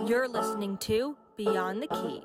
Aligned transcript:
You're 0.00 0.26
listening 0.26 0.78
to 0.78 1.16
Beyond 1.36 1.82
the 1.82 1.86
Key. 1.86 2.22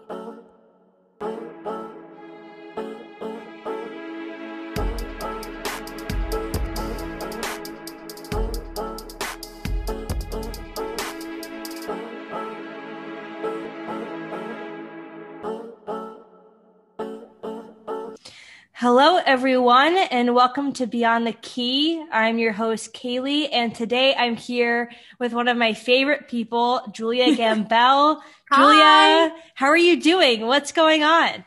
Hello, 18.99 19.21
everyone, 19.27 19.95
and 19.95 20.33
welcome 20.33 20.73
to 20.73 20.87
Beyond 20.87 21.27
the 21.27 21.33
Key. 21.33 22.03
I'm 22.11 22.39
your 22.39 22.51
host, 22.51 22.95
Kaylee, 22.95 23.47
and 23.53 23.75
today 23.75 24.15
I'm 24.15 24.35
here 24.35 24.89
with 25.19 25.33
one 25.33 25.47
of 25.47 25.55
my 25.55 25.73
favorite 25.73 26.27
people, 26.27 26.81
Julia 26.91 27.25
Gambell. 27.37 28.19
Julia, 28.51 29.35
how 29.53 29.67
are 29.67 29.77
you 29.77 30.01
doing? 30.01 30.47
What's 30.47 30.71
going 30.71 31.03
on? 31.03 31.45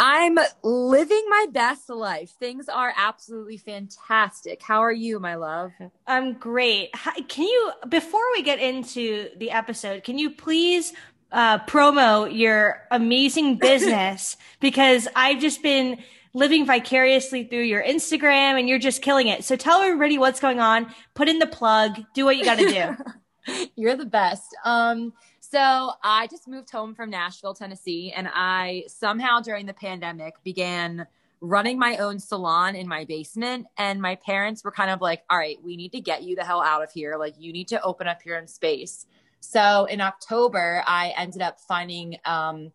I'm 0.00 0.40
living 0.64 1.24
my 1.28 1.46
best 1.52 1.88
life. 1.88 2.30
Things 2.30 2.68
are 2.68 2.92
absolutely 2.96 3.58
fantastic. 3.58 4.60
How 4.60 4.80
are 4.80 4.90
you, 4.90 5.20
my 5.20 5.36
love? 5.36 5.70
I'm 6.04 6.32
great. 6.32 6.90
Can 7.28 7.44
you, 7.44 7.72
before 7.88 8.24
we 8.32 8.42
get 8.42 8.58
into 8.58 9.28
the 9.36 9.52
episode, 9.52 10.02
can 10.02 10.18
you 10.18 10.30
please 10.30 10.92
uh, 11.30 11.60
promo 11.60 12.28
your 12.36 12.82
amazing 12.90 13.54
business? 13.60 14.36
because 14.60 15.06
I've 15.14 15.40
just 15.40 15.62
been 15.62 15.98
living 16.38 16.64
vicariously 16.64 17.44
through 17.44 17.64
your 17.64 17.82
Instagram 17.82 18.58
and 18.58 18.68
you're 18.68 18.78
just 18.78 19.02
killing 19.02 19.26
it. 19.26 19.44
So 19.44 19.56
tell 19.56 19.82
everybody 19.82 20.18
what's 20.18 20.40
going 20.40 20.60
on, 20.60 20.86
put 21.14 21.28
in 21.28 21.40
the 21.40 21.46
plug, 21.46 22.00
do 22.14 22.24
what 22.24 22.36
you 22.36 22.44
got 22.44 22.58
to 22.58 22.68
do. 22.68 23.66
You're 23.76 23.96
the 23.96 24.06
best. 24.06 24.54
Um, 24.64 25.12
so 25.40 25.92
I 26.04 26.26
just 26.28 26.46
moved 26.46 26.70
home 26.70 26.94
from 26.94 27.10
Nashville, 27.10 27.54
Tennessee, 27.54 28.12
and 28.14 28.28
I 28.32 28.84
somehow 28.86 29.40
during 29.40 29.66
the 29.66 29.72
pandemic 29.72 30.34
began 30.44 31.06
running 31.40 31.78
my 31.78 31.96
own 31.96 32.18
salon 32.18 32.76
in 32.76 32.86
my 32.86 33.04
basement. 33.04 33.66
And 33.76 34.00
my 34.00 34.16
parents 34.16 34.62
were 34.62 34.70
kind 34.70 34.90
of 34.90 35.00
like, 35.00 35.22
all 35.30 35.38
right, 35.38 35.58
we 35.64 35.76
need 35.76 35.92
to 35.92 36.00
get 36.00 36.22
you 36.22 36.36
the 36.36 36.44
hell 36.44 36.62
out 36.62 36.82
of 36.82 36.92
here. 36.92 37.16
Like, 37.16 37.34
you 37.38 37.52
need 37.52 37.68
to 37.68 37.82
open 37.82 38.06
up 38.06 38.24
your 38.24 38.38
own 38.38 38.46
space. 38.46 39.06
So 39.40 39.86
in 39.86 40.00
October, 40.00 40.82
I 40.86 41.14
ended 41.16 41.42
up 41.42 41.58
finding 41.60 42.18
um, 42.24 42.72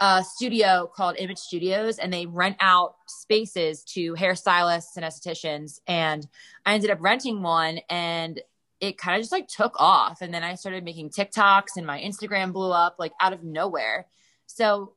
a 0.00 0.24
studio 0.24 0.90
called 0.94 1.16
Image 1.18 1.38
Studios, 1.38 1.98
and 1.98 2.12
they 2.12 2.26
rent 2.26 2.56
out 2.60 2.96
spaces 3.06 3.84
to 3.84 4.14
hairstylists 4.14 4.96
and 4.96 5.04
estheticians. 5.04 5.80
And 5.86 6.26
I 6.64 6.74
ended 6.74 6.90
up 6.90 6.98
renting 7.00 7.42
one, 7.42 7.80
and 7.90 8.40
it 8.80 8.96
kind 8.96 9.16
of 9.16 9.22
just 9.22 9.32
like 9.32 9.46
took 9.46 9.74
off. 9.78 10.22
And 10.22 10.32
then 10.32 10.42
I 10.42 10.54
started 10.54 10.84
making 10.84 11.10
TikToks, 11.10 11.76
and 11.76 11.86
my 11.86 12.00
Instagram 12.00 12.52
blew 12.52 12.72
up 12.72 12.96
like 12.98 13.12
out 13.20 13.34
of 13.34 13.44
nowhere. 13.44 14.06
So 14.46 14.94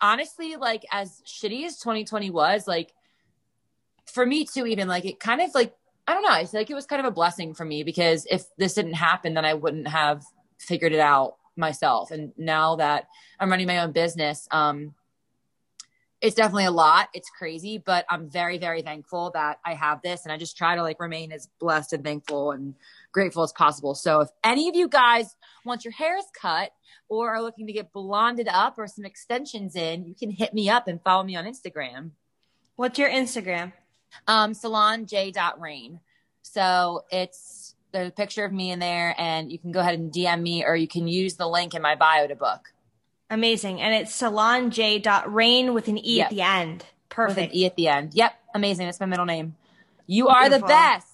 honestly, 0.00 0.56
like 0.56 0.84
as 0.90 1.22
shitty 1.24 1.64
as 1.64 1.78
2020 1.78 2.30
was, 2.30 2.66
like 2.66 2.92
for 4.06 4.26
me 4.26 4.44
too, 4.44 4.66
even 4.66 4.88
like 4.88 5.04
it 5.04 5.20
kind 5.20 5.40
of 5.40 5.54
like 5.54 5.74
I 6.08 6.14
don't 6.14 6.22
know. 6.22 6.30
I 6.30 6.46
feel 6.46 6.60
like 6.60 6.70
it 6.70 6.74
was 6.74 6.86
kind 6.86 7.00
of 7.00 7.06
a 7.06 7.14
blessing 7.14 7.52
for 7.52 7.66
me 7.66 7.82
because 7.82 8.26
if 8.30 8.44
this 8.56 8.74
didn't 8.74 8.94
happen, 8.94 9.34
then 9.34 9.44
I 9.44 9.54
wouldn't 9.54 9.88
have 9.88 10.24
figured 10.58 10.92
it 10.92 11.00
out 11.00 11.36
myself. 11.58 12.10
And 12.10 12.32
now 12.38 12.76
that 12.76 13.08
I'm 13.38 13.50
running 13.50 13.66
my 13.66 13.78
own 13.78 13.92
business, 13.92 14.48
um, 14.50 14.94
it's 16.20 16.34
definitely 16.34 16.64
a 16.64 16.70
lot. 16.72 17.08
It's 17.14 17.30
crazy, 17.30 17.78
but 17.78 18.04
I'm 18.10 18.28
very, 18.28 18.58
very 18.58 18.82
thankful 18.82 19.30
that 19.34 19.60
I 19.64 19.74
have 19.74 20.02
this. 20.02 20.24
And 20.24 20.32
I 20.32 20.36
just 20.36 20.56
try 20.56 20.74
to 20.74 20.82
like 20.82 20.98
remain 20.98 21.30
as 21.30 21.48
blessed 21.60 21.92
and 21.92 22.02
thankful 22.02 22.50
and 22.52 22.74
grateful 23.12 23.44
as 23.44 23.52
possible. 23.52 23.94
So 23.94 24.20
if 24.20 24.28
any 24.42 24.68
of 24.68 24.74
you 24.74 24.88
guys 24.88 25.36
want 25.64 25.84
your 25.84 25.92
hairs 25.92 26.24
cut 26.40 26.72
or 27.08 27.30
are 27.30 27.42
looking 27.42 27.66
to 27.68 27.72
get 27.72 27.92
blonded 27.92 28.48
up 28.48 28.78
or 28.78 28.88
some 28.88 29.04
extensions 29.04 29.76
in, 29.76 30.06
you 30.06 30.14
can 30.14 30.30
hit 30.30 30.52
me 30.52 30.68
up 30.68 30.88
and 30.88 31.00
follow 31.02 31.22
me 31.22 31.36
on 31.36 31.44
Instagram. 31.44 32.10
What's 32.74 32.98
your 32.98 33.10
Instagram? 33.10 33.72
Um, 34.26 34.54
salon 34.54 35.06
j 35.06 35.32
rain. 35.58 36.00
So 36.42 37.04
it's 37.10 37.67
there's 37.92 38.08
a 38.08 38.12
picture 38.12 38.44
of 38.44 38.52
me 38.52 38.70
in 38.70 38.78
there, 38.78 39.14
and 39.18 39.50
you 39.50 39.58
can 39.58 39.72
go 39.72 39.80
ahead 39.80 39.94
and 39.94 40.12
DM 40.12 40.42
me, 40.42 40.64
or 40.64 40.76
you 40.76 40.88
can 40.88 41.08
use 41.08 41.34
the 41.36 41.46
link 41.48 41.74
in 41.74 41.82
my 41.82 41.94
bio 41.94 42.26
to 42.26 42.34
book. 42.36 42.72
Amazing. 43.30 43.80
And 43.80 43.94
it's 43.94 44.18
salonj.rain 44.20 45.74
with 45.74 45.88
an 45.88 45.98
E 45.98 46.16
Yep. 46.18 46.26
at 46.26 46.30
the 46.30 46.42
end. 46.42 46.84
Perfect. 47.08 47.36
With 47.38 47.50
an 47.50 47.56
E 47.56 47.66
at 47.66 47.76
the 47.76 47.88
end. 47.88 48.14
Yep, 48.14 48.32
amazing. 48.54 48.86
That's 48.86 49.00
my 49.00 49.06
middle 49.06 49.26
name. 49.26 49.56
You 50.06 50.28
are 50.28 50.42
Beautiful. 50.44 50.68
the 50.68 50.72
best. 50.72 51.06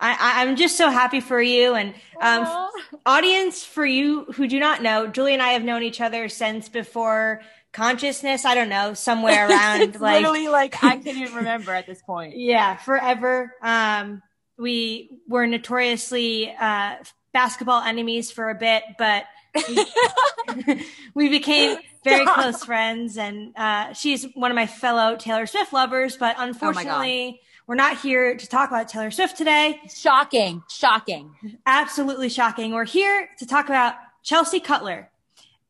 I, 0.00 0.42
I'm 0.42 0.56
just 0.56 0.76
so 0.76 0.90
happy 0.90 1.20
for 1.20 1.40
you. 1.40 1.74
And 1.74 1.94
um, 2.20 2.68
audience, 3.06 3.64
for 3.64 3.86
you 3.86 4.24
who 4.34 4.46
do 4.48 4.58
not 4.58 4.82
know, 4.82 5.06
Julie 5.06 5.32
and 5.32 5.40
I 5.42 5.50
have 5.50 5.62
known 5.62 5.82
each 5.82 6.00
other 6.00 6.28
since 6.28 6.68
before 6.68 7.40
consciousness. 7.72 8.44
I 8.44 8.54
don't 8.54 8.68
know, 8.68 8.92
somewhere 8.92 9.48
around 9.48 9.98
like 10.00 10.22
literally 10.22 10.48
like 10.48 10.82
I 10.84 10.96
can't 10.98 11.16
even 11.16 11.34
remember 11.36 11.72
at 11.72 11.86
this 11.86 12.02
point. 12.02 12.36
yeah, 12.36 12.76
forever. 12.76 13.54
Um, 13.62 14.20
we 14.58 15.10
were 15.28 15.46
notoriously 15.46 16.54
uh, 16.58 16.96
basketball 17.32 17.82
enemies 17.82 18.30
for 18.30 18.50
a 18.50 18.54
bit, 18.54 18.84
but 18.98 19.24
we, 19.68 20.86
we 21.14 21.28
became 21.28 21.78
very 22.04 22.22
Stop. 22.24 22.34
close 22.36 22.64
friends. 22.64 23.16
And 23.18 23.52
uh, 23.56 23.92
she's 23.92 24.24
one 24.34 24.50
of 24.50 24.54
my 24.54 24.66
fellow 24.66 25.16
Taylor 25.16 25.46
Swift 25.46 25.72
lovers. 25.72 26.16
But 26.16 26.36
unfortunately, 26.38 27.40
we're 27.66 27.74
not 27.74 27.98
here 28.00 28.36
to 28.36 28.46
talk 28.46 28.68
about 28.68 28.88
Taylor 28.88 29.10
Swift 29.10 29.36
today. 29.36 29.80
Shocking, 29.92 30.62
shocking. 30.68 31.34
Absolutely 31.66 32.28
shocking. 32.28 32.72
We're 32.72 32.84
here 32.84 33.28
to 33.38 33.46
talk 33.46 33.66
about 33.66 33.94
Chelsea 34.22 34.60
Cutler. 34.60 35.10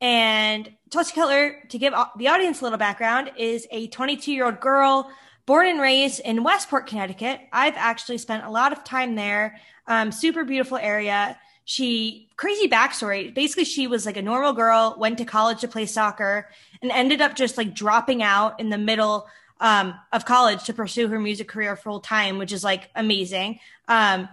And 0.01 0.71
Chelsea 0.91 1.15
Cutler, 1.15 1.63
to 1.71 1.79
give 1.79 1.95
the 2.19 2.29
audience 2.29 2.61
a 2.61 2.65
little 2.65 2.79
background, 2.79 3.31
is 3.39 3.67
a 3.71 3.87
22 3.89 4.33
year 4.33 4.45
old 4.45 4.61
girl 4.61 5.09
born 5.47 5.67
and 5.67 5.81
raised 5.81 6.21
in 6.21 6.43
Westport, 6.43 6.87
Connecticut. 6.87 7.41
I've 7.53 7.77
actually 7.77 8.19
spent 8.19 8.45
a 8.45 8.51
lot 8.51 8.73
of 8.73 8.85
time 8.85 9.15
there. 9.15 9.61
Um, 9.87 10.13
super 10.13 10.45
beautiful 10.45 10.79
area. 10.79 11.39
She, 11.67 12.29
crazy 12.37 12.69
backstory. 12.69 13.33
Basically, 13.35 13.65
she 13.65 13.87
was 13.87 14.07
like 14.07 14.17
a 14.17 14.23
normal 14.23 14.53
girl, 14.53 14.97
went 14.99 15.19
to 15.19 15.25
college 15.25 15.61
to 15.61 15.69
play 15.69 15.87
soccer, 15.87 16.49
and 16.83 16.91
ended 16.91 17.21
up 17.21 17.35
just 17.35 17.57
like 17.57 17.75
dropping 17.75 18.23
out 18.23 18.61
in 18.61 18.71
the 18.71 18.79
middle 18.79 19.27
um, 19.61 19.95
of 20.13 20.25
college 20.25 20.65
to 20.65 20.75
pursue 20.75 21.09
her 21.09 21.19
music 21.19 21.49
career 21.49 21.77
full 21.77 22.01
time, 22.01 22.39
which 22.39 22.53
is 22.53 22.65
like 22.65 22.91
amazing. 22.95 23.61
Um, 23.89 24.29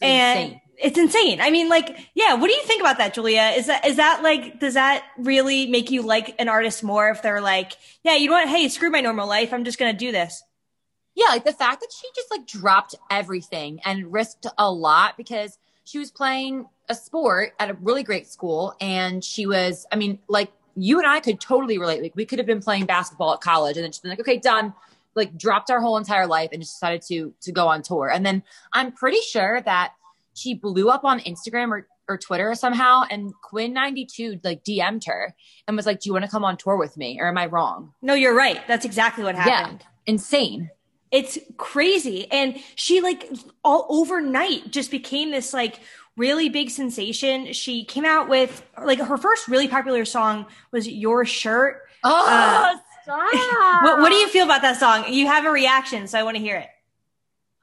and 0.00 0.40
Insane. 0.40 0.60
it's 0.76 0.98
insane. 0.98 1.40
I 1.40 1.50
mean, 1.50 1.68
like, 1.68 1.96
yeah. 2.14 2.34
What 2.34 2.48
do 2.48 2.52
you 2.52 2.62
think 2.64 2.80
about 2.80 2.98
that, 2.98 3.14
Julia? 3.14 3.52
Is 3.56 3.66
that 3.68 3.86
is 3.86 3.96
that 3.96 4.22
like 4.22 4.60
does 4.60 4.74
that 4.74 5.04
really 5.16 5.66
make 5.66 5.90
you 5.90 6.02
like 6.02 6.34
an 6.38 6.48
artist 6.48 6.82
more 6.82 7.08
if 7.10 7.22
they're 7.22 7.40
like, 7.40 7.72
yeah, 8.02 8.16
you 8.16 8.26
know 8.26 8.34
what? 8.34 8.48
Hey, 8.48 8.68
screw 8.68 8.90
my 8.90 9.00
normal 9.00 9.28
life. 9.28 9.52
I'm 9.54 9.64
just 9.64 9.78
gonna 9.78 9.92
do 9.94 10.12
this. 10.12 10.42
Yeah, 11.14 11.26
like 11.28 11.44
the 11.44 11.52
fact 11.52 11.80
that 11.80 11.92
she 11.92 12.08
just 12.14 12.30
like 12.30 12.46
dropped 12.46 12.94
everything 13.10 13.80
and 13.84 14.12
risked 14.12 14.46
a 14.58 14.70
lot 14.70 15.16
because 15.16 15.58
she 15.84 15.98
was 15.98 16.10
playing 16.10 16.66
a 16.88 16.94
sport 16.94 17.52
at 17.58 17.70
a 17.70 17.74
really 17.74 18.02
great 18.02 18.26
school 18.26 18.74
and 18.80 19.22
she 19.22 19.46
was, 19.46 19.86
I 19.92 19.96
mean, 19.96 20.18
like 20.28 20.50
you 20.76 20.98
and 20.98 21.06
I 21.06 21.20
could 21.20 21.40
totally 21.40 21.78
relate. 21.78 22.02
Like 22.02 22.16
we 22.16 22.24
could 22.24 22.38
have 22.38 22.46
been 22.46 22.60
playing 22.60 22.86
basketball 22.86 23.34
at 23.34 23.40
college 23.40 23.76
and 23.76 23.84
then 23.84 23.92
she's 23.92 24.00
been 24.00 24.10
like, 24.10 24.20
okay, 24.20 24.38
done. 24.38 24.74
Like 25.14 25.38
dropped 25.38 25.70
our 25.70 25.80
whole 25.80 25.96
entire 25.96 26.26
life 26.26 26.50
and 26.52 26.60
just 26.60 26.74
decided 26.74 27.02
to 27.02 27.32
to 27.42 27.52
go 27.52 27.68
on 27.68 27.82
tour. 27.82 28.10
And 28.10 28.26
then 28.26 28.42
I'm 28.72 28.90
pretty 28.90 29.20
sure 29.20 29.60
that 29.60 29.92
she 30.34 30.54
blew 30.54 30.90
up 30.90 31.04
on 31.04 31.20
Instagram 31.20 31.70
or 31.70 31.86
or 32.08 32.18
Twitter 32.18 32.54
somehow 32.54 33.02
and 33.10 33.32
Quinn 33.40 33.74
XCII 33.74 34.40
like 34.42 34.64
DM'd 34.64 35.04
her 35.06 35.34
and 35.66 35.76
was 35.76 35.86
like, 35.86 36.00
Do 36.00 36.08
you 36.08 36.12
want 36.12 36.24
to 36.24 36.30
come 36.30 36.44
on 36.44 36.56
tour 36.56 36.76
with 36.76 36.96
me? 36.96 37.18
Or 37.20 37.28
am 37.28 37.38
I 37.38 37.46
wrong? 37.46 37.94
No, 38.02 38.14
you're 38.14 38.34
right. 38.34 38.60
That's 38.66 38.84
exactly 38.84 39.22
what 39.24 39.36
happened. 39.36 39.80
Yeah, 39.80 39.86
Insane. 40.06 40.70
It's 41.10 41.38
crazy. 41.56 42.30
And 42.30 42.58
she 42.74 43.00
like 43.00 43.30
all 43.62 43.86
overnight 43.88 44.70
just 44.70 44.90
became 44.90 45.30
this 45.30 45.52
like 45.52 45.80
really 46.16 46.48
big 46.48 46.70
sensation. 46.70 47.52
She 47.52 47.84
came 47.84 48.04
out 48.04 48.28
with 48.28 48.64
like 48.82 49.00
her 49.00 49.16
first 49.16 49.48
really 49.48 49.68
popular 49.68 50.04
song 50.04 50.46
was 50.72 50.88
Your 50.88 51.24
Shirt. 51.24 51.82
Oh, 52.02 52.26
Uh, 52.28 52.78
stop. 53.02 53.82
What, 53.84 54.00
what 54.00 54.08
do 54.10 54.16
you 54.16 54.28
feel 54.28 54.44
about 54.44 54.62
that 54.62 54.78
song? 54.78 55.12
You 55.12 55.26
have 55.26 55.44
a 55.44 55.50
reaction, 55.50 56.06
so 56.06 56.18
I 56.18 56.22
want 56.22 56.36
to 56.36 56.42
hear 56.42 56.56
it. 56.56 56.68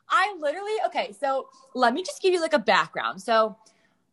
I 0.10 0.36
literally, 0.40 0.74
okay, 0.88 1.14
so 1.20 1.48
let 1.74 1.94
me 1.94 2.04
just 2.04 2.22
give 2.22 2.34
you 2.34 2.42
like 2.42 2.54
a 2.54 2.60
background. 2.60 3.22
So 3.22 3.56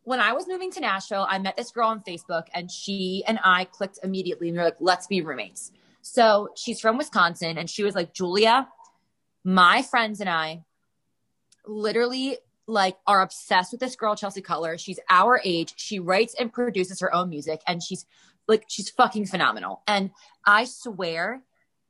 when 0.03 0.19
I 0.21 0.31
was 0.33 0.47
moving 0.47 0.71
to 0.71 0.79
Nashville, 0.79 1.27
I 1.29 1.39
met 1.39 1.57
this 1.57 1.71
girl 1.71 1.89
on 1.89 2.01
Facebook 2.01 2.43
and 2.53 2.71
she 2.71 3.23
and 3.27 3.37
I 3.43 3.65
clicked 3.65 3.99
immediately 4.01 4.47
and 4.47 4.55
we 4.55 4.59
were 4.59 4.65
like, 4.65 4.77
let's 4.79 5.07
be 5.07 5.21
roommates. 5.21 5.71
So 6.01 6.49
she's 6.55 6.79
from 6.79 6.97
Wisconsin 6.97 7.57
and 7.57 7.69
she 7.69 7.83
was 7.83 7.95
like, 7.95 8.13
Julia, 8.13 8.67
my 9.43 9.81
friends 9.81 10.19
and 10.19 10.29
I 10.29 10.63
literally 11.65 12.37
like 12.67 12.97
are 13.07 13.21
obsessed 13.21 13.71
with 13.71 13.81
this 13.81 13.95
girl, 13.95 14.15
Chelsea 14.15 14.41
Cutler. 14.41 14.77
She's 14.77 14.99
our 15.09 15.41
age. 15.43 15.73
She 15.77 15.99
writes 15.99 16.35
and 16.39 16.53
produces 16.53 16.99
her 16.99 17.13
own 17.13 17.29
music 17.29 17.61
and 17.67 17.81
she's 17.81 18.05
like, 18.47 18.65
she's 18.67 18.89
fucking 18.89 19.25
phenomenal. 19.25 19.81
And 19.87 20.11
I 20.45 20.65
swear, 20.65 21.41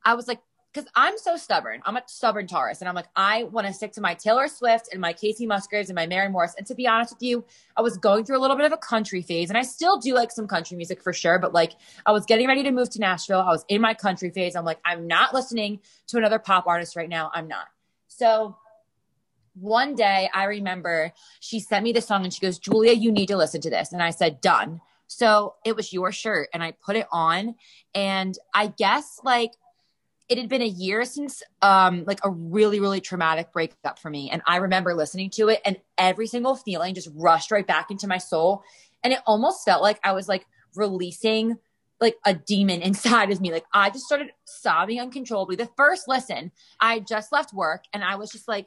I 0.04 0.14
was 0.14 0.28
like, 0.28 0.40
because 0.72 0.88
I'm 0.94 1.18
so 1.18 1.36
stubborn. 1.36 1.80
I'm 1.84 1.96
a 1.96 2.02
stubborn 2.06 2.46
Taurus, 2.46 2.80
and 2.80 2.88
I'm 2.88 2.94
like, 2.94 3.08
I 3.16 3.44
want 3.44 3.66
to 3.66 3.72
stick 3.72 3.92
to 3.92 4.00
my 4.00 4.14
Taylor 4.14 4.46
Swift 4.46 4.88
and 4.92 5.00
my 5.00 5.12
Kacey 5.12 5.46
Musgraves 5.46 5.88
and 5.88 5.96
my 5.96 6.06
Maren 6.06 6.32
Morris. 6.32 6.54
And 6.56 6.66
to 6.66 6.74
be 6.74 6.86
honest 6.86 7.14
with 7.14 7.22
you, 7.22 7.44
I 7.76 7.82
was 7.82 7.96
going 7.96 8.24
through 8.24 8.38
a 8.38 8.42
little 8.42 8.56
bit 8.56 8.66
of 8.66 8.72
a 8.72 8.76
country 8.76 9.22
phase, 9.22 9.48
and 9.48 9.58
I 9.58 9.62
still 9.62 9.98
do 9.98 10.14
like 10.14 10.30
some 10.30 10.46
country 10.46 10.76
music 10.76 11.02
for 11.02 11.12
sure. 11.12 11.38
But 11.38 11.52
like, 11.52 11.72
I 12.06 12.12
was 12.12 12.24
getting 12.24 12.46
ready 12.46 12.62
to 12.62 12.70
move 12.70 12.90
to 12.90 13.00
Nashville. 13.00 13.40
I 13.40 13.50
was 13.50 13.64
in 13.68 13.80
my 13.80 13.94
country 13.94 14.30
phase. 14.30 14.54
I'm 14.54 14.64
like, 14.64 14.78
I'm 14.84 15.06
not 15.06 15.34
listening 15.34 15.80
to 16.08 16.18
another 16.18 16.38
pop 16.38 16.66
artist 16.66 16.94
right 16.94 17.08
now. 17.08 17.30
I'm 17.34 17.48
not. 17.48 17.66
So 18.06 18.56
one 19.54 19.96
day, 19.96 20.30
I 20.32 20.44
remember 20.44 21.12
she 21.40 21.58
sent 21.58 21.82
me 21.82 21.92
the 21.92 22.00
song, 22.00 22.22
and 22.22 22.32
she 22.32 22.40
goes, 22.40 22.58
Julia, 22.58 22.92
you 22.92 23.10
need 23.10 23.26
to 23.26 23.36
listen 23.36 23.60
to 23.62 23.70
this. 23.70 23.92
And 23.92 24.02
I 24.02 24.10
said, 24.10 24.40
done. 24.40 24.80
So 25.08 25.56
it 25.64 25.74
was 25.74 25.92
your 25.92 26.12
shirt, 26.12 26.48
and 26.54 26.62
I 26.62 26.70
put 26.70 26.94
it 26.94 27.08
on, 27.10 27.56
and 27.96 28.38
I 28.54 28.68
guess 28.68 29.18
like 29.24 29.50
it 30.30 30.38
had 30.38 30.48
been 30.48 30.62
a 30.62 30.66
year 30.66 31.04
since 31.04 31.42
um 31.60 32.04
like 32.06 32.20
a 32.24 32.30
really 32.30 32.80
really 32.80 33.00
traumatic 33.00 33.52
breakup 33.52 33.98
for 33.98 34.08
me. 34.08 34.30
And 34.30 34.40
i 34.46 34.56
remember 34.56 34.94
listening 34.94 35.28
to 35.30 35.48
it 35.48 35.60
and 35.64 35.76
every 35.98 36.26
single 36.26 36.56
feeling 36.56 36.94
just 36.94 37.10
rushed 37.14 37.50
right 37.50 37.66
back 37.66 37.90
into 37.90 38.06
my 38.06 38.18
soul. 38.18 38.62
And 39.02 39.12
it 39.12 39.20
almost 39.26 39.64
felt 39.64 39.82
like 39.82 40.00
i 40.04 40.12
was 40.12 40.28
like 40.28 40.46
releasing 40.74 41.58
like 42.00 42.16
a 42.24 42.32
demon 42.32 42.80
inside 42.90 43.30
of 43.30 43.40
me. 43.40 43.52
Like 43.52 43.66
i 43.74 43.90
just 43.90 44.06
started 44.06 44.30
sobbing 44.44 45.00
uncontrollably. 45.00 45.56
The 45.56 45.68
first 45.76 46.08
listen 46.08 46.52
i 46.80 47.00
just 47.00 47.32
left 47.32 47.52
work 47.52 47.84
and 47.92 48.02
i 48.02 48.14
was 48.16 48.30
just 48.30 48.48
like 48.48 48.66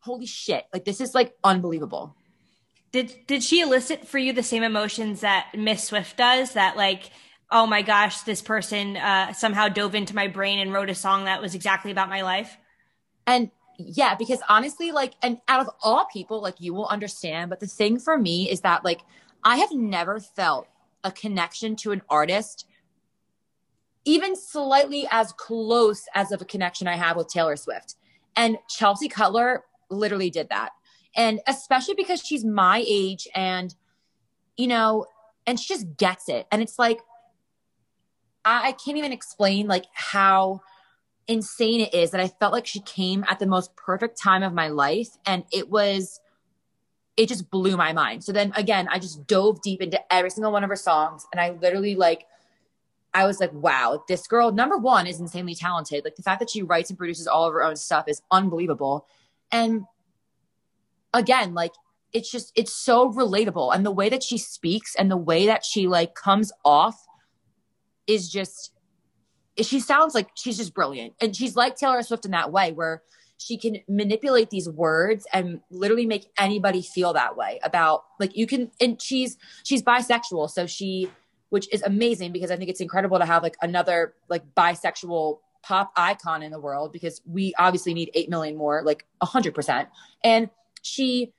holy 0.00 0.26
shit. 0.26 0.64
Like 0.72 0.84
this 0.84 1.00
is 1.00 1.14
like 1.14 1.34
unbelievable. 1.44 2.16
Did 2.92 3.14
did 3.26 3.42
she 3.42 3.60
elicit 3.60 4.06
for 4.08 4.18
you 4.18 4.32
the 4.32 4.42
same 4.42 4.62
emotions 4.62 5.20
that 5.20 5.48
miss 5.56 5.84
swift 5.84 6.16
does? 6.16 6.54
That 6.54 6.76
like 6.76 7.10
oh 7.52 7.66
my 7.66 7.82
gosh, 7.82 8.20
this 8.20 8.42
person 8.42 8.96
uh, 8.96 9.32
somehow 9.32 9.68
dove 9.68 9.94
into 9.94 10.14
my 10.14 10.28
brain 10.28 10.58
and 10.58 10.72
wrote 10.72 10.90
a 10.90 10.94
song 10.94 11.24
that 11.24 11.42
was 11.42 11.54
exactly 11.54 11.90
about 11.90 12.08
my 12.08 12.22
life. 12.22 12.56
And 13.26 13.50
yeah, 13.76 14.14
because 14.14 14.40
honestly, 14.48 14.92
like, 14.92 15.14
and 15.22 15.38
out 15.48 15.60
of 15.60 15.70
all 15.82 16.06
people, 16.12 16.40
like, 16.40 16.60
you 16.60 16.74
will 16.74 16.86
understand. 16.86 17.50
But 17.50 17.60
the 17.60 17.66
thing 17.66 17.98
for 17.98 18.16
me 18.16 18.50
is 18.50 18.60
that, 18.60 18.84
like, 18.84 19.00
I 19.42 19.56
have 19.56 19.72
never 19.72 20.20
felt 20.20 20.68
a 21.02 21.10
connection 21.10 21.76
to 21.76 21.92
an 21.92 22.02
artist, 22.08 22.66
even 24.04 24.36
slightly 24.36 25.08
as 25.10 25.32
close 25.32 26.04
as 26.14 26.30
of 26.30 26.42
a 26.42 26.44
connection 26.44 26.86
I 26.86 26.96
have 26.96 27.16
with 27.16 27.28
Taylor 27.28 27.56
Swift. 27.56 27.96
And 28.36 28.58
Chelsea 28.68 29.08
Cutler 29.08 29.64
literally 29.90 30.30
did 30.30 30.50
that. 30.50 30.70
And 31.16 31.40
especially 31.46 31.94
because 31.94 32.20
she's 32.20 32.44
my 32.44 32.84
age 32.86 33.26
and, 33.34 33.74
you 34.56 34.68
know, 34.68 35.06
and 35.46 35.58
she 35.58 35.72
just 35.72 35.96
gets 35.96 36.28
it. 36.28 36.46
And 36.52 36.62
it's 36.62 36.78
like, 36.78 37.00
I 38.44 38.72
can't 38.72 38.96
even 38.96 39.12
explain 39.12 39.66
like 39.66 39.84
how 39.92 40.62
insane 41.28 41.80
it 41.80 41.94
is 41.94 42.10
that 42.10 42.20
I 42.20 42.28
felt 42.28 42.52
like 42.52 42.66
she 42.66 42.80
came 42.80 43.24
at 43.28 43.38
the 43.38 43.46
most 43.46 43.76
perfect 43.76 44.18
time 44.20 44.42
of 44.42 44.52
my 44.52 44.68
life 44.68 45.10
and 45.26 45.44
it 45.52 45.68
was 45.70 46.20
it 47.16 47.28
just 47.28 47.50
blew 47.50 47.76
my 47.76 47.92
mind. 47.92 48.24
So 48.24 48.32
then 48.32 48.52
again, 48.56 48.88
I 48.90 48.98
just 48.98 49.26
dove 49.26 49.60
deep 49.60 49.82
into 49.82 50.00
every 50.12 50.30
single 50.30 50.52
one 50.52 50.64
of 50.64 50.70
her 50.70 50.76
songs 50.76 51.26
and 51.32 51.40
I 51.40 51.50
literally 51.50 51.94
like 51.94 52.26
I 53.12 53.26
was 53.26 53.40
like, 53.40 53.52
wow, 53.52 54.04
this 54.08 54.26
girl 54.26 54.52
number 54.52 54.78
1 54.78 55.06
is 55.06 55.20
insanely 55.20 55.54
talented. 55.54 56.04
Like 56.04 56.16
the 56.16 56.22
fact 56.22 56.40
that 56.40 56.50
she 56.50 56.62
writes 56.62 56.90
and 56.90 56.98
produces 56.98 57.26
all 57.26 57.44
of 57.44 57.52
her 57.52 57.62
own 57.62 57.76
stuff 57.76 58.06
is 58.08 58.22
unbelievable. 58.30 59.06
And 59.52 59.84
again, 61.12 61.54
like 61.54 61.72
it's 62.12 62.30
just 62.30 62.52
it's 62.56 62.72
so 62.72 63.12
relatable 63.12 63.74
and 63.74 63.84
the 63.84 63.90
way 63.90 64.08
that 64.08 64.22
she 64.22 64.38
speaks 64.38 64.94
and 64.96 65.10
the 65.10 65.16
way 65.16 65.46
that 65.46 65.64
she 65.64 65.86
like 65.86 66.14
comes 66.14 66.52
off 66.64 67.06
is 68.10 68.28
just 68.28 68.72
she 69.60 69.80
sounds 69.80 70.14
like 70.14 70.30
she's 70.34 70.56
just 70.56 70.74
brilliant. 70.74 71.14
And 71.20 71.34
she's 71.34 71.56
like 71.56 71.76
taylor 71.76 72.02
swift 72.02 72.24
in 72.24 72.30
that 72.32 72.52
way 72.52 72.72
where 72.72 73.02
she 73.36 73.56
can 73.56 73.78
manipulate 73.88 74.50
these 74.50 74.68
words 74.68 75.26
and 75.32 75.60
literally 75.70 76.06
make 76.06 76.26
anybody 76.38 76.82
feel 76.82 77.14
that 77.14 77.36
way 77.36 77.58
about 77.62 78.04
like 78.18 78.36
you 78.36 78.46
can 78.46 78.70
and 78.80 79.00
she's 79.00 79.36
she's 79.64 79.82
bisexual. 79.82 80.50
So 80.50 80.66
she 80.66 81.10
which 81.50 81.68
is 81.72 81.82
amazing 81.82 82.32
because 82.32 82.50
i 82.50 82.56
think 82.56 82.70
it's 82.70 82.80
incredible 82.80 83.18
to 83.18 83.26
have 83.26 83.42
like 83.42 83.56
another 83.60 84.14
like 84.28 84.42
bisexual 84.54 85.38
pop 85.62 85.92
icon 85.96 86.42
in 86.42 86.50
the 86.50 86.58
world 86.58 86.90
because 86.92 87.20
we 87.26 87.52
obviously 87.58 87.92
need 87.92 88.10
8 88.14 88.30
million 88.30 88.56
more 88.56 88.82
like 88.82 89.04
100% 89.22 89.86
and 90.24 90.48
she 90.80 91.34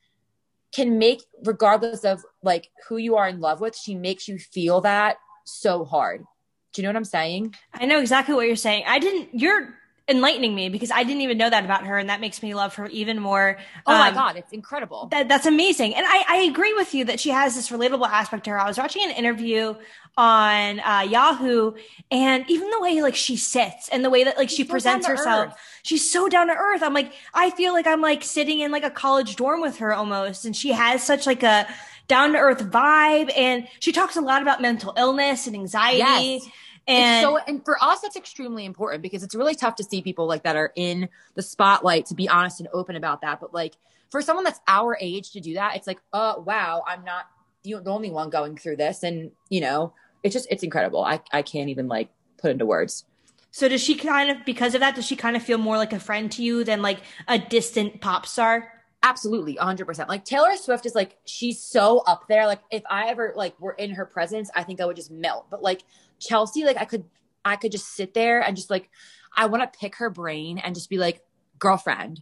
can 0.71 1.00
make 1.00 1.24
regardless 1.44 2.06
of 2.06 2.24
like 2.44 2.69
who 2.88 2.97
you 2.97 3.15
are 3.15 3.27
in 3.27 3.39
love 3.39 3.62
with 3.62 3.75
she 3.75 3.95
makes 3.95 4.27
you 4.27 4.38
feel 4.38 4.81
that 4.81 5.17
so 5.44 5.83
hard 5.83 6.24
do 6.73 6.81
you 6.81 6.83
know 6.83 6.89
what 6.89 6.97
I'm 6.97 7.06
saying? 7.06 7.56
I 7.73 7.85
know 7.85 8.00
exactly 8.00 8.35
what 8.35 8.47
you're 8.47 8.56
saying. 8.56 8.85
I 8.88 9.00
didn't, 9.00 9.29
you're 9.33 9.73
enlightening 10.07 10.53
me 10.53 10.69
because 10.69 10.91
I 10.91 11.03
didn't 11.03 11.21
even 11.21 11.38
know 11.38 11.50
that 11.50 11.63
about 11.63 11.85
her. 11.85 11.97
And 11.97 12.09
that 12.09 12.19
makes 12.19 12.41
me 12.41 12.53
love 12.53 12.75
her 12.75 12.88
even 12.88 13.19
more. 13.19 13.57
Oh 13.85 13.94
um, 13.94 14.00
my 14.00 14.12
God. 14.12 14.35
It's 14.35 14.51
incredible. 14.51 15.07
That, 15.07 15.27
that's 15.27 15.45
amazing. 15.45 15.95
And 15.95 16.06
I, 16.07 16.23
I 16.27 16.38
agree 16.44 16.73
with 16.73 16.94
you 16.94 17.06
that 17.06 17.19
she 17.19 17.29
has 17.29 17.56
this 17.56 17.69
relatable 17.69 18.07
aspect 18.07 18.45
to 18.45 18.51
her. 18.51 18.59
I 18.59 18.68
was 18.68 18.77
watching 18.77 19.03
an 19.03 19.12
interview 19.12 19.75
on 20.18 20.79
uh, 20.81 21.06
Yahoo 21.09 21.73
and 22.09 22.44
even 22.50 22.69
the 22.69 22.81
way 22.81 23.01
like 23.01 23.15
she 23.15 23.38
sits 23.38 23.88
and 23.89 24.03
the 24.03 24.09
way 24.09 24.24
that 24.25 24.38
like 24.38 24.50
she's 24.50 24.57
she 24.57 24.63
presents 24.65 25.07
herself, 25.07 25.50
earth. 25.50 25.57
she's 25.83 26.12
so 26.12 26.27
down 26.27 26.47
to 26.47 26.53
earth. 26.53 26.83
I'm 26.83 26.94
like, 26.94 27.13
I 27.33 27.50
feel 27.51 27.71
like 27.71 27.88
I'm 27.88 28.01
like 28.01 28.24
sitting 28.24 28.59
in 28.59 28.71
like 28.71 28.83
a 28.83 28.89
college 28.89 29.35
dorm 29.38 29.62
with 29.62 29.77
her 29.77 29.94
almost. 29.94 30.45
And 30.45 30.56
she 30.56 30.71
has 30.74 31.03
such 31.03 31.25
like 31.25 31.44
a, 31.44 31.67
down 32.12 32.34
to 32.34 32.38
earth 32.38 32.69
vibe. 32.69 33.31
And 33.38 33.69
she 33.80 33.94
talks 33.94 34.18
a 34.18 34.22
lot 34.22 34.42
about 34.42 34.62
mental 34.62 34.94
illness 34.98 35.48
and 35.48 35.56
anxiety. 35.56 36.00
Yes. 36.00 36.50
And 36.86 37.24
so, 37.24 37.38
and 37.38 37.63
for 37.63 37.81
us, 37.81 38.02
that's 38.02 38.18
extremely 38.18 38.66
important 38.66 39.02
because 39.02 39.24
it's 39.24 39.34
really 39.34 39.56
tough 39.56 39.75
to 39.75 39.84
see 39.86 40.02
people 40.02 40.28
like 40.28 40.44
that 40.44 40.58
are 40.58 40.74
in 40.75 41.08
the 41.36 41.42
spotlight 41.42 42.08
to 42.08 42.13
be 42.13 42.28
honest 42.28 42.60
and 42.60 42.68
open 42.74 42.98
about 42.98 43.22
that. 43.22 43.40
But 43.40 43.54
like 43.54 43.75
for 44.10 44.22
someone 44.22 44.44
that's 44.44 44.60
our 44.68 44.98
age 45.00 45.31
to 45.31 45.40
do 45.40 45.54
that, 45.54 45.78
it's 45.78 45.88
like, 45.88 46.02
oh, 46.12 46.44
wow, 46.46 46.84
I'm 46.86 47.06
not 47.06 47.28
the 47.63 47.75
only 47.75 48.12
one 48.12 48.30
going 48.30 48.58
through 48.58 48.75
this. 48.75 49.04
And, 49.04 49.31
you 49.48 49.62
know, 49.62 49.94
it's 50.22 50.34
just, 50.34 50.48
it's 50.52 50.63
incredible. 50.63 51.06
I, 51.06 51.22
I 51.31 51.44
can't 51.44 51.69
even 51.69 51.88
like 51.88 52.10
put 52.38 52.52
into 52.52 52.66
words. 52.66 53.06
So 53.52 53.69
does 53.69 53.81
she 53.81 53.96
kind 53.96 54.31
of, 54.31 54.44
because 54.46 54.75
of 54.75 54.81
that, 54.81 54.96
does 54.96 55.06
she 55.06 55.16
kind 55.16 55.38
of 55.38 55.44
feel 55.44 55.60
more 55.60 55.78
like 55.78 55.94
a 55.94 56.00
friend 56.00 56.30
to 56.34 56.44
you 56.44 56.66
than 56.66 56.81
like 56.81 57.00
a 57.30 57.40
distant 57.40 58.02
pop 58.02 58.25
star? 58.25 58.69
Absolutely, 59.03 59.56
100%. 59.56 60.07
Like 60.07 60.25
Taylor 60.25 60.56
Swift 60.57 60.86
is 60.86 60.94
like 60.94 61.18
she's 61.25 61.59
so 61.59 62.00
up 62.00 62.27
there. 62.27 62.45
Like 62.45 62.62
if 62.69 62.83
I 62.88 63.07
ever 63.07 63.33
like 63.36 63.59
were 63.59 63.74
in 63.74 63.92
her 63.92 64.06
presence, 64.06 64.51
I 64.56 64.63
think 64.63 64.80
I 64.80 64.86
would 64.86 64.95
just 64.95 65.09
melt. 65.09 65.48
But 65.50 65.63
like 65.63 65.81
Chelsea, 66.19 66.63
like 66.63 66.77
I 66.77 66.86
could 66.86 67.06
I 67.44 67.56
could 67.56 67.71
just 67.71 67.88
sit 67.95 68.13
there 68.13 68.42
and 68.42 68.55
just 68.55 68.70
like 68.70 68.89
I 69.36 69.48
want 69.48 69.63
to 69.72 69.79
pick 69.79 69.96
her 69.96 70.12
brain 70.12 70.60
and 70.60 70.75
just 70.75 70.88
be 70.89 71.00
like, 71.00 71.24
"Girlfriend, 71.58 72.22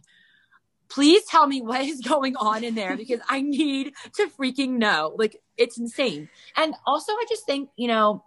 please 0.88 1.22
tell 1.24 1.46
me 1.46 1.60
what 1.60 1.82
is 1.82 2.00
going 2.00 2.36
on 2.36 2.64
in 2.64 2.74
there 2.74 2.96
because 2.96 3.20
I 3.28 3.42
need 3.42 3.92
to 4.14 4.28
freaking 4.28 4.78
know. 4.78 5.14
Like 5.18 5.36
it's 5.58 5.78
insane." 5.78 6.30
And 6.56 6.74
also 6.86 7.12
I 7.12 7.26
just 7.28 7.44
think, 7.44 7.68
you 7.76 7.88
know, 7.88 8.24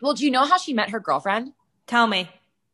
well, 0.00 0.14
do 0.14 0.24
you 0.24 0.30
know 0.30 0.46
how 0.46 0.56
she 0.56 0.72
met 0.72 0.90
her 0.90 1.00
girlfriend? 1.00 1.52
Tell 1.86 2.06
me. 2.06 2.30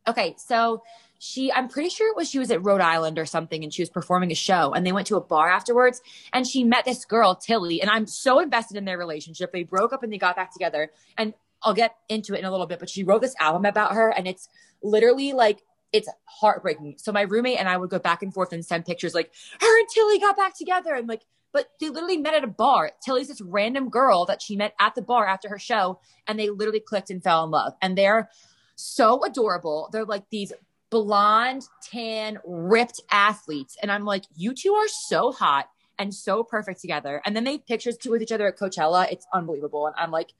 Okay, 0.07 0.37
so 0.39 0.83
she 1.25 1.51
i'm 1.53 1.69
pretty 1.69 1.89
sure 1.89 2.11
it 2.11 2.17
was 2.17 2.29
she 2.29 2.39
was 2.39 2.51
at 2.51 2.63
rhode 2.63 2.83
island 2.83 3.19
or 3.19 3.25
something 3.25 3.65
and 3.65 3.73
she 3.73 3.81
was 3.81 3.89
performing 3.89 4.31
a 4.31 4.35
show 4.35 4.73
and 4.73 4.87
they 4.87 4.93
went 4.93 5.07
to 5.07 5.17
a 5.17 5.21
bar 5.21 5.49
afterwards 5.49 6.03
and 6.35 6.47
she 6.47 6.63
met 6.63 6.85
this 6.85 7.07
girl 7.07 7.35
tilly 7.35 7.81
and 7.81 7.91
i'm 7.91 8.07
so 8.07 8.41
invested 8.41 8.77
in 8.77 8.85
their 8.85 8.99
relationship 8.99 9.51
they 9.51 9.63
broke 9.63 9.93
up 9.95 10.03
and 10.03 10.13
they 10.13 10.19
got 10.19 10.37
back 10.37 10.53
together 10.53 10.91
and 11.17 11.33
i'll 11.63 11.73
get 11.73 11.97
into 12.11 12.35
it 12.35 12.41
in 12.41 12.45
a 12.45 12.51
little 12.51 12.67
bit 12.67 12.79
but 12.79 12.91
she 12.91 13.03
wrote 13.03 13.23
this 13.23 13.35
album 13.41 13.65
about 13.65 13.95
her 13.95 14.11
and 14.11 14.29
it's 14.29 14.51
literally 14.83 15.33
like 15.33 15.63
it's 15.95 16.09
heartbreaking 16.27 16.95
so 16.99 17.11
my 17.11 17.23
roommate 17.23 17.59
and 17.59 17.71
i 17.71 17.77
would 17.77 17.89
go 17.89 17.99
back 17.99 18.23
and 18.23 18.35
forth 18.35 18.53
and 18.53 18.65
send 18.65 18.85
pictures 18.85 19.15
like 19.15 19.33
her 19.61 19.79
and 19.81 19.89
tilly 19.89 20.19
got 20.19 20.37
back 20.37 20.55
together 20.57 20.95
and 20.95 21.09
like 21.09 21.23
but 21.55 21.69
they 21.81 21.89
literally 21.89 22.17
met 22.17 22.35
at 22.35 22.43
a 22.43 22.49
bar. 22.49 22.91
Tilly's 23.01 23.29
this 23.29 23.41
random 23.41 23.89
girl 23.89 24.25
that 24.27 24.43
she 24.43 24.57
met 24.57 24.75
at 24.81 24.97
the 24.97 25.03
bar 25.03 25.25
after 25.25 25.49
her 25.51 25.59
show, 25.59 26.01
and 26.27 26.37
they 26.37 26.51
literally 26.51 26.81
clicked 26.81 27.11
and 27.11 27.23
fell 27.23 27.45
in 27.45 27.53
love. 27.53 27.75
And 27.81 27.97
they're 27.97 28.29
so 28.75 29.25
adorable. 29.25 29.89
They're 29.93 30.05
like 30.05 30.29
these 30.31 30.53
blonde, 30.95 31.63
tan, 31.83 32.39
ripped 32.47 33.01
athletes. 33.11 33.77
And 33.83 33.91
I'm 33.91 34.05
like, 34.05 34.25
you 34.37 34.55
two 34.55 34.75
are 34.75 34.87
so 34.87 35.33
hot 35.33 35.69
and 35.99 36.15
so 36.15 36.45
perfect 36.45 36.81
together. 36.81 37.21
And 37.27 37.35
then 37.35 37.43
they 37.43 37.59
pictures 37.59 37.97
two 37.97 38.13
with 38.13 38.23
each 38.23 38.31
other 38.31 38.47
at 38.47 38.57
Coachella. 38.57 39.11
It's 39.11 39.27
unbelievable. 39.35 39.89
And 39.89 39.97
I'm 39.99 40.13
like, 40.13 40.35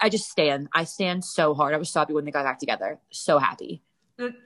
I 0.00 0.08
just 0.08 0.24
stand. 0.24 0.68
I 0.72 0.84
stand 0.84 1.22
so 1.22 1.52
hard. 1.52 1.74
I 1.74 1.76
was 1.76 1.90
so 1.90 2.00
happy 2.00 2.14
when 2.14 2.24
they 2.24 2.30
got 2.30 2.44
back 2.44 2.60
together. 2.60 2.98
So 3.10 3.38
happy. 3.38 3.82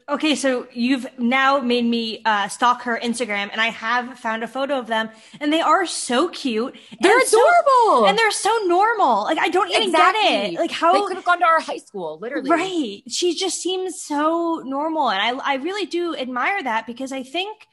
Okay, 0.08 0.34
so 0.34 0.66
you've 0.72 1.06
now 1.18 1.58
made 1.58 1.84
me 1.84 2.22
uh, 2.24 2.48
stalk 2.48 2.82
her 2.82 2.98
Instagram, 3.02 3.50
and 3.50 3.60
I 3.60 3.68
have 3.68 4.18
found 4.18 4.44
a 4.44 4.48
photo 4.48 4.78
of 4.78 4.86
them, 4.86 5.10
and 5.40 5.52
they 5.52 5.60
are 5.60 5.86
so 5.86 6.28
cute. 6.28 6.76
They're 7.00 7.18
adorable, 7.18 7.64
so, 7.86 8.06
and 8.06 8.16
they're 8.16 8.30
so 8.30 8.56
normal. 8.66 9.24
Like 9.24 9.38
I 9.38 9.48
don't 9.48 9.70
even 9.70 9.88
exactly. 9.88 10.22
get 10.22 10.52
it. 10.52 10.58
Like 10.58 10.70
how 10.70 10.92
they 10.92 11.06
could 11.06 11.16
have 11.16 11.24
gone 11.24 11.40
to 11.40 11.44
our 11.44 11.60
high 11.60 11.78
school, 11.78 12.18
literally. 12.20 12.50
Right? 12.50 13.02
She 13.08 13.34
just 13.34 13.60
seems 13.60 14.00
so 14.00 14.62
normal, 14.64 15.10
and 15.10 15.20
I 15.20 15.54
I 15.54 15.56
really 15.56 15.86
do 15.86 16.14
admire 16.16 16.62
that 16.62 16.86
because 16.86 17.12
I 17.12 17.22
think, 17.22 17.66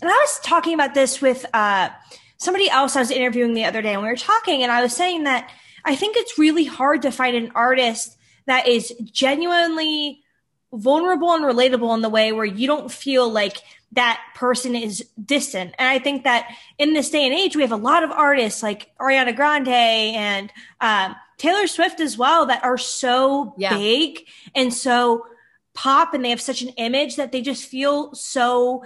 and 0.00 0.10
I 0.10 0.14
was 0.14 0.40
talking 0.40 0.74
about 0.74 0.94
this 0.94 1.20
with 1.20 1.44
uh, 1.52 1.90
somebody 2.38 2.70
else 2.70 2.96
I 2.96 3.00
was 3.00 3.10
interviewing 3.10 3.54
the 3.54 3.64
other 3.64 3.82
day, 3.82 3.92
and 3.92 4.02
we 4.02 4.08
were 4.08 4.16
talking, 4.16 4.62
and 4.62 4.72
I 4.72 4.82
was 4.82 4.94
saying 4.94 5.24
that 5.24 5.50
I 5.84 5.96
think 5.96 6.16
it's 6.16 6.38
really 6.38 6.64
hard 6.64 7.02
to 7.02 7.10
find 7.10 7.36
an 7.36 7.52
artist 7.54 8.16
that 8.46 8.66
is 8.66 8.92
genuinely 9.12 10.22
vulnerable 10.72 11.32
and 11.32 11.44
relatable 11.44 11.94
in 11.94 12.02
the 12.02 12.08
way 12.08 12.32
where 12.32 12.44
you 12.44 12.66
don't 12.66 12.90
feel 12.90 13.30
like 13.30 13.58
that 13.92 14.20
person 14.34 14.76
is 14.76 15.04
distant. 15.24 15.74
And 15.78 15.88
I 15.88 15.98
think 15.98 16.24
that 16.24 16.48
in 16.78 16.92
this 16.92 17.10
day 17.10 17.24
and 17.24 17.34
age, 17.34 17.56
we 17.56 17.62
have 17.62 17.72
a 17.72 17.76
lot 17.76 18.04
of 18.04 18.10
artists 18.10 18.62
like 18.62 18.96
Ariana 18.98 19.34
Grande 19.34 19.68
and 19.68 20.52
um, 20.80 21.16
Taylor 21.38 21.66
Swift 21.66 22.00
as 22.00 22.16
well 22.16 22.46
that 22.46 22.62
are 22.62 22.78
so 22.78 23.54
yeah. 23.58 23.76
big 23.76 24.20
and 24.54 24.72
so 24.72 25.26
pop 25.74 26.14
and 26.14 26.24
they 26.24 26.30
have 26.30 26.40
such 26.40 26.62
an 26.62 26.68
image 26.70 27.16
that 27.16 27.32
they 27.32 27.40
just 27.40 27.64
feel 27.64 28.12
so 28.14 28.84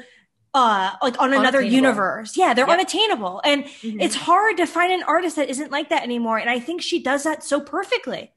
uh 0.52 0.92
like 1.02 1.20
on 1.20 1.32
another 1.32 1.60
universe. 1.60 2.36
Yeah, 2.36 2.54
they're 2.54 2.68
yep. 2.68 2.78
unattainable. 2.78 3.40
And 3.44 3.64
mm-hmm. 3.64 4.00
it's 4.00 4.14
hard 4.14 4.56
to 4.58 4.66
find 4.66 4.92
an 4.92 5.02
artist 5.02 5.34
that 5.36 5.48
isn't 5.48 5.72
like 5.72 5.88
that 5.88 6.04
anymore. 6.04 6.38
And 6.38 6.48
I 6.48 6.60
think 6.60 6.80
she 6.80 7.02
does 7.02 7.24
that 7.24 7.42
so 7.42 7.60
perfectly. 7.60 8.32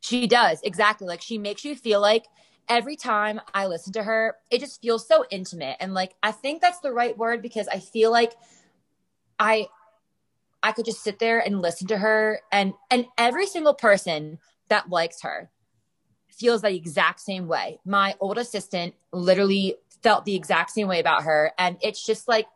She 0.00 0.26
does. 0.26 0.60
Exactly. 0.62 1.06
Like 1.06 1.22
she 1.22 1.38
makes 1.38 1.64
you 1.64 1.76
feel 1.76 2.00
like 2.00 2.24
every 2.70 2.96
time 2.96 3.40
I 3.52 3.66
listen 3.66 3.92
to 3.94 4.02
her, 4.04 4.36
it 4.50 4.60
just 4.60 4.80
feels 4.80 5.06
so 5.06 5.26
intimate. 5.30 5.76
And 5.80 5.92
like, 5.92 6.14
I 6.22 6.30
think 6.30 6.62
that's 6.62 6.78
the 6.78 6.92
right 6.92 7.18
word 7.18 7.42
because 7.42 7.68
I 7.68 7.80
feel 7.80 8.10
like 8.12 8.32
I, 9.38 9.66
I 10.62 10.72
could 10.72 10.84
just 10.84 11.02
sit 11.02 11.18
there 11.18 11.40
and 11.40 11.60
listen 11.60 11.88
to 11.88 11.98
her 11.98 12.40
and, 12.52 12.72
and 12.90 13.06
every 13.18 13.46
single 13.46 13.74
person 13.74 14.38
that 14.68 14.88
likes 14.88 15.22
her 15.22 15.50
feels 16.28 16.62
the 16.62 16.74
exact 16.74 17.20
same 17.20 17.48
way. 17.48 17.80
My 17.84 18.14
old 18.20 18.38
assistant 18.38 18.94
literally 19.12 19.76
felt 20.02 20.24
the 20.24 20.36
exact 20.36 20.70
same 20.70 20.86
way 20.86 21.00
about 21.00 21.24
her. 21.24 21.52
And 21.58 21.76
it's 21.82 22.06
just 22.06 22.28
like, 22.28 22.46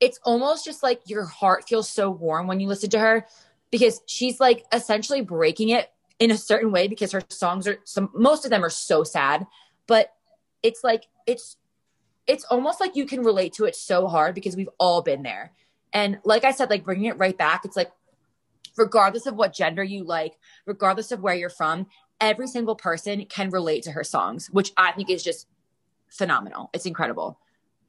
it's 0.00 0.18
almost 0.24 0.64
just 0.64 0.82
like 0.82 1.02
your 1.06 1.24
heart 1.24 1.68
feels 1.68 1.88
so 1.88 2.10
warm 2.10 2.48
when 2.48 2.58
you 2.58 2.66
listen 2.66 2.90
to 2.90 2.98
her 2.98 3.26
because 3.70 4.00
she's 4.06 4.40
like 4.40 4.64
essentially 4.72 5.20
breaking 5.20 5.68
it 5.68 5.88
in 6.22 6.30
a 6.30 6.36
certain 6.36 6.70
way 6.70 6.86
because 6.86 7.10
her 7.10 7.22
songs 7.30 7.66
are 7.66 7.78
some 7.82 8.08
most 8.14 8.44
of 8.44 8.50
them 8.52 8.64
are 8.64 8.70
so 8.70 9.02
sad 9.02 9.44
but 9.88 10.12
it's 10.62 10.84
like 10.84 11.06
it's 11.26 11.56
it's 12.28 12.44
almost 12.44 12.80
like 12.80 12.94
you 12.94 13.06
can 13.06 13.24
relate 13.24 13.52
to 13.52 13.64
it 13.64 13.74
so 13.74 14.06
hard 14.06 14.32
because 14.32 14.54
we've 14.54 14.68
all 14.78 15.02
been 15.02 15.24
there. 15.24 15.50
And 15.92 16.20
like 16.24 16.44
i 16.44 16.52
said 16.52 16.70
like 16.70 16.84
bringing 16.84 17.06
it 17.06 17.18
right 17.18 17.36
back 17.36 17.64
it's 17.64 17.76
like 17.76 17.90
regardless 18.78 19.26
of 19.26 19.34
what 19.34 19.52
gender 19.52 19.82
you 19.82 20.04
like 20.04 20.38
regardless 20.64 21.10
of 21.10 21.20
where 21.20 21.34
you're 21.34 21.50
from 21.50 21.88
every 22.20 22.46
single 22.46 22.76
person 22.76 23.24
can 23.26 23.50
relate 23.50 23.82
to 23.82 23.90
her 23.90 24.04
songs 24.04 24.48
which 24.52 24.72
i 24.76 24.92
think 24.92 25.10
is 25.10 25.24
just 25.24 25.48
phenomenal. 26.08 26.70
It's 26.72 26.86
incredible. 26.86 27.38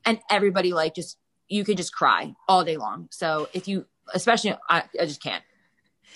And 0.06 0.20
everybody 0.30 0.74
like 0.74 0.96
just 0.96 1.18
you 1.48 1.64
can 1.64 1.78
just 1.78 1.94
cry 1.94 2.34
all 2.48 2.64
day 2.64 2.78
long. 2.78 3.10
So 3.12 3.48
if 3.54 3.68
you 3.68 3.86
especially 4.14 4.56
i, 4.70 4.84
I 5.00 5.06
just 5.06 5.22
can't. 5.22 5.44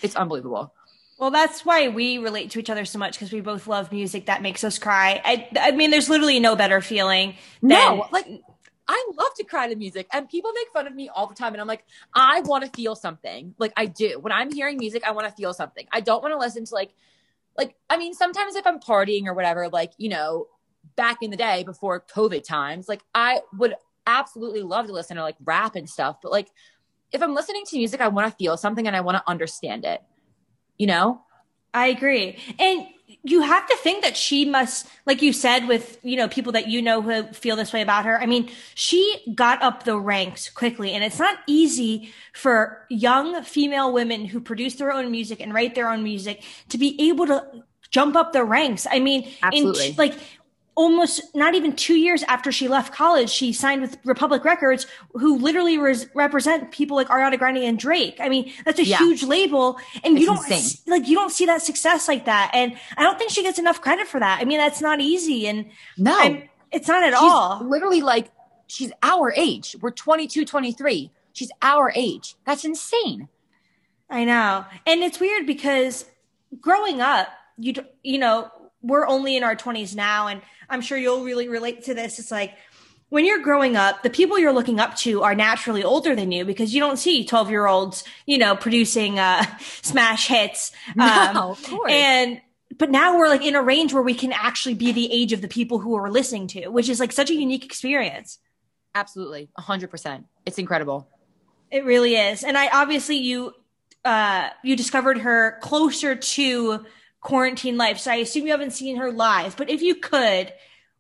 It's 0.02 0.16
unbelievable 0.16 0.74
well, 1.18 1.32
that's 1.32 1.66
why 1.66 1.88
we 1.88 2.20
relate 2.20 2.52
to 2.52 2.60
each 2.60 2.70
other 2.70 2.86
so 2.86 3.00
much 3.00 3.14
because 3.14 3.32
we 3.32 3.42
both 3.42 3.66
love 3.68 3.92
music 3.92 4.28
that 4.28 4.44
makes 4.44 4.64
us 4.64 4.78
cry. 4.78 5.20
I, 5.26 5.48
I 5.60 5.72
mean, 5.72 5.90
there's 5.90 6.10
literally 6.10 6.40
no 6.40 6.56
better 6.56 6.80
feeling. 6.80 7.36
Than- 7.62 7.70
no, 7.70 8.08
like 8.12 8.28
I 8.88 9.10
love 9.18 9.34
to 9.38 9.44
cry 9.44 9.68
to 9.68 9.76
music, 9.76 10.08
and 10.14 10.30
people 10.30 10.52
make 10.54 10.68
fun 10.72 10.86
of 10.86 10.94
me 10.94 11.10
all 11.10 11.26
the 11.26 11.34
time. 11.34 11.54
And 11.54 11.62
I'm 11.62 11.68
like, 11.68 11.84
I 12.14 12.42
want 12.42 12.66
to 12.66 12.70
feel 12.70 12.96
something. 12.96 13.56
Like 13.58 13.74
I 13.76 13.88
do 13.88 14.20
when 14.20 14.32
I'm 14.32 14.52
hearing 14.52 14.78
music, 14.78 15.04
I 15.06 15.12
want 15.12 15.28
to 15.28 15.34
feel 15.34 15.54
something. 15.54 15.88
I 15.92 16.02
don't 16.02 16.22
want 16.22 16.34
to 16.34 16.38
listen 16.38 16.66
to 16.66 16.74
like, 16.76 16.94
like 17.58 17.76
I 17.90 17.98
mean, 17.98 18.14
sometimes 18.14 18.56
if 18.56 18.68
I'm 18.68 18.80
partying 18.80 19.26
or 19.26 19.34
whatever, 19.34 19.70
like 19.70 19.94
you 19.98 20.10
know, 20.10 20.48
back 20.96 21.18
in 21.24 21.32
the 21.32 21.38
day 21.38 21.64
before 21.64 22.00
COVID 22.14 22.44
times, 22.44 22.88
like 22.88 23.02
I 23.16 23.42
would 23.58 23.74
absolutely 24.06 24.62
love 24.62 24.86
to 24.86 24.94
listen 24.94 25.18
to 25.18 25.24
like 25.24 25.36
rap 25.44 25.76
and 25.76 25.90
stuff. 25.90 26.18
But 26.22 26.32
like, 26.32 26.50
if 27.12 27.24
I'm 27.24 27.34
listening 27.34 27.64
to 27.66 27.78
music, 27.78 28.02
I 28.02 28.08
want 28.08 28.32
to 28.32 28.38
feel 28.38 28.56
something 28.56 28.86
and 28.86 28.96
I 28.96 29.02
want 29.02 29.18
to 29.18 29.24
understand 29.28 29.84
it 29.84 30.04
you 30.78 30.88
know? 30.88 31.22
I 31.74 31.88
agree. 31.88 32.38
And 32.60 32.88
you 33.24 33.42
have 33.42 33.68
to 33.68 33.76
think 33.78 34.04
that 34.04 34.16
she 34.16 34.46
must, 34.46 34.88
like 35.06 35.22
you 35.22 35.34
said, 35.34 35.68
with, 35.68 36.00
you 36.02 36.16
know, 36.16 36.28
people 36.28 36.54
that 36.54 36.68
you 36.68 36.82
know 36.82 37.02
who 37.02 37.24
feel 37.34 37.56
this 37.56 37.74
way 37.74 37.82
about 37.82 38.06
her. 38.06 38.20
I 38.20 38.26
mean, 38.26 38.50
she 38.74 39.34
got 39.36 39.62
up 39.62 39.84
the 39.84 40.00
ranks 40.00 40.50
quickly 40.50 40.94
and 40.94 41.04
it's 41.04 41.20
not 41.20 41.38
easy 41.46 42.14
for 42.34 42.86
young 42.90 43.44
female 43.44 43.92
women 43.92 44.26
who 44.26 44.40
produce 44.40 44.76
their 44.76 44.92
own 44.92 45.12
music 45.12 45.42
and 45.42 45.54
write 45.54 45.76
their 45.76 45.90
own 45.90 46.04
music 46.04 46.44
to 46.70 46.78
be 46.78 47.10
able 47.10 47.28
to 47.28 47.46
jump 47.90 48.16
up 48.16 48.34
the 48.34 48.44
ranks. 48.44 48.88
I 48.90 49.00
mean, 49.00 49.30
Absolutely. 49.42 49.90
in 49.90 49.96
like 49.96 50.14
almost 50.78 51.36
not 51.36 51.56
even 51.56 51.76
two 51.76 51.96
years 51.96 52.22
after 52.24 52.52
she 52.52 52.68
left 52.68 52.94
college, 52.94 53.32
she 53.32 53.52
signed 53.52 53.82
with 53.82 53.98
Republic 54.06 54.46
Records, 54.46 54.86
who 55.14 55.40
literally 55.40 55.80
res- 55.80 56.08
represent 56.14 56.72
people 56.72 56.96
like 56.96 57.08
Ariana 57.08 57.38
Grande 57.38 57.58
and 57.58 57.80
Drake. 57.80 58.18
I 58.22 58.30
mean, 58.30 58.54
that's 58.64 58.80
a 58.80 58.86
yeah. 58.86 59.00
huge 59.00 59.24
label, 59.24 59.80
and 60.04 60.14
it's 60.14 60.22
you 60.22 60.28
don't 60.28 60.52
insane. 60.52 60.82
like 60.86 61.08
you 61.08 61.16
don't 61.16 61.32
see 61.32 61.48
that 61.48 61.64
success 61.64 62.08
like 62.08 62.26
that. 62.26 62.52
And 62.54 62.78
I 62.96 63.04
don't 63.04 63.18
think 63.18 63.32
she 63.32 63.42
gets 63.42 63.58
enough 63.58 63.82
credit 63.82 64.08
for 64.08 64.20
that. 64.20 64.40
I 64.40 64.46
mean, 64.46 64.60
that's 64.60 64.80
not 64.80 65.02
easy, 65.02 65.48
and 65.48 65.66
no, 65.98 66.18
I'm, 66.18 66.44
it's 66.72 66.88
not 66.88 67.04
at 67.04 67.14
she's 67.14 67.20
all. 67.22 67.66
Literally, 67.68 68.02
like 68.02 68.30
she's 68.68 68.92
our 69.02 69.34
age. 69.36 69.76
We're 69.82 69.92
22, 69.92 70.46
23. 70.46 71.12
She's 71.34 71.52
our 71.64 71.92
age. 71.96 72.36
That's 72.46 72.64
insane. 72.64 73.30
I 74.12 74.26
know, 74.26 74.64
and 74.86 75.02
it's 75.02 75.20
weird 75.20 75.48
because 75.48 76.06
growing 76.62 77.02
up, 77.02 77.30
you 77.58 77.74
you 78.04 78.20
know, 78.20 78.52
we're 78.82 79.08
only 79.08 79.36
in 79.36 79.44
our 79.44 79.56
20s 79.56 79.96
now, 79.96 80.28
and 80.28 80.42
I'm 80.70 80.82
sure 80.82 80.98
you'll 80.98 81.24
really 81.24 81.50
relate 81.50 81.84
to 81.86 81.94
this. 81.94 82.20
It's 82.20 82.32
like 82.32 82.54
when 83.10 83.26
you're 83.26 83.42
growing 83.42 83.76
up, 83.76 84.04
the 84.04 84.10
people 84.10 84.38
you're 84.38 84.54
looking 84.54 84.80
up 84.80 84.96
to 84.98 85.24
are 85.24 85.34
naturally 85.34 85.84
older 85.84 86.16
than 86.16 86.32
you 86.32 86.44
because 86.46 86.74
you 86.74 86.80
don't 86.80 86.98
see 86.98 87.26
12 87.26 87.50
year 87.50 87.66
olds, 87.66 88.04
you 88.26 88.38
know, 88.38 88.56
producing 88.56 89.18
uh, 89.18 89.46
smash 89.82 90.28
hits. 90.28 90.72
Um, 91.00 91.34
no, 91.34 91.52
of 91.52 91.64
course. 91.64 91.92
And 91.92 92.42
but 92.78 92.92
now 92.92 93.18
we're 93.18 93.30
like 93.30 93.46
in 93.46 93.56
a 93.56 93.62
range 93.62 93.94
where 93.94 94.04
we 94.04 94.14
can 94.14 94.34
actually 94.34 94.76
be 94.76 94.92
the 94.92 95.12
age 95.12 95.34
of 95.34 95.42
the 95.42 95.48
people 95.48 95.80
who 95.80 95.96
are 95.96 96.12
listening 96.12 96.48
to, 96.48 96.68
which 96.68 96.90
is 96.90 97.00
like 97.00 97.12
such 97.12 97.30
a 97.30 97.34
unique 97.34 97.66
experience. 97.66 98.40
Absolutely, 98.94 99.50
hundred 99.58 99.90
percent. 99.90 100.26
It's 100.46 100.58
incredible. 100.58 101.08
It 101.72 101.86
really 101.86 102.16
is, 102.16 102.44
and 102.44 102.58
I 102.58 102.70
obviously 102.70 103.18
you 103.18 103.54
uh 104.04 104.50
you 104.64 104.76
discovered 104.76 105.20
her 105.20 105.60
closer 105.62 106.16
to 106.16 106.86
quarantine 107.28 107.76
life. 107.76 108.00
So 108.00 108.10
I 108.10 108.16
assume 108.16 108.46
you 108.46 108.54
haven't 108.54 108.72
seen 108.72 108.96
her 108.96 109.12
live, 109.12 109.58
but 109.58 109.70
if 109.70 109.82
you 109.82 109.96
could, 109.96 110.54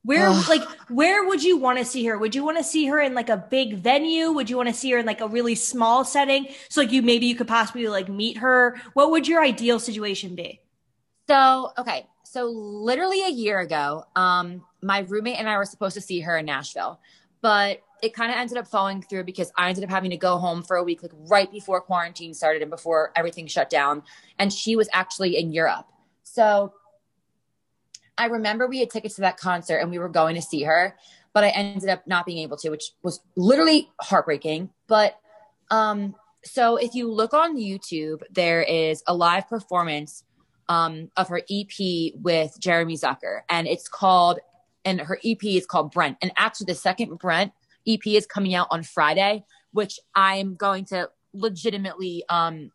where 0.04 0.30
like 0.50 0.64
where 0.90 1.26
would 1.26 1.42
you 1.42 1.56
want 1.56 1.80
to 1.80 1.86
see 1.86 2.06
her? 2.06 2.18
Would 2.18 2.36
you 2.36 2.44
want 2.44 2.58
to 2.58 2.66
see 2.66 2.86
her 2.88 3.00
in 3.00 3.14
like 3.14 3.30
a 3.30 3.38
big 3.38 3.78
venue? 3.78 4.34
Would 4.34 4.50
you 4.50 4.58
want 4.58 4.68
to 4.68 4.76
see 4.76 4.92
her 4.92 4.98
in 4.98 5.06
like 5.06 5.22
a 5.22 5.28
really 5.30 5.56
small 5.56 6.04
setting? 6.04 6.48
So 6.68 6.82
like 6.82 6.92
you 6.92 7.02
maybe 7.02 7.28
you 7.28 7.36
could 7.36 7.48
possibly 7.48 7.88
like 7.88 8.10
meet 8.10 8.40
her. 8.40 8.78
What 8.94 9.12
would 9.12 9.26
your 9.26 9.42
ideal 9.42 9.80
situation 9.80 10.36
be? 10.36 10.60
So, 11.30 11.72
okay. 11.78 12.08
So 12.26 12.48
literally 12.48 13.22
a 13.24 13.30
year 13.30 13.62
ago, 13.62 14.04
um 14.18 14.66
my 14.82 15.00
roommate 15.00 15.40
and 15.40 15.48
I 15.48 15.56
were 15.56 15.64
supposed 15.64 15.96
to 15.96 16.02
see 16.02 16.20
her 16.20 16.38
in 16.38 16.46
Nashville, 16.46 17.00
but 17.42 17.82
it 18.04 18.14
kind 18.14 18.32
of 18.32 18.38
ended 18.38 18.58
up 18.58 18.68
falling 18.68 19.02
through 19.02 19.24
because 19.24 19.50
I 19.56 19.70
ended 19.70 19.86
up 19.86 19.90
having 19.90 20.12
to 20.12 20.18
go 20.18 20.38
home 20.40 20.62
for 20.62 20.76
a 20.76 20.84
week 20.84 21.04
like 21.04 21.14
right 21.30 21.50
before 21.50 21.80
quarantine 21.80 22.34
started 22.34 22.62
and 22.62 22.70
before 22.70 23.14
everything 23.16 23.48
shut 23.48 23.70
down 23.70 24.04
and 24.40 24.52
she 24.52 24.76
was 24.76 24.90
actually 24.92 25.38
in 25.38 25.54
Europe. 25.54 25.88
So 26.34 26.74
I 28.18 28.26
remember 28.26 28.68
we 28.68 28.80
had 28.80 28.90
tickets 28.90 29.16
to 29.16 29.22
that 29.22 29.38
concert 29.38 29.78
and 29.78 29.92
we 29.92 30.00
were 30.00 30.10
going 30.10 30.36
to 30.36 30.42
see 30.42 30.64
her, 30.64 30.98
but 31.34 31.44
I 31.44 31.50
ended 31.50 31.90
up 31.90 32.06
not 32.08 32.26
being 32.26 32.40
able 32.40 32.58
to, 32.58 32.70
which 32.70 32.92
was 33.04 33.22
literally 33.36 33.90
heartbreaking. 34.02 34.70
But 34.88 35.20
um, 35.70 36.16
so 36.44 36.78
if 36.78 36.96
you 36.96 37.12
look 37.12 37.34
on 37.34 37.58
YouTube, 37.58 38.22
there 38.32 38.62
is 38.62 39.04
a 39.08 39.14
live 39.14 39.48
performance 39.48 40.24
um, 40.70 41.12
of 41.16 41.30
her 41.30 41.42
EP 41.50 42.14
with 42.16 42.60
Jeremy 42.60 42.96
Zucker, 42.96 43.42
and 43.50 43.68
it's 43.68 43.88
called, 43.88 44.40
and 44.84 45.00
her 45.00 45.20
EP 45.24 45.44
is 45.44 45.66
called 45.66 45.92
Brent. 45.92 46.18
And 46.22 46.32
actually, 46.38 46.66
the 46.66 46.76
second 46.76 47.20
Brent 47.20 47.54
EP 47.88 48.06
is 48.06 48.26
coming 48.26 48.54
out 48.54 48.68
on 48.72 48.84
Friday, 48.84 49.46
which 49.72 50.00
I'm 50.14 50.56
going 50.56 50.86
to 50.86 51.10
legitimately 51.34 52.24
um, 52.30 52.72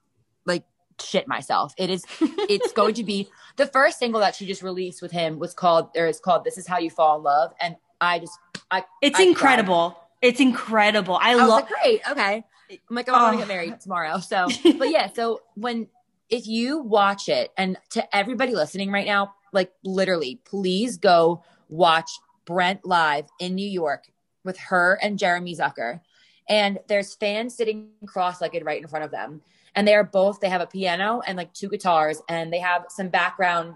shit 1.00 1.28
myself. 1.28 1.74
It 1.76 1.90
is 1.90 2.04
it's 2.20 2.72
going 2.72 2.94
to 2.94 3.04
be 3.04 3.28
the 3.56 3.66
first 3.66 3.98
single 3.98 4.20
that 4.20 4.34
she 4.34 4.46
just 4.46 4.62
released 4.62 5.02
with 5.02 5.12
him 5.12 5.38
was 5.38 5.54
called 5.54 5.90
or 5.96 6.06
is 6.06 6.20
called 6.20 6.44
This 6.44 6.58
Is 6.58 6.66
How 6.66 6.78
You 6.78 6.90
Fall 6.90 7.18
in 7.18 7.22
Love. 7.22 7.52
And 7.60 7.76
I 8.00 8.18
just 8.18 8.38
I 8.70 8.84
It's 9.00 9.18
I 9.18 9.24
incredible. 9.24 9.90
Cried. 9.90 9.98
It's 10.22 10.40
incredible. 10.40 11.16
I, 11.20 11.32
I 11.32 11.34
love 11.34 11.48
like, 11.48 11.68
great, 11.68 12.00
okay. 12.10 12.44
I'm 12.70 12.96
like, 12.96 13.08
oh, 13.08 13.14
I 13.14 13.22
want 13.22 13.34
to 13.34 13.38
get 13.38 13.48
married 13.48 13.80
tomorrow. 13.80 14.18
So 14.18 14.48
but 14.78 14.90
yeah, 14.90 15.08
so 15.12 15.40
when 15.54 15.88
if 16.30 16.46
you 16.46 16.80
watch 16.80 17.28
it 17.28 17.50
and 17.56 17.76
to 17.90 18.16
everybody 18.16 18.54
listening 18.54 18.90
right 18.90 19.06
now, 19.06 19.34
like 19.52 19.72
literally, 19.84 20.40
please 20.44 20.96
go 20.96 21.42
watch 21.68 22.10
Brent 22.44 22.84
live 22.86 23.26
in 23.38 23.54
New 23.54 23.68
York 23.68 24.04
with 24.44 24.58
her 24.58 24.98
and 25.02 25.18
Jeremy 25.18 25.54
Zucker. 25.54 26.00
And 26.48 26.78
there's 26.88 27.14
fans 27.14 27.54
sitting 27.54 27.90
cross-legged 28.06 28.64
right 28.64 28.80
in 28.80 28.88
front 28.88 29.04
of 29.04 29.10
them 29.10 29.42
and 29.74 29.86
they 29.86 29.94
are 29.94 30.04
both 30.04 30.40
they 30.40 30.48
have 30.48 30.60
a 30.60 30.66
piano 30.66 31.22
and 31.26 31.36
like 31.36 31.52
two 31.52 31.68
guitars 31.68 32.20
and 32.28 32.52
they 32.52 32.58
have 32.58 32.84
some 32.88 33.08
background 33.08 33.74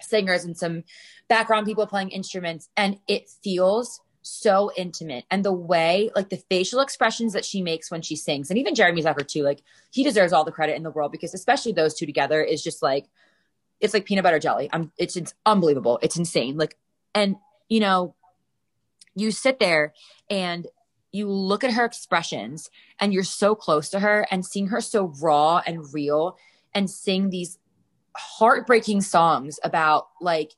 singers 0.00 0.44
and 0.44 0.56
some 0.56 0.84
background 1.28 1.66
people 1.66 1.86
playing 1.86 2.10
instruments 2.10 2.68
and 2.76 2.98
it 3.08 3.28
feels 3.42 4.00
so 4.22 4.70
intimate 4.76 5.24
and 5.30 5.44
the 5.44 5.52
way 5.52 6.10
like 6.16 6.30
the 6.30 6.42
facial 6.48 6.80
expressions 6.80 7.34
that 7.34 7.44
she 7.44 7.60
makes 7.60 7.90
when 7.90 8.00
she 8.00 8.16
sings 8.16 8.50
and 8.50 8.58
even 8.58 8.74
jeremy 8.74 9.02
zucker 9.02 9.26
too 9.26 9.42
like 9.42 9.62
he 9.90 10.02
deserves 10.02 10.32
all 10.32 10.44
the 10.44 10.52
credit 10.52 10.76
in 10.76 10.82
the 10.82 10.90
world 10.90 11.12
because 11.12 11.34
especially 11.34 11.72
those 11.72 11.94
two 11.94 12.06
together 12.06 12.42
is 12.42 12.62
just 12.62 12.82
like 12.82 13.06
it's 13.84 13.94
like 13.94 14.06
peanut 14.06 14.24
butter 14.24 14.38
jelly. 14.38 14.68
I'm 14.72 14.92
it's 14.96 15.16
it's 15.16 15.34
unbelievable. 15.44 15.98
It's 16.02 16.16
insane. 16.16 16.56
Like 16.56 16.76
and 17.14 17.36
you 17.68 17.80
know, 17.80 18.14
you 19.14 19.30
sit 19.30 19.60
there 19.60 19.92
and 20.30 20.66
you 21.14 21.30
look 21.30 21.62
at 21.62 21.72
her 21.72 21.84
expressions 21.84 22.70
and 23.00 23.14
you're 23.14 23.22
so 23.22 23.54
close 23.54 23.88
to 23.90 24.00
her 24.00 24.26
and 24.32 24.44
seeing 24.44 24.66
her 24.66 24.80
so 24.80 25.12
raw 25.22 25.62
and 25.64 25.94
real 25.94 26.36
and 26.74 26.90
sing 26.90 27.30
these 27.30 27.56
heartbreaking 28.16 29.00
songs 29.00 29.60
about 29.62 30.08
like 30.20 30.52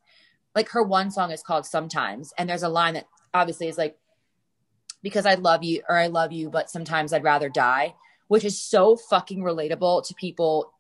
like 0.55 0.71
her 0.71 0.83
one 0.83 1.11
song 1.11 1.31
is 1.31 1.43
called 1.43 1.67
sometimes. 1.67 2.33
And 2.39 2.49
there's 2.49 2.63
a 2.63 2.71
line 2.71 2.95
that 2.95 3.07
obviously 3.35 3.69
is 3.69 3.77
like 3.77 3.99
because 5.03 5.27
I 5.27 5.35
love 5.35 5.63
you 5.63 5.83
or 5.89 5.97
I 5.97 6.07
love 6.07 6.33
you 6.33 6.49
but 6.49 6.71
sometimes 6.71 7.13
I'd 7.13 7.23
rather 7.23 7.51
die 7.51 7.95
which 8.29 8.45
is 8.45 8.61
so 8.61 8.97
fucking 8.97 9.41
relatable 9.41 10.07
to 10.07 10.15
people 10.15 10.73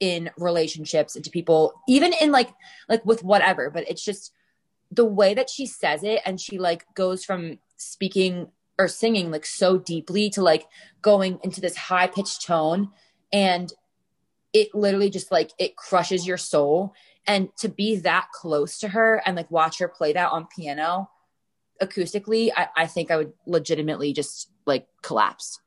in 0.00 0.30
relationships 0.38 1.14
and 1.14 1.24
to 1.24 1.30
people 1.30 1.74
even 1.86 2.12
in 2.20 2.32
like 2.32 2.48
like 2.88 3.04
with 3.04 3.22
whatever 3.22 3.68
but 3.68 3.88
it's 3.88 4.02
just 4.02 4.32
the 4.90 5.04
way 5.04 5.34
that 5.34 5.50
she 5.50 5.66
says 5.66 6.02
it 6.02 6.20
and 6.24 6.40
she 6.40 6.58
like 6.58 6.86
goes 6.94 7.22
from 7.22 7.58
speaking 7.76 8.48
or 8.80 8.88
singing 8.88 9.30
like 9.30 9.44
so 9.44 9.78
deeply 9.78 10.30
to 10.30 10.42
like 10.42 10.66
going 11.02 11.38
into 11.44 11.60
this 11.60 11.76
high 11.76 12.06
pitched 12.06 12.44
tone 12.44 12.88
and 13.30 13.74
it 14.54 14.74
literally 14.74 15.10
just 15.10 15.30
like 15.30 15.50
it 15.58 15.76
crushes 15.76 16.26
your 16.26 16.38
soul 16.38 16.94
and 17.26 17.54
to 17.58 17.68
be 17.68 17.96
that 17.96 18.28
close 18.32 18.78
to 18.78 18.88
her 18.88 19.22
and 19.26 19.36
like 19.36 19.50
watch 19.50 19.78
her 19.78 19.86
play 19.86 20.14
that 20.14 20.32
on 20.32 20.48
piano 20.56 21.10
acoustically 21.82 22.50
I, 22.56 22.68
I 22.74 22.86
think 22.86 23.10
i 23.10 23.18
would 23.18 23.34
legitimately 23.46 24.14
just 24.14 24.50
like 24.64 24.86
collapse 25.02 25.60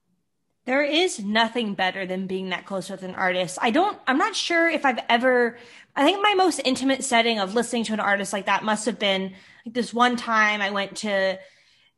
there 0.65 0.81
is 0.81 1.19
nothing 1.19 1.73
better 1.75 2.05
than 2.05 2.25
being 2.25 2.49
that 2.49 2.65
close 2.65 2.89
with 2.89 3.03
an 3.03 3.15
artist. 3.15 3.59
I 3.61 3.69
don't, 3.69 3.99
I'm 4.07 4.17
not 4.17 4.33
sure 4.33 4.69
if 4.69 4.85
I've 4.85 4.99
ever, 5.09 5.57
I 5.93 6.05
think 6.05 6.23
my 6.23 6.35
most 6.35 6.61
intimate 6.63 7.03
setting 7.03 7.37
of 7.37 7.53
listening 7.53 7.83
to 7.85 7.93
an 7.93 7.99
artist 7.99 8.31
like 8.31 8.45
that 8.45 8.63
must 8.63 8.85
have 8.85 8.97
been 8.97 9.33
like 9.65 9.73
this 9.73 9.93
one 9.93 10.15
time 10.15 10.61
I 10.61 10.69
went 10.69 10.95
to, 10.99 11.37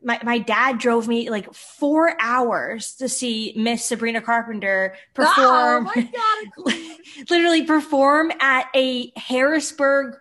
my, 0.05 0.19
my 0.23 0.37
dad 0.37 0.77
drove 0.77 1.07
me 1.07 1.29
like 1.29 1.51
four 1.53 2.15
hours 2.21 2.95
to 2.97 3.09
see 3.09 3.53
Miss 3.57 3.83
Sabrina 3.83 4.21
Carpenter 4.21 4.95
perform. 5.15 5.89
Oh 5.93 6.03
God, 6.65 6.75
literally 7.29 7.63
perform 7.63 8.31
at 8.39 8.67
a 8.75 9.11
Harrisburg 9.17 10.17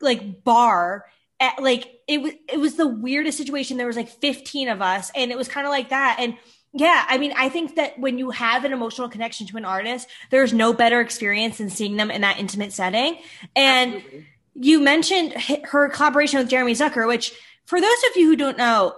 like 0.00 0.42
bar 0.42 1.04
at 1.38 1.62
like 1.62 2.00
it 2.08 2.22
was 2.22 2.32
it 2.48 2.58
was 2.58 2.76
the 2.76 2.88
weirdest 2.88 3.36
situation. 3.36 3.76
There 3.76 3.86
was 3.86 3.96
like 3.96 4.08
15 4.08 4.68
of 4.68 4.80
us 4.80 5.10
and 5.14 5.30
it 5.30 5.36
was 5.36 5.48
kind 5.48 5.66
of 5.66 5.70
like 5.70 5.90
that. 5.90 6.16
And 6.18 6.38
yeah, 6.72 7.04
I 7.08 7.18
mean, 7.18 7.32
I 7.36 7.50
think 7.50 7.76
that 7.76 7.98
when 7.98 8.18
you 8.18 8.30
have 8.30 8.64
an 8.64 8.72
emotional 8.72 9.08
connection 9.08 9.46
to 9.48 9.56
an 9.58 9.64
artist, 9.64 10.08
there's 10.30 10.52
no 10.52 10.72
better 10.72 11.00
experience 11.00 11.58
than 11.58 11.68
seeing 11.70 11.96
them 11.96 12.10
in 12.10 12.22
that 12.22 12.38
intimate 12.38 12.72
setting. 12.72 13.18
And 13.54 13.96
Absolutely. 13.96 14.26
You 14.58 14.80
mentioned 14.80 15.32
her 15.64 15.88
collaboration 15.88 16.38
with 16.38 16.48
Jeremy 16.48 16.72
Zucker, 16.72 17.06
which 17.06 17.32
for 17.64 17.80
those 17.80 17.98
of 18.10 18.16
you 18.16 18.26
who 18.26 18.36
don't 18.36 18.58
know, 18.58 18.94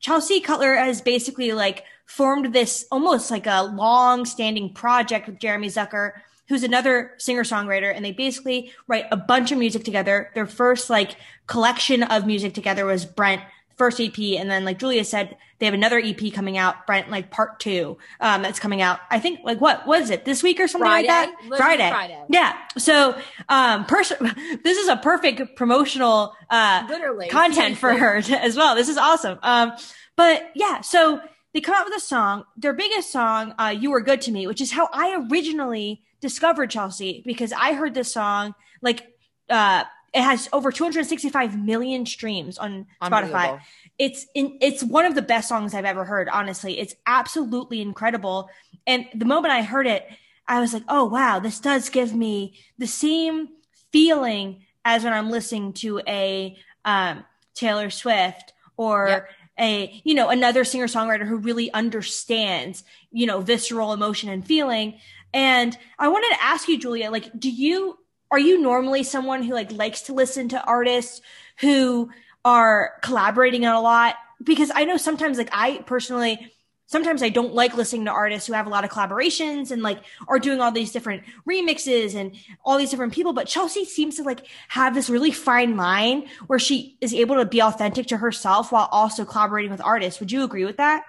Chelsea 0.00 0.40
Cutler 0.40 0.74
has 0.74 1.00
basically 1.00 1.52
like 1.52 1.84
formed 2.06 2.52
this 2.52 2.86
almost 2.90 3.30
like 3.30 3.46
a 3.46 3.62
long 3.62 4.24
standing 4.24 4.72
project 4.72 5.26
with 5.26 5.38
Jeremy 5.38 5.68
Zucker, 5.68 6.12
who's 6.48 6.64
another 6.64 7.12
singer 7.18 7.44
songwriter. 7.44 7.94
And 7.94 8.04
they 8.04 8.12
basically 8.12 8.72
write 8.88 9.06
a 9.12 9.16
bunch 9.16 9.52
of 9.52 9.58
music 9.58 9.84
together. 9.84 10.30
Their 10.34 10.46
first 10.46 10.90
like 10.90 11.16
collection 11.46 12.02
of 12.02 12.26
music 12.26 12.54
together 12.54 12.84
was 12.84 13.04
Brent 13.04 13.42
first 13.80 13.98
EP, 13.98 14.18
and 14.38 14.50
then 14.50 14.66
like 14.66 14.78
Julia 14.78 15.02
said, 15.04 15.38
they 15.58 15.64
have 15.64 15.74
another 15.74 15.98
EP 15.98 16.30
coming 16.34 16.58
out, 16.58 16.86
Brent, 16.86 17.08
like 17.10 17.30
part 17.30 17.58
two, 17.60 17.96
um, 18.20 18.42
that's 18.42 18.60
coming 18.60 18.82
out. 18.82 19.00
I 19.10 19.18
think 19.18 19.40
like 19.42 19.58
what 19.58 19.86
was 19.86 20.10
it 20.10 20.26
this 20.26 20.42
week 20.42 20.60
or 20.60 20.68
something 20.68 20.86
Friday, 20.86 21.08
like 21.08 21.30
that? 21.48 21.56
Friday. 21.56 21.88
Friday. 21.88 22.24
Yeah. 22.28 22.58
So, 22.76 23.18
um, 23.48 23.86
pers- 23.86 24.12
this 24.64 24.76
is 24.76 24.88
a 24.88 24.96
perfect 24.98 25.56
promotional, 25.56 26.34
uh, 26.50 26.84
literally 26.90 27.28
content 27.28 27.78
for 27.78 27.94
her 27.94 28.16
as 28.30 28.54
well. 28.54 28.74
This 28.74 28.90
is 28.90 28.98
awesome. 28.98 29.38
Um, 29.42 29.72
but 30.14 30.50
yeah, 30.54 30.82
so 30.82 31.18
they 31.54 31.62
come 31.62 31.74
out 31.74 31.86
with 31.86 31.96
a 31.96 32.00
song, 32.00 32.44
their 32.58 32.74
biggest 32.74 33.10
song, 33.10 33.54
uh, 33.58 33.74
You 33.74 33.92
Were 33.92 34.02
Good 34.02 34.20
to 34.22 34.30
Me, 34.30 34.46
which 34.46 34.60
is 34.60 34.72
how 34.72 34.90
I 34.92 35.26
originally 35.30 36.02
discovered 36.20 36.68
Chelsea 36.68 37.22
because 37.24 37.54
I 37.54 37.72
heard 37.72 37.94
this 37.94 38.12
song 38.12 38.54
like, 38.82 39.06
uh, 39.48 39.84
it 40.12 40.22
has 40.22 40.48
over 40.52 40.72
265 40.72 41.58
million 41.58 42.04
streams 42.04 42.58
on 42.58 42.86
Spotify. 43.02 43.60
It's 44.00 44.24
in, 44.34 44.56
it's 44.62 44.82
one 44.82 45.04
of 45.04 45.14
the 45.14 45.20
best 45.20 45.46
songs 45.46 45.74
I've 45.74 45.84
ever 45.84 46.06
heard. 46.06 46.30
Honestly, 46.30 46.78
it's 46.80 46.94
absolutely 47.06 47.82
incredible. 47.82 48.48
And 48.86 49.06
the 49.14 49.26
moment 49.26 49.52
I 49.52 49.60
heard 49.60 49.86
it, 49.86 50.08
I 50.48 50.58
was 50.60 50.72
like, 50.72 50.84
"Oh 50.88 51.04
wow, 51.04 51.38
this 51.38 51.60
does 51.60 51.90
give 51.90 52.14
me 52.14 52.58
the 52.78 52.86
same 52.86 53.50
feeling 53.92 54.64
as 54.86 55.04
when 55.04 55.12
I'm 55.12 55.30
listening 55.30 55.74
to 55.74 56.00
a 56.08 56.56
um, 56.84 57.24
Taylor 57.54 57.90
Swift 57.90 58.54
or." 58.76 59.08
Yep. 59.08 59.28
A 59.62 60.00
you 60.04 60.14
know 60.14 60.30
another 60.30 60.64
singer 60.64 60.86
songwriter 60.86 61.26
who 61.26 61.36
really 61.36 61.70
understands 61.72 62.82
you 63.10 63.26
know 63.26 63.42
visceral 63.42 63.92
emotion 63.92 64.30
and 64.30 64.46
feeling, 64.46 64.98
and 65.34 65.76
I 65.98 66.08
wanted 66.08 66.34
to 66.34 66.42
ask 66.42 66.66
you, 66.66 66.78
Julia, 66.78 67.10
like, 67.10 67.38
do 67.38 67.50
you 67.50 67.98
are 68.30 68.38
you 68.38 68.58
normally 68.58 69.02
someone 69.02 69.42
who 69.42 69.52
like 69.52 69.70
likes 69.70 70.02
to 70.02 70.14
listen 70.14 70.48
to 70.50 70.64
artists 70.64 71.20
who 71.58 72.10
are 72.44 72.92
collaborating 73.02 73.64
a 73.64 73.80
lot? 73.80 74.16
Because 74.42 74.70
I 74.74 74.84
know 74.84 74.96
sometimes 74.96 75.38
like 75.38 75.50
I 75.52 75.78
personally 75.86 76.52
sometimes 76.90 77.22
I 77.22 77.28
don't 77.28 77.54
like 77.54 77.76
listening 77.76 78.06
to 78.06 78.10
artists 78.10 78.48
who 78.48 78.52
have 78.52 78.66
a 78.66 78.70
lot 78.70 78.82
of 78.82 78.90
collaborations 78.90 79.70
and 79.70 79.80
like 79.80 80.00
are 80.26 80.40
doing 80.40 80.60
all 80.60 80.72
these 80.72 80.90
different 80.90 81.22
remixes 81.48 82.16
and 82.16 82.34
all 82.64 82.78
these 82.78 82.90
different 82.90 83.12
people. 83.12 83.32
But 83.32 83.46
Chelsea 83.46 83.84
seems 83.84 84.16
to 84.16 84.24
like 84.24 84.46
have 84.68 84.92
this 84.92 85.08
really 85.08 85.30
fine 85.30 85.76
line 85.76 86.28
where 86.48 86.58
she 86.58 86.96
is 87.00 87.14
able 87.14 87.36
to 87.36 87.44
be 87.44 87.62
authentic 87.62 88.08
to 88.08 88.16
herself 88.16 88.72
while 88.72 88.88
also 88.90 89.24
collaborating 89.24 89.70
with 89.70 89.80
artists. 89.80 90.18
Would 90.18 90.32
you 90.32 90.42
agree 90.42 90.64
with 90.64 90.78
that? 90.78 91.04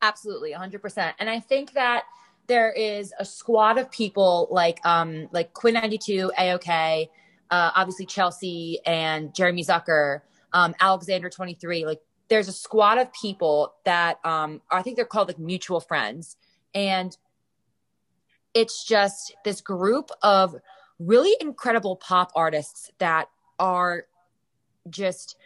Absolutely, 0.00 0.52
100%. 0.52 1.12
And 1.18 1.28
I 1.28 1.40
think 1.40 1.72
that 1.72 2.04
there 2.46 2.72
is 2.72 3.12
a 3.18 3.24
squad 3.24 3.76
of 3.76 3.90
people 3.90 4.48
like 4.50 4.80
um 4.86 5.28
like 5.32 5.52
Quinn 5.52 5.74
ninety 5.74 5.98
two, 5.98 6.30
ayokay, 6.38 7.08
uh, 7.50 7.70
obviously 7.74 8.06
Chelsea 8.06 8.78
and 8.86 9.34
Jeremy 9.34 9.64
Zucker, 9.64 10.20
um, 10.52 10.74
Alexander 10.80 11.30
twenty 11.30 11.54
three. 11.54 11.84
Like 11.86 12.00
there's 12.28 12.48
a 12.48 12.52
squad 12.52 12.98
of 12.98 13.12
people 13.12 13.74
that 13.84 14.18
um 14.24 14.60
I 14.70 14.82
think 14.82 14.96
they're 14.96 15.04
called 15.04 15.28
like 15.28 15.38
mutual 15.38 15.80
friends, 15.80 16.36
and 16.74 17.16
it's 18.54 18.84
just 18.84 19.34
this 19.44 19.60
group 19.60 20.10
of 20.22 20.56
really 20.98 21.36
incredible 21.40 21.96
pop 21.96 22.32
artists 22.34 22.90
that 22.98 23.28
are 23.58 24.06
just 24.88 25.36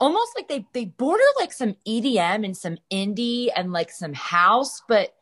almost 0.00 0.32
like 0.36 0.48
they 0.48 0.66
they 0.72 0.86
border 0.86 1.22
like 1.38 1.52
some 1.52 1.76
EDM 1.86 2.44
and 2.44 2.56
some 2.56 2.78
indie 2.90 3.48
and 3.54 3.72
like 3.72 3.90
some 3.90 4.14
house, 4.14 4.82
but 4.88 5.14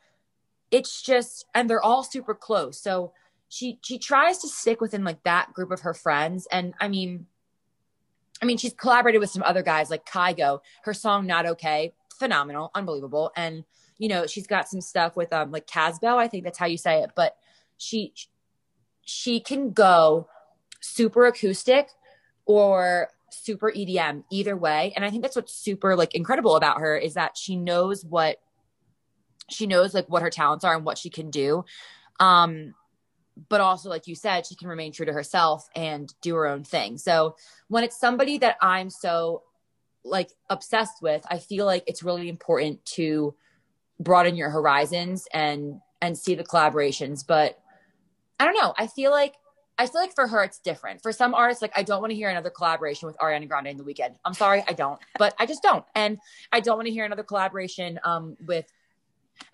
it's 0.70 1.02
just 1.02 1.46
and 1.54 1.68
they're 1.68 1.82
all 1.82 2.02
super 2.02 2.34
close 2.34 2.80
so 2.80 3.12
she 3.48 3.78
she 3.82 3.98
tries 3.98 4.38
to 4.38 4.48
stick 4.48 4.80
within 4.80 5.04
like 5.04 5.22
that 5.24 5.52
group 5.52 5.70
of 5.70 5.80
her 5.80 5.94
friends 5.94 6.46
and 6.52 6.74
i 6.80 6.88
mean 6.88 7.26
i 8.42 8.44
mean 8.46 8.56
she's 8.58 8.74
collaborated 8.74 9.20
with 9.20 9.30
some 9.30 9.42
other 9.42 9.62
guys 9.62 9.90
like 9.90 10.06
kygo. 10.06 10.60
Her 10.82 10.94
song 10.94 11.26
not 11.26 11.46
okay 11.46 11.92
phenomenal 12.18 12.70
unbelievable. 12.74 13.32
And 13.36 13.64
you 13.98 14.08
know 14.08 14.26
she's 14.26 14.46
got 14.46 14.68
some 14.68 14.80
stuff 14.80 15.14
with 15.14 15.32
um 15.32 15.50
like 15.52 15.66
casbell 15.66 16.16
i 16.16 16.26
think 16.26 16.42
that's 16.42 16.58
how 16.58 16.66
you 16.66 16.78
say 16.78 17.02
it 17.02 17.10
but 17.14 17.36
she 17.76 18.14
she 19.04 19.40
can 19.40 19.72
go 19.72 20.26
super 20.80 21.26
acoustic 21.26 21.88
or 22.46 23.08
super 23.30 23.70
edm 23.70 24.24
either 24.30 24.56
way. 24.56 24.92
And 24.96 25.04
i 25.04 25.10
think 25.10 25.22
that's 25.22 25.36
what's 25.36 25.54
super 25.54 25.96
like 25.96 26.14
incredible 26.14 26.56
about 26.56 26.80
her 26.80 26.96
is 26.96 27.14
that 27.14 27.36
she 27.36 27.56
knows 27.56 28.04
what 28.04 28.38
she 29.48 29.66
knows 29.66 29.94
like 29.94 30.08
what 30.08 30.22
her 30.22 30.30
talents 30.30 30.64
are 30.64 30.74
and 30.74 30.84
what 30.84 30.98
she 30.98 31.10
can 31.10 31.30
do. 31.30 31.64
Um 32.18 32.74
but 33.48 33.60
also 33.60 33.88
like 33.88 34.06
you 34.06 34.14
said 34.14 34.46
she 34.46 34.54
can 34.54 34.68
remain 34.68 34.92
true 34.92 35.06
to 35.06 35.12
herself 35.12 35.68
and 35.74 36.12
do 36.20 36.34
her 36.34 36.46
own 36.46 36.64
thing 36.64 36.98
so 36.98 37.34
when 37.68 37.84
it's 37.84 37.98
somebody 37.98 38.38
that 38.38 38.56
i'm 38.60 38.90
so 38.90 39.42
like 40.04 40.30
obsessed 40.48 41.02
with 41.02 41.24
i 41.30 41.38
feel 41.38 41.66
like 41.66 41.84
it's 41.86 42.02
really 42.02 42.28
important 42.28 42.84
to 42.84 43.34
broaden 43.98 44.36
your 44.36 44.50
horizons 44.50 45.26
and 45.32 45.80
and 46.02 46.16
see 46.16 46.34
the 46.34 46.44
collaborations 46.44 47.26
but 47.26 47.58
i 48.38 48.44
don't 48.44 48.56
know 48.58 48.74
i 48.78 48.86
feel 48.86 49.10
like 49.10 49.34
I 49.78 49.86
feel 49.86 50.02
like 50.02 50.14
for 50.14 50.26
her 50.26 50.44
it's 50.44 50.58
different. 50.58 51.02
For 51.02 51.10
some 51.10 51.32
artists, 51.32 51.62
like 51.62 51.72
I 51.74 51.82
don't 51.82 52.02
want 52.02 52.10
to 52.10 52.14
hear 52.14 52.28
another 52.28 52.50
collaboration 52.50 53.06
with 53.06 53.16
Ariana 53.16 53.48
Grande 53.48 53.68
in 53.68 53.78
the 53.78 53.82
Weeknd. 53.82 54.14
I'm 54.26 54.34
sorry, 54.34 54.62
I 54.68 54.74
don't, 54.74 55.00
but 55.18 55.34
I 55.38 55.46
just 55.46 55.62
don't. 55.62 55.86
And 55.94 56.18
I 56.52 56.60
don't 56.60 56.76
want 56.76 56.86
to 56.86 56.92
hear 56.92 57.06
another 57.06 57.22
collaboration 57.22 57.98
um, 58.04 58.36
with 58.46 58.70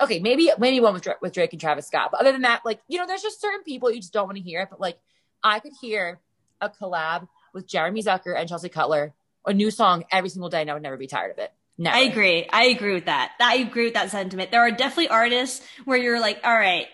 okay, 0.01 0.19
maybe 0.19 0.51
maybe 0.59 0.81
one 0.81 0.95
with 0.95 1.07
with 1.21 1.33
Drake 1.33 1.53
and 1.53 1.61
Travis 1.61 1.87
Scott, 1.87 2.11
but 2.13 2.21
other 2.21 2.33
than 2.33 2.43
that, 2.43 2.63
like 2.65 2.81
you 2.89 2.99
know, 2.99 3.07
there's 3.07 3.23
just 3.23 3.41
certain 3.41 3.63
people 3.63 3.91
you 3.91 4.01
just 4.01 4.13
don't 4.13 4.27
want 4.27 4.37
to 4.37 4.43
hear 4.43 4.61
it. 4.63 4.69
But 4.71 4.81
like, 4.81 4.99
I 5.43 5.61
could 5.61 5.73
hear 5.81 6.21
a 6.61 6.69
collab 6.69 7.29
with 7.53 7.67
Jeremy 7.67 8.03
Zucker 8.03 8.39
and 8.39 8.49
Chelsea 8.49 8.69
Cutler, 8.69 9.15
a 9.47 9.53
new 9.53 9.71
song 9.71 10.05
every 10.13 10.29
single 10.31 10.51
day, 10.51 10.61
and 10.63 10.71
I 10.71 10.75
would 10.75 10.83
never 10.83 10.97
be 10.97 11.07
tired 11.07 11.31
of 11.33 11.39
it. 11.39 11.53
Never. 11.79 11.97
I 11.97 12.01
agree. 12.01 12.47
I 12.51 12.65
agree 12.67 12.95
with 12.95 13.05
that. 13.07 13.33
I 13.41 13.57
agree 13.57 13.85
with 13.85 13.95
that 13.95 14.11
sentiment. 14.11 14.51
There 14.51 14.63
are 14.63 14.71
definitely 14.71 15.09
artists 15.09 15.67
where 15.85 15.99
you're 15.99 16.21
like, 16.21 16.41
all 16.43 16.55
right, 16.55 16.87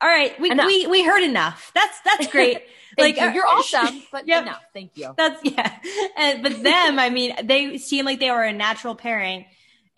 All 0.00 0.08
right, 0.08 0.38
we 0.40 0.50
we 0.50 0.86
we 0.86 1.04
heard 1.04 1.22
enough. 1.22 1.72
That's 1.74 2.00
that's 2.04 2.26
great. 2.28 2.58
like 2.98 3.16
you. 3.16 3.22
Uh, 3.22 3.32
you're 3.32 3.46
awesome, 3.46 4.02
but 4.12 4.26
yep. 4.28 4.42
enough. 4.42 4.62
Thank 4.72 4.92
you. 4.96 5.14
That's 5.16 5.40
yeah. 5.44 5.78
And 6.16 6.42
but 6.42 6.62
them, 6.62 6.98
I 6.98 7.10
mean, 7.10 7.34
they 7.44 7.78
seem 7.78 8.04
like 8.04 8.20
they 8.20 8.30
were 8.30 8.42
a 8.42 8.52
natural 8.52 8.94
pairing, 8.94 9.46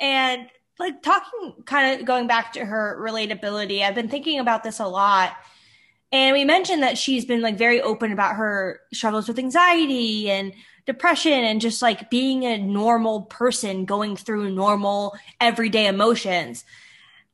and 0.00 0.46
like 0.78 1.02
talking 1.02 1.54
kind 1.64 1.98
of 2.00 2.06
going 2.06 2.26
back 2.26 2.52
to 2.54 2.64
her 2.64 2.98
relatability. 3.00 3.82
I've 3.82 3.94
been 3.94 4.08
thinking 4.08 4.38
about 4.38 4.62
this 4.62 4.78
a 4.80 4.86
lot. 4.86 5.34
And 6.12 6.34
we 6.34 6.44
mentioned 6.44 6.82
that 6.82 6.98
she's 6.98 7.24
been 7.24 7.42
like 7.42 7.58
very 7.58 7.80
open 7.80 8.12
about 8.12 8.36
her 8.36 8.80
struggles 8.92 9.28
with 9.28 9.38
anxiety 9.38 10.30
and 10.30 10.52
depression 10.86 11.32
and 11.32 11.60
just 11.60 11.82
like 11.82 12.10
being 12.10 12.44
a 12.44 12.58
normal 12.58 13.22
person 13.22 13.84
going 13.84 14.16
through 14.16 14.50
normal 14.50 15.16
everyday 15.40 15.86
emotions. 15.86 16.64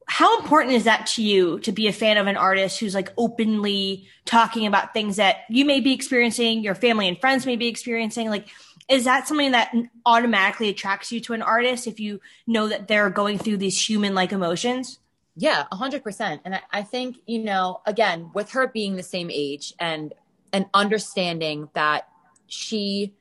How 0.07 0.40
important 0.40 0.74
is 0.74 0.85
that 0.85 1.07
to 1.09 1.22
you 1.22 1.61
to 1.61 1.72
be 1.72 1.87
a 1.87 1.92
fan 1.92 2.16
of 2.16 2.26
an 2.26 2.37
artist 2.37 2.81
who's 2.81 2.94
like 2.94 3.12
openly 3.16 4.09
talking 4.24 4.66
about 4.66 4.92
things 4.92 5.16
that 5.16 5.44
you 5.48 5.64
may 5.64 5.81
be 5.81 5.92
experiencing, 5.92 6.62
your 6.64 6.74
family 6.74 7.09
and 7.09 7.20
friends 7.20 7.46
may 7.46 7.57
be 7.57 7.68
experiencing? 7.68 8.28
Like, 8.28 8.48
is 8.92 9.05
that 9.05 9.26
something 9.26 9.52
that 9.52 9.74
automatically 10.05 10.68
attracts 10.68 11.11
you 11.11 11.18
to 11.18 11.33
an 11.33 11.40
artist 11.40 11.87
if 11.87 11.98
you 11.98 12.20
know 12.46 12.68
that 12.68 12.88
they're 12.88 13.09
going 13.09 13.38
through 13.38 13.57
these 13.57 13.88
human 13.88 14.14
like 14.14 14.33
emotions? 14.33 14.98
Yeah, 15.35 15.64
a 15.72 15.76
hundred 15.76 16.02
percent. 16.05 16.42
And 16.44 16.57
I, 16.57 16.61
I 16.70 16.83
think, 16.83 17.16
you 17.26 17.38
know, 17.38 17.81
again, 17.87 18.31
with 18.35 18.50
her 18.50 18.68
being 18.68 18.96
the 18.96 19.02
same 19.02 19.31
age 19.31 19.72
and 19.78 20.12
and 20.52 20.66
understanding 20.74 21.70
that 21.72 22.07
she 22.48 23.14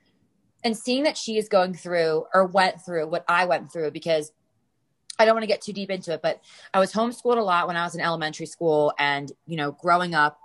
and 0.62 0.78
seeing 0.78 1.04
that 1.04 1.16
she 1.16 1.38
is 1.38 1.48
going 1.48 1.74
through 1.74 2.26
or 2.34 2.46
went 2.46 2.82
through 2.82 3.08
what 3.08 3.24
I 3.30 3.46
went 3.46 3.72
through 3.72 3.92
because 3.92 4.34
I 5.18 5.24
don't 5.24 5.36
want 5.36 5.44
to 5.44 5.48
get 5.48 5.62
too 5.62 5.72
deep 5.72 5.90
into 5.90 6.12
it, 6.12 6.22
but 6.22 6.42
I 6.74 6.80
was 6.80 6.92
homeschooled 6.92 7.38
a 7.38 7.42
lot 7.42 7.68
when 7.68 7.78
I 7.78 7.86
was 7.86 7.96
in 7.96 8.02
elementary 8.02 8.46
school 8.46 8.94
and, 9.00 9.32
you 9.48 9.56
know, 9.56 9.72
growing 9.72 10.14
up, 10.16 10.38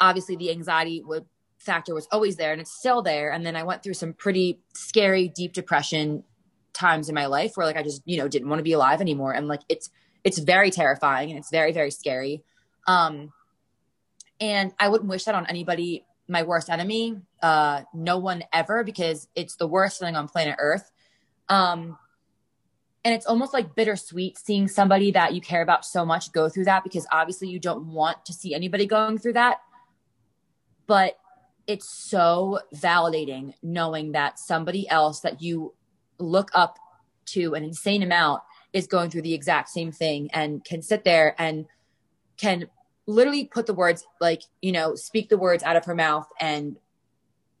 obviously 0.00 0.36
the 0.36 0.50
anxiety 0.50 1.02
would 1.04 1.26
factor 1.60 1.94
was 1.94 2.08
always 2.10 2.36
there 2.36 2.52
and 2.52 2.60
it's 2.60 2.72
still 2.72 3.02
there. 3.02 3.30
And 3.30 3.44
then 3.44 3.54
I 3.54 3.62
went 3.62 3.82
through 3.82 3.94
some 3.94 4.12
pretty 4.12 4.60
scary, 4.74 5.28
deep 5.28 5.52
depression 5.52 6.24
times 6.72 7.08
in 7.08 7.14
my 7.14 7.26
life 7.26 7.52
where 7.54 7.66
like 7.66 7.76
I 7.76 7.82
just, 7.82 8.02
you 8.06 8.16
know, 8.16 8.28
didn't 8.28 8.48
want 8.48 8.58
to 8.60 8.64
be 8.64 8.72
alive 8.72 9.00
anymore. 9.00 9.32
And 9.32 9.46
like 9.46 9.60
it's 9.68 9.90
it's 10.24 10.38
very 10.38 10.70
terrifying 10.70 11.30
and 11.30 11.38
it's 11.38 11.50
very, 11.50 11.72
very 11.72 11.90
scary. 11.90 12.42
Um 12.86 13.32
and 14.40 14.72
I 14.78 14.88
wouldn't 14.88 15.10
wish 15.10 15.24
that 15.24 15.34
on 15.34 15.46
anybody, 15.46 16.06
my 16.26 16.44
worst 16.44 16.70
enemy, 16.70 17.20
uh, 17.42 17.82
no 17.92 18.16
one 18.16 18.42
ever, 18.54 18.84
because 18.84 19.28
it's 19.34 19.56
the 19.56 19.66
worst 19.66 20.00
thing 20.00 20.16
on 20.16 20.28
planet 20.28 20.56
Earth. 20.58 20.90
Um 21.48 21.98
and 23.04 23.14
it's 23.14 23.26
almost 23.26 23.54
like 23.54 23.74
bittersweet 23.74 24.38
seeing 24.38 24.68
somebody 24.68 25.10
that 25.10 25.34
you 25.34 25.40
care 25.40 25.62
about 25.62 25.84
so 25.84 26.04
much 26.04 26.32
go 26.32 26.48
through 26.48 26.64
that 26.64 26.84
because 26.84 27.06
obviously 27.10 27.48
you 27.48 27.58
don't 27.58 27.86
want 27.86 28.24
to 28.26 28.32
see 28.32 28.54
anybody 28.54 28.86
going 28.86 29.16
through 29.16 29.32
that 29.32 29.58
but 30.90 31.19
it's 31.66 31.88
so 31.88 32.60
validating 32.74 33.54
knowing 33.62 34.12
that 34.12 34.38
somebody 34.38 34.88
else 34.88 35.20
that 35.20 35.40
you 35.42 35.74
look 36.18 36.50
up 36.54 36.78
to 37.26 37.54
an 37.54 37.64
insane 37.64 38.02
amount 38.02 38.42
is 38.72 38.86
going 38.86 39.10
through 39.10 39.22
the 39.22 39.34
exact 39.34 39.68
same 39.68 39.92
thing 39.92 40.30
and 40.32 40.64
can 40.64 40.82
sit 40.82 41.04
there 41.04 41.34
and 41.38 41.66
can 42.36 42.68
literally 43.06 43.44
put 43.44 43.66
the 43.66 43.74
words 43.74 44.06
like 44.20 44.42
you 44.62 44.72
know 44.72 44.94
speak 44.94 45.28
the 45.28 45.38
words 45.38 45.62
out 45.62 45.76
of 45.76 45.84
her 45.84 45.94
mouth 45.94 46.28
and 46.40 46.76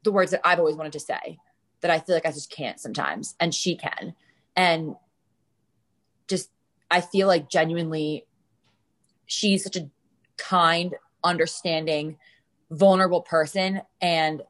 the 0.02 0.12
words 0.12 0.30
that 0.30 0.40
I've 0.44 0.58
always 0.58 0.76
wanted 0.76 0.92
to 0.92 1.00
say 1.00 1.38
that 1.80 1.90
I 1.90 1.98
feel 1.98 2.14
like 2.14 2.26
I 2.26 2.32
just 2.32 2.50
can't 2.50 2.78
sometimes 2.78 3.34
and 3.40 3.54
she 3.54 3.76
can. 3.76 4.14
And 4.56 4.96
just 6.28 6.50
I 6.90 7.00
feel 7.00 7.26
like 7.26 7.48
genuinely 7.48 8.26
she's 9.26 9.64
such 9.64 9.76
a 9.76 9.88
kind 10.36 10.94
understanding 11.22 12.16
vulnerable 12.70 13.22
person 13.22 13.82
and 14.00 14.42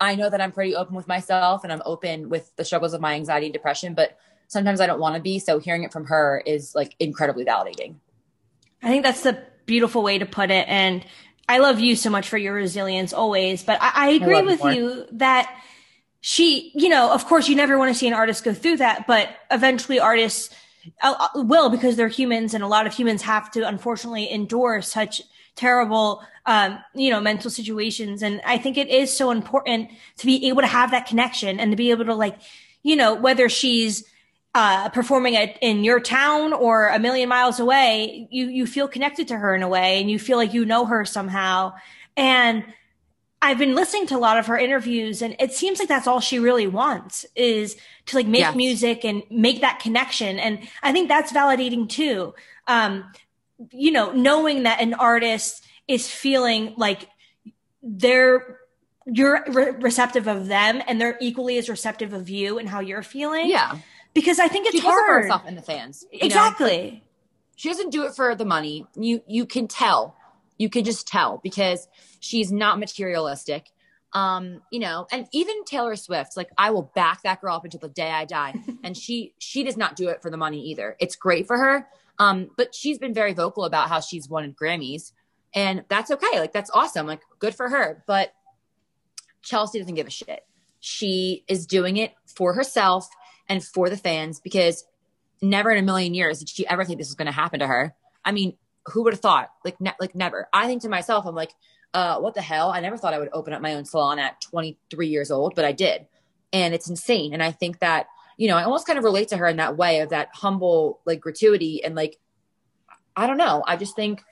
I 0.00 0.16
know 0.16 0.28
that 0.28 0.40
I'm 0.40 0.52
pretty 0.52 0.74
open 0.74 0.94
with 0.94 1.08
myself 1.08 1.64
and 1.64 1.72
I'm 1.72 1.82
open 1.84 2.28
with 2.28 2.54
the 2.56 2.64
struggles 2.64 2.94
of 2.94 3.00
my 3.00 3.14
anxiety 3.14 3.46
and 3.46 3.52
depression, 3.52 3.94
but 3.94 4.18
sometimes 4.48 4.80
I 4.80 4.86
don't 4.86 5.00
want 5.00 5.16
to 5.16 5.22
be. 5.22 5.38
So 5.38 5.58
hearing 5.58 5.84
it 5.84 5.92
from 5.92 6.06
her 6.06 6.42
is 6.44 6.74
like 6.74 6.94
incredibly 6.98 7.44
validating. 7.44 7.96
I 8.82 8.88
think 8.88 9.02
that's 9.02 9.22
the 9.22 9.42
beautiful 9.66 10.02
way 10.02 10.18
to 10.18 10.26
put 10.26 10.50
it. 10.50 10.68
And 10.68 11.04
I 11.48 11.58
love 11.58 11.80
you 11.80 11.96
so 11.96 12.10
much 12.10 12.28
for 12.28 12.36
your 12.36 12.54
resilience 12.54 13.12
always. 13.12 13.62
But 13.62 13.78
I, 13.80 13.92
I 13.94 14.08
agree 14.10 14.36
I 14.36 14.42
with 14.42 14.62
you 14.64 15.06
that 15.12 15.54
she, 16.20 16.72
you 16.74 16.88
know, 16.88 17.12
of 17.12 17.26
course, 17.26 17.48
you 17.48 17.56
never 17.56 17.78
want 17.78 17.92
to 17.92 17.98
see 17.98 18.08
an 18.08 18.14
artist 18.14 18.44
go 18.44 18.54
through 18.54 18.78
that, 18.78 19.06
but 19.06 19.28
eventually 19.50 20.00
artists 20.00 20.54
uh, 21.02 21.14
uh, 21.18 21.42
will 21.42 21.70
because 21.70 21.96
they're 21.96 22.08
humans 22.08 22.52
and 22.52 22.62
a 22.64 22.66
lot 22.66 22.86
of 22.86 22.94
humans 22.94 23.22
have 23.22 23.50
to 23.52 23.66
unfortunately 23.66 24.30
endure 24.30 24.82
such 24.82 25.22
terrible 25.56 26.22
um, 26.46 26.78
you 26.94 27.10
know 27.10 27.20
mental 27.20 27.50
situations 27.50 28.22
and 28.22 28.40
i 28.44 28.58
think 28.58 28.76
it 28.76 28.88
is 28.88 29.14
so 29.14 29.30
important 29.30 29.90
to 30.16 30.26
be 30.26 30.48
able 30.48 30.60
to 30.60 30.66
have 30.68 30.90
that 30.90 31.06
connection 31.06 31.58
and 31.60 31.70
to 31.70 31.76
be 31.76 31.90
able 31.90 32.04
to 32.04 32.14
like 32.14 32.36
you 32.82 32.96
know 32.96 33.14
whether 33.14 33.48
she's 33.48 34.04
uh, 34.56 34.88
performing 34.90 35.34
at, 35.34 35.58
in 35.60 35.82
your 35.82 35.98
town 35.98 36.52
or 36.52 36.86
a 36.86 36.98
million 36.98 37.28
miles 37.28 37.58
away 37.58 38.28
you 38.30 38.46
you 38.46 38.66
feel 38.66 38.86
connected 38.86 39.28
to 39.28 39.36
her 39.36 39.54
in 39.54 39.62
a 39.62 39.68
way 39.68 40.00
and 40.00 40.10
you 40.10 40.18
feel 40.18 40.36
like 40.36 40.54
you 40.54 40.64
know 40.64 40.84
her 40.84 41.04
somehow 41.04 41.72
and 42.16 42.64
I've 43.44 43.58
been 43.58 43.74
listening 43.74 44.06
to 44.06 44.16
a 44.16 44.18
lot 44.18 44.38
of 44.38 44.46
her 44.46 44.56
interviews 44.56 45.20
and 45.20 45.36
it 45.38 45.52
seems 45.52 45.78
like 45.78 45.88
that's 45.88 46.06
all 46.06 46.20
she 46.20 46.38
really 46.38 46.66
wants 46.66 47.26
is 47.36 47.76
to 48.06 48.16
like 48.16 48.26
make 48.26 48.40
yes. 48.40 48.56
music 48.56 49.04
and 49.04 49.22
make 49.30 49.60
that 49.60 49.80
connection. 49.80 50.38
And 50.38 50.66
I 50.82 50.92
think 50.92 51.08
that's 51.08 51.30
validating 51.30 51.86
too. 51.86 52.34
Um, 52.66 53.04
you 53.72 53.92
know, 53.92 54.12
knowing 54.12 54.64
that 54.64 54.80
an 54.80 54.94
artist 54.94 55.64
is 55.88 56.08
feeling 56.10 56.74
like 56.76 57.08
they're 57.82 58.60
you're 59.06 59.44
re- 59.48 59.70
receptive 59.80 60.26
of 60.26 60.46
them 60.46 60.82
and 60.86 61.00
they're 61.00 61.18
equally 61.20 61.58
as 61.58 61.68
receptive 61.68 62.12
of 62.12 62.30
you 62.30 62.58
and 62.58 62.68
how 62.68 62.80
you're 62.80 63.02
feeling. 63.02 63.48
Yeah. 63.50 63.78
Because 64.14 64.38
I 64.38 64.48
think 64.48 64.66
it's 64.66 64.76
she 64.76 64.80
hard. 64.80 65.24
herself 65.24 65.46
in 65.46 65.56
the 65.56 65.62
fans. 65.62 66.04
Exactly. 66.12 66.90
Know? 66.90 67.00
She 67.56 67.68
doesn't 67.68 67.90
do 67.90 68.04
it 68.04 68.14
for 68.14 68.34
the 68.34 68.44
money. 68.44 68.86
You 68.96 69.22
you 69.26 69.46
can 69.46 69.68
tell. 69.68 70.16
You 70.56 70.70
can 70.70 70.84
just 70.84 71.06
tell 71.06 71.40
because 71.42 71.88
she's 72.20 72.50
not 72.50 72.78
materialistic. 72.78 73.70
Um, 74.12 74.62
you 74.70 74.78
know, 74.78 75.08
and 75.10 75.26
even 75.32 75.64
Taylor 75.64 75.96
Swift, 75.96 76.36
like 76.36 76.50
I 76.56 76.70
will 76.70 76.90
back 76.94 77.22
that 77.24 77.40
girl 77.40 77.56
up 77.56 77.64
until 77.64 77.80
the 77.80 77.88
day 77.88 78.10
I 78.10 78.24
die. 78.24 78.54
and 78.84 78.96
she 78.96 79.34
she 79.38 79.64
does 79.64 79.76
not 79.76 79.96
do 79.96 80.08
it 80.08 80.22
for 80.22 80.30
the 80.30 80.36
money 80.36 80.70
either. 80.70 80.96
It's 81.00 81.16
great 81.16 81.46
for 81.46 81.58
her. 81.58 81.88
Um, 82.18 82.50
but 82.56 82.74
she's 82.74 82.98
been 82.98 83.14
very 83.14 83.32
vocal 83.32 83.64
about 83.64 83.88
how 83.88 84.00
she's 84.00 84.28
wanted 84.28 84.56
Grammys. 84.56 85.12
And 85.54 85.84
that's 85.88 86.10
okay. 86.10 86.40
Like 86.40 86.52
that's 86.52 86.70
awesome. 86.70 87.06
Like 87.06 87.22
good 87.38 87.54
for 87.54 87.68
her. 87.68 88.02
But 88.06 88.32
Chelsea 89.42 89.78
doesn't 89.78 89.94
give 89.94 90.06
a 90.06 90.10
shit. 90.10 90.44
She 90.80 91.44
is 91.48 91.66
doing 91.66 91.96
it 91.96 92.12
for 92.26 92.54
herself 92.54 93.08
and 93.48 93.64
for 93.64 93.88
the 93.88 93.96
fans 93.96 94.40
because 94.40 94.84
never 95.40 95.70
in 95.70 95.78
a 95.78 95.82
million 95.82 96.14
years 96.14 96.40
did 96.40 96.48
she 96.48 96.66
ever 96.66 96.84
think 96.84 96.98
this 96.98 97.08
was 97.08 97.14
going 97.14 97.26
to 97.26 97.32
happen 97.32 97.60
to 97.60 97.66
her. 97.66 97.94
I 98.24 98.32
mean, 98.32 98.56
who 98.86 99.02
would 99.04 99.12
have 99.12 99.20
thought? 99.20 99.50
Like, 99.64 99.80
ne- 99.80 99.94
like 100.00 100.14
never. 100.14 100.48
I 100.52 100.66
think 100.66 100.82
to 100.82 100.88
myself, 100.88 101.26
I'm 101.26 101.34
like, 101.34 101.52
uh, 101.92 102.18
what 102.18 102.34
the 102.34 102.42
hell? 102.42 102.70
I 102.70 102.80
never 102.80 102.96
thought 102.96 103.14
I 103.14 103.18
would 103.18 103.30
open 103.32 103.52
up 103.52 103.62
my 103.62 103.74
own 103.74 103.84
salon 103.84 104.18
at 104.18 104.40
23 104.40 105.06
years 105.06 105.30
old, 105.30 105.54
but 105.54 105.64
I 105.64 105.72
did. 105.72 106.06
And 106.52 106.74
it's 106.74 106.90
insane. 106.90 107.32
And 107.32 107.42
I 107.42 107.52
think 107.52 107.78
that, 107.78 108.06
you 108.36 108.48
know, 108.48 108.56
I 108.56 108.64
almost 108.64 108.86
kind 108.86 108.98
of 108.98 109.04
relate 109.04 109.28
to 109.28 109.36
her 109.36 109.46
in 109.46 109.56
that 109.58 109.76
way 109.76 110.00
of 110.00 110.10
that 110.10 110.28
humble, 110.34 111.00
like 111.04 111.20
gratuity. 111.20 111.82
And 111.84 111.94
like, 111.94 112.18
I 113.16 113.26
don't 113.26 113.36
know. 113.36 113.62
I 113.66 113.76
just 113.76 113.94
think 113.94 114.22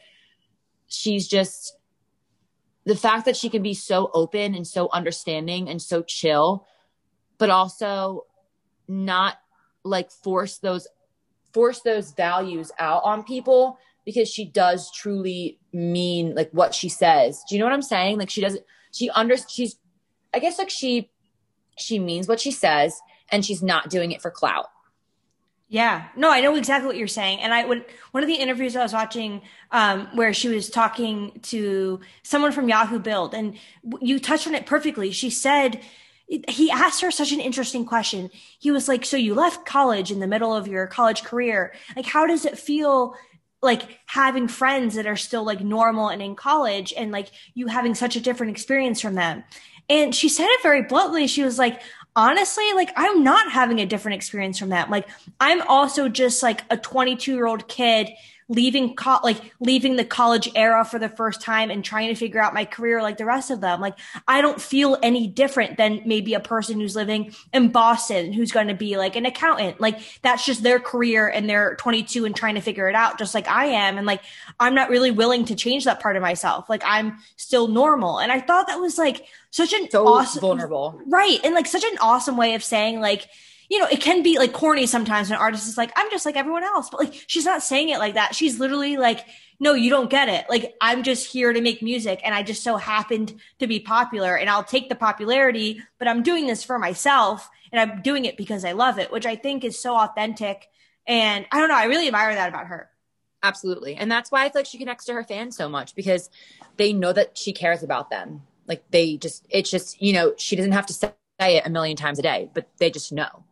she's 0.86 1.28
just 1.28 1.76
the 2.84 2.96
fact 2.96 3.24
that 3.26 3.36
she 3.36 3.48
can 3.48 3.62
be 3.62 3.74
so 3.74 4.10
open 4.12 4.54
and 4.54 4.66
so 4.66 4.88
understanding 4.92 5.68
and 5.68 5.80
so 5.80 6.02
chill, 6.02 6.66
but 7.38 7.50
also 7.50 8.26
not 8.88 9.38
like 9.84 10.10
force 10.10 10.58
those 10.58 10.86
force 11.52 11.80
those 11.80 12.12
values 12.12 12.72
out 12.78 13.02
on 13.04 13.22
people 13.22 13.78
because 14.04 14.28
she 14.28 14.44
does 14.44 14.90
truly 14.90 15.58
mean 15.72 16.34
like 16.34 16.50
what 16.52 16.74
she 16.74 16.88
says. 16.88 17.42
Do 17.48 17.54
you 17.54 17.58
know 17.58 17.66
what 17.66 17.74
I'm 17.74 17.82
saying? 17.82 18.18
Like 18.18 18.30
she 18.30 18.40
doesn't 18.40 18.64
she 18.92 19.10
under 19.10 19.36
she's 19.48 19.76
I 20.34 20.38
guess 20.38 20.58
like 20.58 20.70
she 20.70 21.10
she 21.78 21.98
means 21.98 22.26
what 22.26 22.40
she 22.40 22.50
says 22.50 23.00
and 23.32 23.44
she's 23.44 23.62
not 23.62 23.90
doing 23.90 24.12
it 24.12 24.22
for 24.22 24.30
clout. 24.30 24.70
Yeah, 25.68 26.08
no, 26.16 26.30
I 26.30 26.42
know 26.42 26.54
exactly 26.54 26.86
what 26.86 26.98
you're 26.98 27.08
saying. 27.08 27.40
And 27.40 27.54
I 27.54 27.64
would, 27.64 27.86
one 28.10 28.22
of 28.22 28.28
the 28.28 28.34
interviews 28.34 28.76
I 28.76 28.82
was 28.82 28.92
watching, 28.92 29.40
um, 29.70 30.06
where 30.14 30.34
she 30.34 30.48
was 30.48 30.68
talking 30.68 31.40
to 31.44 32.00
someone 32.22 32.52
from 32.52 32.68
Yahoo 32.68 32.98
Build 32.98 33.32
and 33.32 33.56
you 34.02 34.18
touched 34.18 34.46
on 34.46 34.54
it 34.54 34.66
perfectly. 34.66 35.12
She 35.12 35.30
said, 35.30 35.80
he 36.26 36.70
asked 36.70 37.00
her 37.00 37.10
such 37.10 37.32
an 37.32 37.40
interesting 37.40 37.86
question. 37.86 38.30
He 38.58 38.70
was 38.70 38.86
like, 38.86 39.06
so 39.06 39.16
you 39.16 39.34
left 39.34 39.64
college 39.64 40.10
in 40.10 40.20
the 40.20 40.26
middle 40.26 40.54
of 40.54 40.68
your 40.68 40.86
college 40.86 41.24
career. 41.24 41.72
Like, 41.96 42.06
how 42.06 42.26
does 42.26 42.44
it 42.44 42.58
feel 42.58 43.14
like 43.62 44.00
having 44.06 44.48
friends 44.48 44.96
that 44.96 45.06
are 45.06 45.16
still 45.16 45.44
like 45.44 45.60
normal 45.60 46.08
and 46.08 46.20
in 46.20 46.34
college 46.34 46.92
and 46.96 47.12
like 47.12 47.28
you 47.54 47.68
having 47.68 47.94
such 47.94 48.16
a 48.16 48.20
different 48.20 48.50
experience 48.50 49.00
from 49.00 49.14
them. 49.14 49.44
And 49.88 50.14
she 50.14 50.28
said 50.28 50.48
it 50.48 50.62
very 50.62 50.82
bluntly. 50.82 51.26
She 51.28 51.44
was 51.44 51.58
like, 51.58 51.80
honestly, 52.16 52.64
like 52.74 52.90
I'm 52.96 53.22
not 53.22 53.50
having 53.52 53.80
a 53.80 53.86
different 53.86 54.16
experience 54.16 54.58
from 54.58 54.70
that. 54.70 54.90
Like 54.90 55.08
I'm 55.40 55.62
also 55.62 56.08
just 56.08 56.42
like 56.42 56.62
a 56.70 56.76
22 56.76 57.34
year 57.34 57.46
old 57.46 57.68
kid 57.68 58.10
leaving 58.52 58.94
co- 58.94 59.20
like 59.22 59.54
leaving 59.60 59.96
the 59.96 60.04
college 60.04 60.48
era 60.54 60.84
for 60.84 60.98
the 60.98 61.08
first 61.08 61.40
time 61.40 61.70
and 61.70 61.84
trying 61.84 62.08
to 62.08 62.14
figure 62.14 62.40
out 62.40 62.54
my 62.54 62.64
career 62.64 63.02
like 63.02 63.16
the 63.16 63.24
rest 63.24 63.50
of 63.50 63.60
them. 63.60 63.80
Like 63.80 63.98
I 64.28 64.40
don't 64.40 64.60
feel 64.60 64.98
any 65.02 65.26
different 65.26 65.76
than 65.76 66.02
maybe 66.04 66.34
a 66.34 66.40
person 66.40 66.78
who's 66.78 66.94
living 66.94 67.34
in 67.52 67.68
Boston 67.70 68.32
who's 68.32 68.52
going 68.52 68.68
to 68.68 68.74
be 68.74 68.96
like 68.96 69.16
an 69.16 69.26
accountant. 69.26 69.80
Like 69.80 70.00
that's 70.22 70.44
just 70.44 70.62
their 70.62 70.78
career 70.78 71.28
and 71.28 71.48
they're 71.48 71.76
22 71.76 72.24
and 72.24 72.36
trying 72.36 72.54
to 72.54 72.60
figure 72.60 72.88
it 72.88 72.94
out 72.94 73.18
just 73.18 73.34
like 73.34 73.48
I 73.48 73.66
am 73.66 73.96
and 73.98 74.06
like 74.06 74.22
I'm 74.60 74.74
not 74.74 74.90
really 74.90 75.10
willing 75.10 75.44
to 75.46 75.54
change 75.54 75.84
that 75.84 76.00
part 76.00 76.16
of 76.16 76.22
myself. 76.22 76.68
Like 76.68 76.82
I'm 76.84 77.18
still 77.36 77.68
normal. 77.68 78.18
And 78.18 78.30
I 78.30 78.40
thought 78.40 78.66
that 78.66 78.80
was 78.80 78.98
like 78.98 79.26
such 79.50 79.72
an 79.72 79.90
so 79.90 80.06
awesome 80.06 80.40
vulnerable. 80.40 81.00
Right. 81.06 81.38
And 81.44 81.54
like 81.54 81.66
such 81.66 81.84
an 81.84 81.98
awesome 82.00 82.36
way 82.36 82.54
of 82.54 82.62
saying 82.62 83.00
like 83.00 83.28
you 83.72 83.78
know, 83.78 83.86
it 83.86 84.02
can 84.02 84.22
be 84.22 84.36
like 84.38 84.52
corny 84.52 84.84
sometimes 84.86 85.30
when 85.30 85.38
an 85.38 85.42
artist 85.42 85.66
is 85.66 85.78
like, 85.78 85.92
I'm 85.96 86.10
just 86.10 86.26
like 86.26 86.36
everyone 86.36 86.62
else. 86.62 86.90
But 86.90 87.00
like, 87.00 87.24
she's 87.26 87.46
not 87.46 87.62
saying 87.62 87.88
it 87.88 87.98
like 87.98 88.14
that. 88.14 88.34
She's 88.34 88.60
literally 88.60 88.98
like, 88.98 89.24
no, 89.60 89.72
you 89.72 89.88
don't 89.88 90.10
get 90.10 90.28
it. 90.28 90.44
Like, 90.50 90.74
I'm 90.82 91.02
just 91.02 91.26
here 91.26 91.54
to 91.54 91.60
make 91.62 91.80
music 91.80 92.20
and 92.22 92.34
I 92.34 92.42
just 92.42 92.62
so 92.62 92.76
happened 92.76 93.32
to 93.60 93.66
be 93.66 93.80
popular 93.80 94.36
and 94.36 94.50
I'll 94.50 94.62
take 94.62 94.90
the 94.90 94.94
popularity, 94.94 95.80
but 95.98 96.06
I'm 96.06 96.22
doing 96.22 96.46
this 96.46 96.62
for 96.62 96.78
myself 96.78 97.48
and 97.72 97.80
I'm 97.80 98.02
doing 98.02 98.26
it 98.26 98.36
because 98.36 98.66
I 98.66 98.72
love 98.72 98.98
it, 98.98 99.10
which 99.10 99.24
I 99.24 99.36
think 99.36 99.64
is 99.64 99.80
so 99.80 99.96
authentic. 99.96 100.68
And 101.06 101.46
I 101.50 101.58
don't 101.58 101.70
know, 101.70 101.76
I 101.76 101.84
really 101.84 102.08
admire 102.08 102.34
that 102.34 102.50
about 102.50 102.66
her. 102.66 102.90
Absolutely. 103.42 103.94
And 103.94 104.12
that's 104.12 104.30
why 104.30 104.44
I 104.44 104.50
feel 104.50 104.60
like 104.60 104.66
she 104.66 104.76
connects 104.76 105.06
to 105.06 105.14
her 105.14 105.24
fans 105.24 105.56
so 105.56 105.70
much 105.70 105.94
because 105.94 106.28
they 106.76 106.92
know 106.92 107.14
that 107.14 107.38
she 107.38 107.54
cares 107.54 107.82
about 107.82 108.10
them. 108.10 108.42
Like 108.68 108.84
they 108.90 109.16
just, 109.16 109.46
it's 109.48 109.70
just, 109.70 110.02
you 110.02 110.12
know, 110.12 110.34
she 110.36 110.56
doesn't 110.56 110.72
have 110.72 110.86
to 110.88 110.92
say 110.92 111.14
it 111.40 111.66
a 111.66 111.70
million 111.70 111.96
times 111.96 112.18
a 112.18 112.22
day, 112.22 112.50
but 112.52 112.68
they 112.76 112.90
just 112.90 113.12
know. 113.12 113.44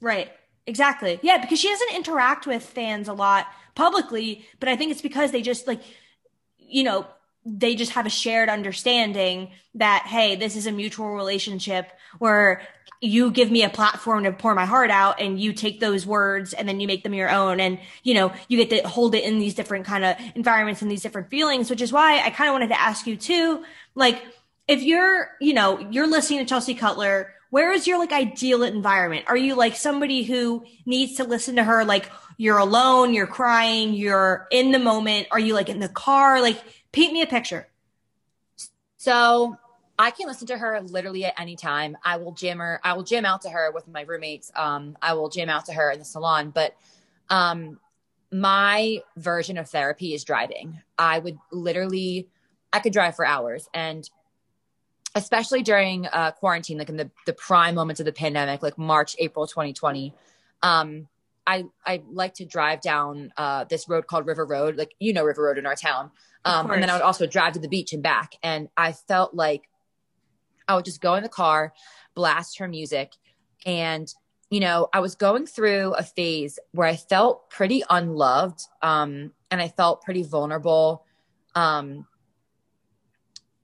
Right. 0.00 0.30
Exactly. 0.66 1.18
Yeah, 1.22 1.38
because 1.38 1.58
she 1.58 1.68
doesn't 1.68 1.94
interact 1.96 2.46
with 2.46 2.62
fans 2.62 3.08
a 3.08 3.14
lot 3.14 3.46
publicly, 3.74 4.46
but 4.60 4.68
I 4.68 4.76
think 4.76 4.92
it's 4.92 5.00
because 5.00 5.30
they 5.30 5.40
just 5.40 5.66
like, 5.66 5.80
you 6.58 6.84
know, 6.84 7.06
they 7.46 7.74
just 7.74 7.92
have 7.92 8.04
a 8.04 8.10
shared 8.10 8.50
understanding 8.50 9.50
that, 9.76 10.04
hey, 10.06 10.36
this 10.36 10.56
is 10.56 10.66
a 10.66 10.72
mutual 10.72 11.14
relationship 11.14 11.90
where 12.18 12.60
you 13.00 13.30
give 13.30 13.50
me 13.50 13.62
a 13.62 13.70
platform 13.70 14.24
to 14.24 14.32
pour 14.32 14.54
my 14.54 14.66
heart 14.66 14.90
out 14.90 15.20
and 15.20 15.40
you 15.40 15.52
take 15.52 15.80
those 15.80 16.04
words 16.04 16.52
and 16.52 16.68
then 16.68 16.80
you 16.80 16.86
make 16.86 17.02
them 17.04 17.14
your 17.14 17.30
own. 17.30 17.60
And, 17.60 17.78
you 18.02 18.12
know, 18.12 18.32
you 18.48 18.58
get 18.62 18.68
to 18.70 18.86
hold 18.86 19.14
it 19.14 19.24
in 19.24 19.38
these 19.38 19.54
different 19.54 19.86
kind 19.86 20.04
of 20.04 20.16
environments 20.34 20.82
and 20.82 20.90
these 20.90 21.02
different 21.02 21.30
feelings, 21.30 21.70
which 21.70 21.80
is 21.80 21.92
why 21.92 22.20
I 22.20 22.30
kind 22.30 22.50
of 22.50 22.52
wanted 22.52 22.68
to 22.68 22.80
ask 22.80 23.06
you 23.06 23.16
too, 23.16 23.64
like, 23.94 24.22
if 24.66 24.82
you're, 24.82 25.30
you 25.40 25.54
know, 25.54 25.78
you're 25.78 26.06
listening 26.08 26.40
to 26.40 26.44
Chelsea 26.44 26.74
Cutler, 26.74 27.32
where 27.50 27.72
is 27.72 27.86
your 27.86 27.98
like 27.98 28.12
ideal 28.12 28.62
environment? 28.62 29.24
Are 29.28 29.36
you 29.36 29.54
like 29.54 29.76
somebody 29.76 30.22
who 30.22 30.64
needs 30.84 31.16
to 31.16 31.24
listen 31.24 31.56
to 31.56 31.64
her 31.64 31.84
like 31.84 32.10
you're 32.36 32.58
alone, 32.58 33.14
you're 33.14 33.26
crying, 33.26 33.94
you're 33.94 34.46
in 34.50 34.70
the 34.72 34.78
moment? 34.78 35.28
Are 35.30 35.40
you 35.40 35.54
like 35.54 35.68
in 35.68 35.80
the 35.80 35.88
car? 35.88 36.40
Like 36.40 36.62
paint 36.92 37.12
me 37.12 37.22
a 37.22 37.26
picture. 37.26 37.68
So 38.98 39.56
I 39.98 40.10
can 40.10 40.28
listen 40.28 40.46
to 40.48 40.58
her 40.58 40.80
literally 40.80 41.24
at 41.24 41.34
any 41.40 41.56
time. 41.56 41.96
I 42.04 42.18
will 42.18 42.32
jam 42.32 42.58
her. 42.58 42.80
I 42.84 42.92
will 42.92 43.02
jam 43.02 43.24
out 43.24 43.42
to 43.42 43.50
her 43.50 43.72
with 43.72 43.88
my 43.88 44.02
roommates. 44.02 44.52
Um, 44.54 44.96
I 45.02 45.14
will 45.14 45.28
jam 45.28 45.48
out 45.48 45.66
to 45.66 45.72
her 45.72 45.90
in 45.90 45.98
the 45.98 46.04
salon. 46.04 46.50
But 46.50 46.76
um, 47.30 47.80
my 48.30 49.02
version 49.16 49.58
of 49.58 49.68
therapy 49.68 50.14
is 50.14 50.22
driving. 50.22 50.80
I 50.96 51.18
would 51.18 51.38
literally, 51.50 52.28
I 52.72 52.78
could 52.78 52.92
drive 52.92 53.16
for 53.16 53.24
hours, 53.24 53.68
and 53.74 54.08
especially 55.18 55.62
during 55.62 56.06
uh, 56.06 56.30
quarantine, 56.32 56.78
like 56.78 56.88
in 56.88 56.96
the, 56.96 57.10
the 57.26 57.32
prime 57.32 57.74
moments 57.74 58.00
of 58.00 58.06
the 58.06 58.12
pandemic, 58.12 58.62
like 58.62 58.78
March, 58.78 59.16
April 59.18 59.46
2020, 59.46 60.14
um, 60.62 61.08
I, 61.46 61.64
I 61.86 62.02
like 62.10 62.34
to 62.34 62.44
drive 62.44 62.80
down 62.80 63.32
uh, 63.36 63.64
this 63.64 63.88
road 63.88 64.06
called 64.06 64.26
River 64.26 64.44
Road, 64.44 64.76
like 64.76 64.94
you 64.98 65.12
know 65.12 65.24
River 65.24 65.44
Road 65.44 65.58
in 65.58 65.66
our 65.66 65.74
town. 65.74 66.10
Um, 66.44 66.70
and 66.70 66.82
then 66.82 66.90
I 66.90 66.94
would 66.94 67.02
also 67.02 67.26
drive 67.26 67.54
to 67.54 67.58
the 67.58 67.68
beach 67.68 67.92
and 67.92 68.02
back. 68.02 68.36
And 68.42 68.68
I 68.76 68.92
felt 68.92 69.34
like 69.34 69.68
I 70.66 70.76
would 70.76 70.84
just 70.84 71.00
go 71.00 71.14
in 71.14 71.22
the 71.22 71.28
car, 71.28 71.72
blast 72.14 72.58
her 72.58 72.68
music. 72.68 73.12
And, 73.66 74.12
you 74.50 74.60
know, 74.60 74.88
I 74.92 75.00
was 75.00 75.14
going 75.14 75.46
through 75.46 75.94
a 75.94 76.02
phase 76.02 76.58
where 76.72 76.86
I 76.86 76.96
felt 76.96 77.50
pretty 77.50 77.82
unloved 77.90 78.60
um, 78.82 79.32
and 79.50 79.60
I 79.60 79.68
felt 79.68 80.02
pretty 80.02 80.22
vulnerable. 80.22 81.04
Um, 81.54 82.06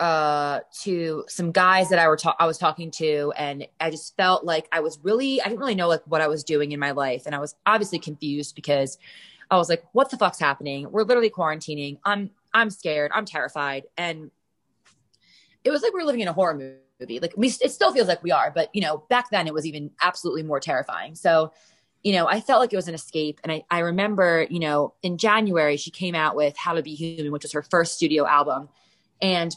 uh 0.04 0.60
to 0.82 1.24
some 1.28 1.50
guys 1.50 1.88
that 1.88 1.98
I 1.98 2.08
were 2.08 2.18
ta- 2.18 2.36
I 2.38 2.44
was 2.44 2.58
talking 2.58 2.90
to 2.90 3.32
and 3.38 3.66
I 3.80 3.88
just 3.88 4.14
felt 4.18 4.44
like 4.44 4.68
I 4.70 4.80
was 4.80 4.98
really 5.02 5.40
I 5.40 5.44
didn't 5.44 5.60
really 5.60 5.74
know 5.74 5.88
like 5.88 6.02
what 6.04 6.20
I 6.20 6.28
was 6.28 6.44
doing 6.44 6.72
in 6.72 6.78
my 6.78 6.90
life 6.90 7.22
and 7.24 7.34
I 7.34 7.38
was 7.38 7.54
obviously 7.64 7.98
confused 7.98 8.54
because 8.54 8.98
I 9.50 9.56
was 9.56 9.70
like 9.70 9.82
what 9.92 10.10
the 10.10 10.18
fuck's 10.18 10.38
happening? 10.38 10.90
We're 10.90 11.04
literally 11.04 11.30
quarantining. 11.30 12.00
I'm 12.04 12.30
I'm 12.52 12.68
scared. 12.68 13.12
I'm 13.14 13.24
terrified. 13.24 13.84
And 13.96 14.30
it 15.64 15.70
was 15.70 15.80
like 15.80 15.94
we 15.94 16.00
were 16.00 16.04
living 16.04 16.20
in 16.20 16.28
a 16.28 16.34
horror 16.34 16.76
movie. 17.00 17.18
Like 17.18 17.32
we 17.34 17.48
it 17.48 17.72
still 17.72 17.90
feels 17.90 18.06
like 18.06 18.22
we 18.22 18.30
are 18.30 18.52
but 18.54 18.68
you 18.74 18.82
know 18.82 19.04
back 19.08 19.30
then 19.30 19.46
it 19.46 19.54
was 19.54 19.64
even 19.64 19.90
absolutely 20.02 20.42
more 20.42 20.60
terrifying. 20.60 21.14
So 21.14 21.54
you 22.02 22.12
know 22.12 22.26
I 22.26 22.42
felt 22.42 22.60
like 22.60 22.74
it 22.74 22.76
was 22.76 22.88
an 22.88 22.94
escape. 22.94 23.40
And 23.42 23.50
I 23.50 23.64
I 23.70 23.78
remember 23.78 24.46
you 24.50 24.60
know 24.60 24.92
in 25.02 25.16
January 25.16 25.78
she 25.78 25.90
came 25.90 26.14
out 26.14 26.36
with 26.36 26.58
How 26.58 26.74
to 26.74 26.82
Be 26.82 26.94
Human 26.94 27.32
which 27.32 27.44
was 27.44 27.52
her 27.52 27.62
first 27.62 27.94
studio 27.94 28.26
album. 28.26 28.68
And 29.22 29.56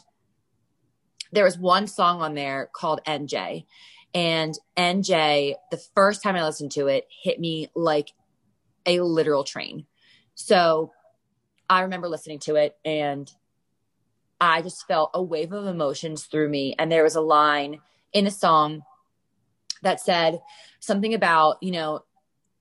there 1.32 1.44
was 1.44 1.58
one 1.58 1.86
song 1.86 2.20
on 2.20 2.34
there 2.34 2.70
called 2.72 3.00
NJ. 3.06 3.66
And 4.14 4.54
NJ, 4.76 5.54
the 5.70 5.80
first 5.94 6.22
time 6.22 6.36
I 6.36 6.44
listened 6.44 6.72
to 6.72 6.86
it, 6.86 7.06
hit 7.22 7.38
me 7.38 7.70
like 7.74 8.12
a 8.86 9.00
literal 9.00 9.44
train. 9.44 9.86
So 10.34 10.92
I 11.68 11.82
remember 11.82 12.08
listening 12.08 12.38
to 12.40 12.56
it 12.56 12.76
and 12.84 13.30
I 14.40 14.62
just 14.62 14.86
felt 14.86 15.10
a 15.14 15.22
wave 15.22 15.52
of 15.52 15.66
emotions 15.66 16.24
through 16.24 16.48
me. 16.48 16.74
And 16.78 16.90
there 16.90 17.02
was 17.02 17.16
a 17.16 17.20
line 17.20 17.80
in 18.12 18.26
a 18.26 18.30
song 18.30 18.82
that 19.82 20.00
said 20.00 20.40
something 20.80 21.12
about, 21.12 21.58
you 21.60 21.72
know, 21.72 22.04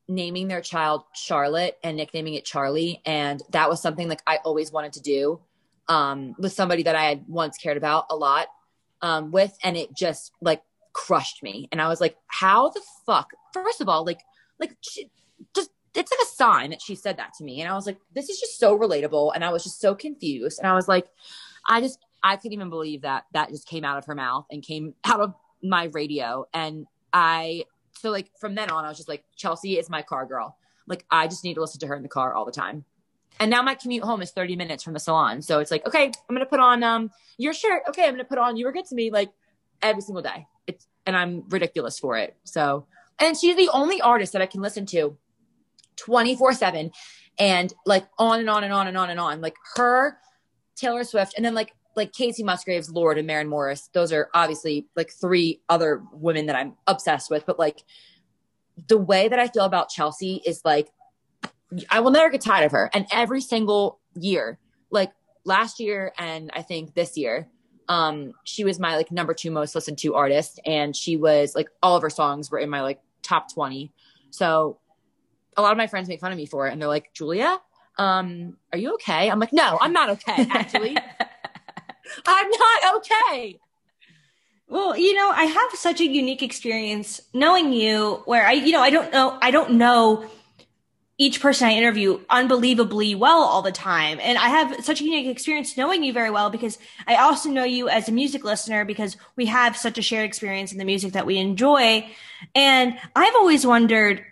naming 0.09 0.47
their 0.47 0.61
child 0.61 1.03
Charlotte 1.13 1.77
and 1.83 1.97
nicknaming 1.97 2.33
it 2.33 2.45
Charlie. 2.45 3.01
And 3.05 3.41
that 3.51 3.69
was 3.69 3.81
something 3.81 4.09
like 4.09 4.21
I 4.25 4.37
always 4.43 4.71
wanted 4.71 4.93
to 4.93 5.01
do 5.01 5.39
um, 5.87 6.35
with 6.37 6.53
somebody 6.53 6.83
that 6.83 6.95
I 6.95 7.03
had 7.03 7.25
once 7.27 7.57
cared 7.57 7.77
about 7.77 8.05
a 8.09 8.15
lot 8.15 8.47
um, 9.01 9.31
with, 9.31 9.57
and 9.63 9.77
it 9.77 9.95
just 9.95 10.31
like 10.41 10.63
crushed 10.93 11.43
me. 11.43 11.67
And 11.71 11.81
I 11.81 11.87
was 11.87 12.01
like, 12.01 12.17
how 12.27 12.69
the 12.69 12.81
fuck? 13.05 13.31
First 13.53 13.81
of 13.81 13.89
all, 13.89 14.05
like, 14.05 14.21
like 14.59 14.75
she 14.81 15.09
just 15.55 15.71
it's 15.97 16.11
like 16.11 16.19
a 16.21 16.29
sign 16.29 16.69
that 16.69 16.81
she 16.81 16.95
said 16.95 17.17
that 17.17 17.33
to 17.33 17.43
me. 17.43 17.59
And 17.59 17.69
I 17.69 17.73
was 17.73 17.87
like, 17.87 17.97
this 18.13 18.29
is 18.29 18.39
just 18.39 18.59
so 18.59 18.77
relatable. 18.77 19.31
And 19.33 19.43
I 19.43 19.51
was 19.51 19.63
just 19.63 19.81
so 19.81 19.95
confused. 19.95 20.59
And 20.59 20.67
I 20.67 20.73
was 20.73 20.87
like, 20.87 21.07
I 21.67 21.81
just, 21.81 21.99
I 22.23 22.35
couldn't 22.35 22.53
even 22.53 22.69
believe 22.69 23.01
that 23.01 23.25
that 23.33 23.49
just 23.49 23.67
came 23.67 23.83
out 23.83 23.97
of 23.97 24.05
her 24.05 24.15
mouth 24.15 24.45
and 24.51 24.61
came 24.61 24.93
out 25.05 25.19
of 25.19 25.33
my 25.63 25.85
radio. 25.85 26.45
And 26.53 26.85
I, 27.11 27.65
so 27.99 28.11
like 28.11 28.29
from 28.39 28.53
then 28.53 28.69
on, 28.69 28.85
I 28.85 28.89
was 28.89 28.97
just 28.97 29.09
like, 29.09 29.23
Chelsea 29.35 29.79
is 29.79 29.89
my 29.89 30.03
car 30.03 30.25
girl. 30.25 30.55
Like, 30.85 31.03
I 31.09 31.27
just 31.27 31.43
need 31.43 31.55
to 31.55 31.61
listen 31.61 31.79
to 31.81 31.87
her 31.87 31.95
in 31.95 32.03
the 32.03 32.09
car 32.09 32.33
all 32.33 32.45
the 32.45 32.51
time. 32.51 32.85
And 33.39 33.51
now 33.51 33.61
my 33.61 33.75
commute 33.75 34.03
home 34.03 34.21
is 34.21 34.31
30 34.31 34.55
minutes 34.55 34.83
from 34.83 34.93
the 34.93 34.99
salon. 34.99 35.41
So 35.41 35.59
it's 35.59 35.71
like, 35.71 35.85
okay, 35.87 36.05
I'm 36.05 36.35
going 36.35 36.39
to 36.39 36.45
put 36.45 36.59
on 36.59 36.83
um 36.83 37.11
your 37.37 37.53
shirt. 37.53 37.83
Okay, 37.89 38.03
I'm 38.03 38.11
going 38.11 38.19
to 38.19 38.25
put 38.25 38.37
on 38.37 38.57
You 38.57 38.65
Were 38.65 38.71
Good 38.71 38.85
to 38.85 38.95
Me 38.95 39.11
like 39.11 39.29
every 39.81 40.01
single 40.01 40.21
day. 40.21 40.47
It's 40.65 40.87
and 41.05 41.15
I'm 41.15 41.43
ridiculous 41.49 41.99
for 41.99 42.17
it. 42.17 42.35
So, 42.43 42.87
and 43.19 43.37
she's 43.37 43.55
the 43.55 43.69
only 43.71 44.01
artist 44.01 44.33
that 44.33 44.41
I 44.41 44.45
can 44.45 44.61
listen 44.61 44.85
to 44.87 45.17
24/7 45.97 46.91
and 47.39 47.73
like 47.85 48.05
on 48.17 48.39
and 48.39 48.49
on 48.49 48.63
and 48.63 48.73
on 48.73 48.87
and 48.87 48.97
on 48.97 49.09
and 49.09 49.19
on. 49.19 49.41
Like 49.41 49.55
her, 49.75 50.17
Taylor 50.75 51.03
Swift, 51.03 51.33
and 51.35 51.45
then 51.45 51.53
like 51.53 51.73
like 51.95 52.13
Kacey 52.13 52.43
Musgraves, 52.43 52.89
Lorde, 52.91 53.17
and 53.17 53.27
Maren 53.27 53.47
Morris. 53.47 53.89
Those 53.93 54.13
are 54.13 54.29
obviously 54.33 54.87
like 54.95 55.11
three 55.11 55.61
other 55.67 56.03
women 56.11 56.45
that 56.45 56.55
I'm 56.55 56.75
obsessed 56.85 57.29
with. 57.29 57.45
But 57.45 57.59
like 57.59 57.83
the 58.87 58.97
way 58.97 59.27
that 59.27 59.39
I 59.39 59.47
feel 59.47 59.65
about 59.65 59.89
Chelsea 59.89 60.41
is 60.45 60.61
like 60.63 60.89
I 61.89 61.99
will 61.99 62.11
never 62.11 62.29
get 62.29 62.41
tired 62.41 62.65
of 62.65 62.71
her. 62.71 62.89
And 62.93 63.05
every 63.11 63.41
single 63.41 63.99
year, 64.15 64.59
like 64.89 65.11
last 65.43 65.79
year 65.79 66.13
and 66.17 66.51
I 66.53 66.61
think 66.61 66.93
this 66.93 67.17
year, 67.17 67.47
um, 67.89 68.33
she 68.43 68.63
was 68.63 68.79
my 68.79 68.95
like 68.95 69.11
number 69.11 69.33
two 69.33 69.51
most 69.51 69.75
listened 69.75 69.97
to 69.99 70.15
artist. 70.15 70.59
And 70.65 70.95
she 70.95 71.17
was 71.17 71.55
like 71.55 71.69
all 71.81 71.95
of 71.95 72.01
her 72.01 72.09
songs 72.09 72.51
were 72.51 72.59
in 72.59 72.69
my 72.69 72.81
like 72.81 72.99
top 73.21 73.53
20. 73.53 73.91
So 74.29 74.79
a 75.55 75.61
lot 75.61 75.71
of 75.71 75.77
my 75.77 75.87
friends 75.87 76.07
make 76.07 76.19
fun 76.19 76.31
of 76.31 76.37
me 76.37 76.45
for 76.45 76.67
it 76.67 76.73
and 76.73 76.81
they're 76.81 76.89
like, 76.89 77.13
Julia, 77.13 77.59
um, 77.97 78.57
are 78.71 78.77
you 78.77 78.93
okay? 78.95 79.29
I'm 79.29 79.39
like, 79.39 79.53
no, 79.53 79.77
I'm 79.81 79.93
not 79.93 80.09
okay, 80.11 80.47
actually. 80.51 80.95
I'm 82.25 82.49
not 82.49 82.95
okay. 82.97 83.59
Well, 84.69 84.97
you 84.97 85.13
know, 85.13 85.29
I 85.29 85.45
have 85.45 85.71
such 85.79 86.01
a 86.01 86.05
unique 86.05 86.43
experience 86.43 87.21
knowing 87.33 87.71
you 87.71 88.21
where 88.25 88.45
I, 88.45 88.51
you 88.51 88.73
know, 88.73 88.81
I 88.81 88.89
don't 88.89 89.11
know, 89.11 89.37
I 89.41 89.49
don't 89.49 89.73
know 89.73 90.29
each 91.19 91.41
person 91.41 91.67
I 91.67 91.73
interview 91.73 92.19
unbelievably 92.29 93.15
well 93.15 93.41
all 93.41 93.63
the 93.63 93.71
time. 93.71 94.19
And 94.21 94.37
I 94.37 94.49
have 94.49 94.85
such 94.85 95.01
a 95.01 95.03
unique 95.03 95.27
experience 95.27 95.75
knowing 95.75 96.03
you 96.03 96.13
very 96.13 96.29
well 96.29 96.51
because 96.51 96.77
I 97.07 97.15
also 97.15 97.49
know 97.49 97.63
you 97.63 97.89
as 97.89 98.07
a 98.07 98.11
music 98.11 98.43
listener 98.43 98.85
because 98.85 99.17
we 99.35 99.47
have 99.47 99.75
such 99.75 99.97
a 99.97 100.03
shared 100.03 100.25
experience 100.25 100.71
in 100.71 100.77
the 100.77 100.85
music 100.85 101.13
that 101.13 101.25
we 101.25 101.37
enjoy. 101.37 102.07
And 102.53 102.99
I've 103.15 103.35
always 103.35 103.65
wondered, 103.65 104.23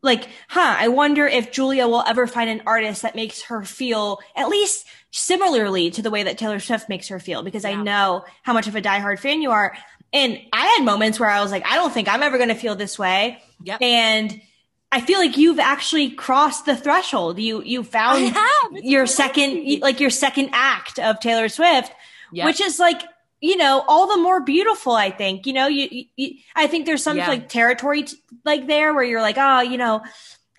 like, 0.00 0.28
huh, 0.48 0.76
I 0.78 0.88
wonder 0.88 1.26
if 1.26 1.52
Julia 1.52 1.86
will 1.86 2.04
ever 2.06 2.26
find 2.26 2.48
an 2.48 2.62
artist 2.66 3.02
that 3.02 3.14
makes 3.14 3.42
her 3.42 3.62
feel 3.62 4.18
at 4.34 4.48
least 4.48 4.86
similarly 5.10 5.90
to 5.90 6.02
the 6.02 6.10
way 6.10 6.22
that 6.22 6.38
Taylor 6.38 6.58
Swift 6.58 6.88
makes 6.88 7.08
her 7.08 7.20
feel 7.20 7.42
because 7.42 7.64
yeah. 7.64 7.70
I 7.70 7.74
know 7.82 8.24
how 8.42 8.54
much 8.54 8.66
of 8.66 8.76
a 8.76 8.82
diehard 8.82 9.18
fan 9.18 9.42
you 9.42 9.50
are. 9.50 9.76
And 10.12 10.38
I 10.52 10.66
had 10.66 10.84
moments 10.84 11.20
where 11.20 11.28
I 11.28 11.42
was 11.42 11.50
like, 11.50 11.66
I 11.66 11.76
don't 11.76 11.92
think 11.92 12.08
I'm 12.08 12.22
ever 12.22 12.38
going 12.38 12.48
to 12.48 12.54
feel 12.54 12.76
this 12.76 12.98
way. 12.98 13.42
Yep. 13.62 13.82
And 13.82 14.40
I 14.94 15.00
feel 15.00 15.18
like 15.18 15.36
you've 15.36 15.58
actually 15.58 16.10
crossed 16.10 16.66
the 16.66 16.76
threshold. 16.76 17.40
You 17.40 17.64
you 17.64 17.82
found 17.82 18.36
your 18.74 19.08
second 19.08 19.80
like 19.80 19.98
your 19.98 20.08
second 20.08 20.50
act 20.52 21.00
of 21.00 21.18
Taylor 21.18 21.48
Swift, 21.48 21.92
yep. 22.30 22.46
which 22.46 22.60
is 22.60 22.78
like 22.78 23.02
you 23.40 23.56
know 23.56 23.84
all 23.88 24.06
the 24.06 24.22
more 24.22 24.40
beautiful. 24.40 24.92
I 24.92 25.10
think 25.10 25.48
you 25.48 25.52
know 25.52 25.66
you, 25.66 26.04
you 26.14 26.34
I 26.54 26.68
think 26.68 26.86
there's 26.86 27.02
some 27.02 27.16
yeah. 27.16 27.26
like 27.26 27.48
territory 27.48 28.04
t- 28.04 28.18
like 28.44 28.68
there 28.68 28.94
where 28.94 29.02
you're 29.02 29.20
like 29.20 29.36
oh 29.36 29.62
you 29.62 29.78
know 29.78 30.00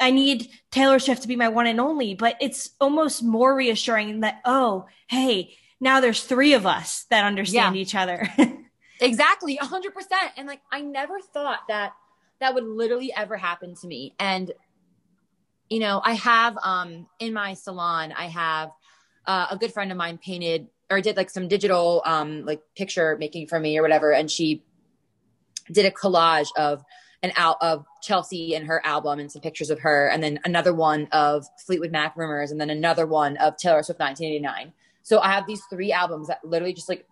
I 0.01 0.11
need 0.11 0.49
Taylor 0.69 0.99
Swift 0.99 1.21
to 1.21 1.29
be 1.29 1.37
my 1.37 1.47
one 1.47 1.67
and 1.67 1.79
only, 1.79 2.13
but 2.13 2.35
it's 2.41 2.71
almost 2.81 3.23
more 3.23 3.55
reassuring 3.55 4.19
that 4.19 4.41
oh 4.43 4.85
hey 5.07 5.55
now 5.79 6.01
there's 6.01 6.25
three 6.25 6.51
of 6.51 6.65
us 6.65 7.05
that 7.09 7.23
understand 7.23 7.77
yeah. 7.77 7.81
each 7.81 7.95
other. 7.95 8.27
exactly, 8.99 9.55
hundred 9.55 9.93
percent. 9.93 10.33
And 10.35 10.45
like 10.45 10.59
I 10.73 10.81
never 10.81 11.21
thought 11.21 11.61
that 11.69 11.93
that 12.39 12.53
would 12.53 12.65
literally 12.65 13.13
ever 13.15 13.37
happen 13.37 13.75
to 13.75 13.87
me. 13.87 14.13
And, 14.19 14.51
you 15.69 15.79
know, 15.79 16.01
I 16.03 16.13
have 16.13 16.57
um, 16.63 17.07
in 17.19 17.33
my 17.33 17.53
salon, 17.53 18.11
I 18.11 18.25
have 18.25 18.71
uh, 19.25 19.47
a 19.51 19.57
good 19.57 19.73
friend 19.73 19.91
of 19.91 19.97
mine 19.97 20.17
painted 20.17 20.67
or 20.89 21.01
did 21.01 21.17
like 21.17 21.29
some 21.29 21.47
digital 21.47 22.01
um, 22.05 22.45
like 22.45 22.61
picture 22.75 23.17
making 23.19 23.47
for 23.47 23.59
me 23.59 23.77
or 23.77 23.81
whatever. 23.81 24.11
And 24.11 24.29
she 24.29 24.63
did 25.71 25.85
a 25.85 25.91
collage 25.91 26.49
of 26.57 26.83
an 27.23 27.31
out 27.37 27.57
of 27.59 27.85
Chelsea 28.03 28.55
and 28.55 28.67
her 28.67 28.85
album 28.85 29.19
and 29.19 29.31
some 29.31 29.41
pictures 29.41 29.71
of 29.71 29.79
her, 29.79 30.07
and 30.07 30.21
then 30.21 30.39
another 30.45 30.73
one 30.73 31.07
of 31.11 31.45
Fleetwood 31.65 31.91
Mac 31.91 32.15
Rumors, 32.15 32.51
and 32.51 32.61
then 32.61 32.69
another 32.69 33.07
one 33.07 33.35
of 33.37 33.57
Taylor 33.57 33.81
Swift 33.81 33.99
1989. 33.99 34.73
So 35.01 35.19
I 35.19 35.31
have 35.31 35.47
these 35.47 35.61
three 35.69 35.91
albums 35.91 36.27
that 36.27 36.45
literally 36.45 36.73
just 36.73 36.87
like 36.87 37.07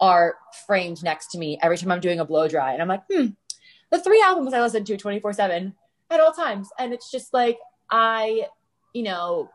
are 0.00 0.34
framed 0.66 1.04
next 1.04 1.28
to 1.28 1.38
me 1.38 1.58
every 1.62 1.78
time 1.78 1.92
I'm 1.92 2.00
doing 2.00 2.18
a 2.18 2.24
blow 2.24 2.48
dry, 2.48 2.72
and 2.72 2.82
I'm 2.82 2.88
like, 2.88 3.02
hmm, 3.10 3.26
the 3.92 4.00
three 4.00 4.20
albums 4.24 4.54
I 4.54 4.60
listen 4.60 4.84
to 4.84 4.96
24 4.96 5.34
7 5.34 5.74
at 6.10 6.20
all 6.20 6.32
times. 6.32 6.70
And 6.78 6.92
it's 6.92 7.10
just 7.10 7.32
like, 7.32 7.58
I, 7.90 8.46
you 8.94 9.02
know, 9.04 9.50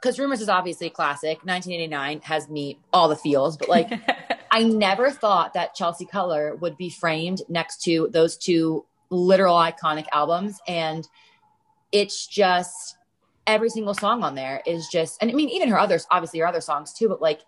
because 0.00 0.18
Rumors 0.18 0.42
is 0.42 0.48
obviously 0.48 0.86
a 0.88 0.90
classic. 0.90 1.38
1989 1.44 2.20
has 2.20 2.48
me 2.48 2.78
all 2.92 3.08
the 3.08 3.16
feels, 3.16 3.56
but 3.56 3.68
like, 3.68 3.90
I 4.52 4.62
never 4.62 5.10
thought 5.10 5.54
that 5.54 5.74
Chelsea 5.74 6.04
Cutler 6.04 6.54
would 6.56 6.76
be 6.76 6.90
framed 6.90 7.42
next 7.48 7.82
to 7.84 8.08
those 8.12 8.36
two 8.36 8.84
literal 9.10 9.56
iconic 9.56 10.06
albums. 10.12 10.60
And 10.68 11.08
it's 11.92 12.26
just 12.26 12.98
every 13.46 13.70
single 13.70 13.94
song 13.94 14.22
on 14.22 14.34
there 14.34 14.62
is 14.66 14.86
just, 14.88 15.20
and 15.22 15.30
I 15.30 15.34
mean, 15.34 15.48
even 15.48 15.70
her 15.70 15.78
others, 15.78 16.06
obviously 16.10 16.40
her 16.40 16.46
other 16.46 16.60
songs 16.60 16.92
too, 16.92 17.08
but 17.08 17.22
like, 17.22 17.40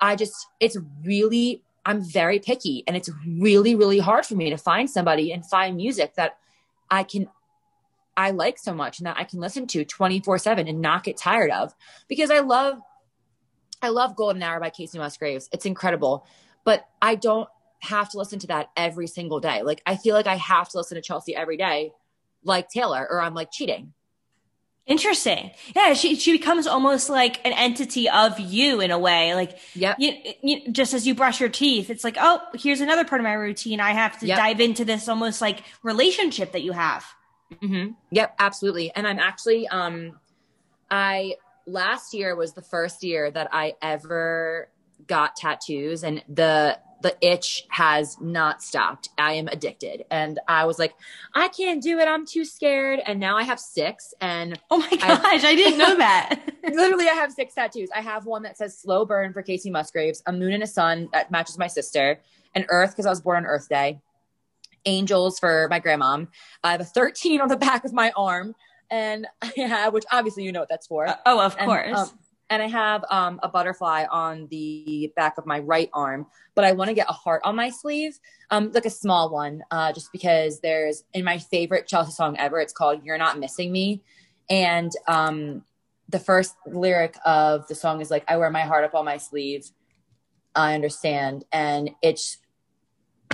I 0.00 0.14
just, 0.14 0.46
it's 0.60 0.76
really 1.04 1.62
I'm 1.84 2.02
very 2.02 2.38
picky 2.38 2.84
and 2.86 2.96
it's 2.96 3.10
really, 3.26 3.74
really 3.74 3.98
hard 3.98 4.26
for 4.26 4.34
me 4.34 4.50
to 4.50 4.56
find 4.56 4.88
somebody 4.88 5.32
and 5.32 5.44
find 5.44 5.76
music 5.76 6.14
that 6.16 6.38
I 6.90 7.04
can, 7.04 7.28
I 8.16 8.32
like 8.32 8.58
so 8.58 8.74
much 8.74 8.98
and 8.98 9.06
that 9.06 9.16
I 9.16 9.24
can 9.24 9.40
listen 9.40 9.66
to 9.68 9.84
24 9.84 10.38
seven 10.38 10.68
and 10.68 10.80
not 10.80 11.04
get 11.04 11.16
tired 11.16 11.50
of 11.50 11.74
because 12.08 12.30
I 12.30 12.40
love, 12.40 12.78
I 13.82 13.88
love 13.88 14.16
Golden 14.16 14.42
Hour 14.42 14.60
by 14.60 14.70
Kacey 14.70 14.98
Musgraves. 14.98 15.48
It's 15.52 15.64
incredible, 15.64 16.26
but 16.64 16.86
I 17.00 17.14
don't 17.14 17.48
have 17.80 18.10
to 18.10 18.18
listen 18.18 18.38
to 18.40 18.46
that 18.48 18.70
every 18.76 19.06
single 19.06 19.40
day. 19.40 19.62
Like 19.62 19.82
I 19.86 19.96
feel 19.96 20.14
like 20.14 20.26
I 20.26 20.36
have 20.36 20.68
to 20.70 20.78
listen 20.78 20.96
to 20.96 21.02
Chelsea 21.02 21.34
every 21.34 21.56
day, 21.56 21.92
like 22.44 22.68
Taylor, 22.68 23.06
or 23.10 23.20
I'm 23.20 23.34
like 23.34 23.50
cheating. 23.50 23.94
Interesting. 24.86 25.52
Yeah, 25.76 25.94
she 25.94 26.16
she 26.16 26.32
becomes 26.32 26.66
almost 26.66 27.08
like 27.08 27.44
an 27.46 27.52
entity 27.52 28.08
of 28.08 28.40
you 28.40 28.80
in 28.80 28.90
a 28.90 28.98
way. 28.98 29.34
Like, 29.34 29.58
yeah, 29.74 29.94
you, 29.98 30.14
you, 30.42 30.72
just 30.72 30.94
as 30.94 31.06
you 31.06 31.14
brush 31.14 31.38
your 31.38 31.48
teeth, 31.48 31.90
it's 31.90 32.02
like, 32.02 32.16
oh, 32.18 32.40
here's 32.54 32.80
another 32.80 33.04
part 33.04 33.20
of 33.20 33.24
my 33.24 33.34
routine. 33.34 33.78
I 33.80 33.92
have 33.92 34.18
to 34.20 34.26
yep. 34.26 34.38
dive 34.38 34.60
into 34.60 34.84
this 34.84 35.08
almost 35.08 35.40
like 35.40 35.62
relationship 35.82 36.52
that 36.52 36.62
you 36.62 36.72
have. 36.72 37.04
Mm-hmm. 37.62 37.92
Yep, 38.10 38.34
absolutely. 38.38 38.92
And 38.94 39.06
I'm 39.06 39.18
actually, 39.18 39.68
um, 39.68 40.18
I 40.90 41.36
last 41.66 42.14
year 42.14 42.34
was 42.34 42.54
the 42.54 42.62
first 42.62 43.04
year 43.04 43.30
that 43.30 43.48
I 43.52 43.74
ever 43.80 44.70
got 45.10 45.34
tattoos, 45.36 46.04
and 46.04 46.22
the 46.28 46.78
the 47.02 47.16
itch 47.20 47.64
has 47.70 48.16
not 48.20 48.62
stopped. 48.62 49.08
I 49.18 49.32
am 49.32 49.48
addicted. 49.48 50.04
And 50.10 50.38
I 50.46 50.66
was 50.66 50.78
like, 50.78 50.94
I 51.34 51.48
can't 51.48 51.82
do 51.82 51.98
it. 51.98 52.06
I'm 52.06 52.26
too 52.26 52.44
scared. 52.44 53.00
And 53.06 53.18
now 53.18 53.38
I 53.38 53.42
have 53.42 53.58
six. 53.58 54.12
And 54.20 54.60
oh 54.70 54.78
my 54.78 54.90
gosh, 54.90 55.44
I, 55.44 55.48
I 55.48 55.54
didn't 55.54 55.78
know 55.78 55.96
that. 55.98 56.40
literally, 56.62 57.08
I 57.08 57.14
have 57.14 57.32
six 57.32 57.54
tattoos. 57.54 57.88
I 57.94 58.02
have 58.02 58.26
one 58.26 58.42
that 58.42 58.58
says 58.58 58.78
slow 58.78 59.06
burn 59.06 59.32
for 59.32 59.42
Kacey 59.42 59.70
Musgraves, 59.70 60.22
a 60.26 60.32
moon 60.32 60.52
and 60.52 60.62
a 60.62 60.66
sun 60.66 61.08
that 61.12 61.30
matches 61.30 61.56
my 61.58 61.68
sister, 61.68 62.20
an 62.54 62.66
earth 62.68 62.90
because 62.90 63.06
I 63.06 63.10
was 63.10 63.22
born 63.22 63.38
on 63.38 63.46
Earth 63.46 63.68
Day, 63.68 64.00
angels 64.84 65.38
for 65.38 65.68
my 65.70 65.80
grandmom. 65.80 66.28
I 66.62 66.72
have 66.72 66.82
a 66.82 66.84
13 66.84 67.40
on 67.40 67.48
the 67.48 67.56
back 67.56 67.84
of 67.84 67.94
my 67.94 68.12
arm. 68.14 68.54
And 68.90 69.26
yeah, 69.56 69.88
which 69.88 70.04
obviously 70.12 70.44
you 70.44 70.52
know 70.52 70.60
what 70.60 70.68
that's 70.68 70.86
for. 70.86 71.06
Uh, 71.06 71.16
oh, 71.24 71.40
of 71.40 71.56
and, 71.58 71.66
course. 71.66 71.98
Um, 71.98 72.18
and 72.50 72.60
I 72.60 72.66
have 72.66 73.04
um, 73.10 73.38
a 73.44 73.48
butterfly 73.48 74.06
on 74.10 74.48
the 74.50 75.12
back 75.14 75.38
of 75.38 75.46
my 75.46 75.60
right 75.60 75.88
arm, 75.94 76.26
but 76.56 76.64
I 76.64 76.72
want 76.72 76.88
to 76.88 76.94
get 76.94 77.06
a 77.08 77.12
heart 77.12 77.42
on 77.44 77.54
my 77.54 77.70
sleeve, 77.70 78.18
um, 78.50 78.72
like 78.72 78.84
a 78.84 78.90
small 78.90 79.30
one, 79.30 79.62
uh, 79.70 79.92
just 79.92 80.10
because 80.10 80.60
there's 80.60 81.04
in 81.14 81.24
my 81.24 81.38
favorite 81.38 81.86
Chelsea 81.86 82.10
song 82.10 82.36
ever. 82.38 82.58
It's 82.58 82.72
called 82.72 83.04
"You're 83.04 83.18
Not 83.18 83.38
Missing 83.38 83.70
Me," 83.70 84.02
and 84.50 84.90
um, 85.06 85.62
the 86.08 86.18
first 86.18 86.56
lyric 86.66 87.16
of 87.24 87.68
the 87.68 87.76
song 87.76 88.00
is 88.00 88.10
like, 88.10 88.24
"I 88.26 88.36
wear 88.36 88.50
my 88.50 88.62
heart 88.62 88.84
up 88.84 88.94
on 88.94 89.04
my 89.04 89.16
sleeve." 89.16 89.70
I 90.52 90.74
understand, 90.74 91.44
and 91.52 91.90
it's 92.02 92.38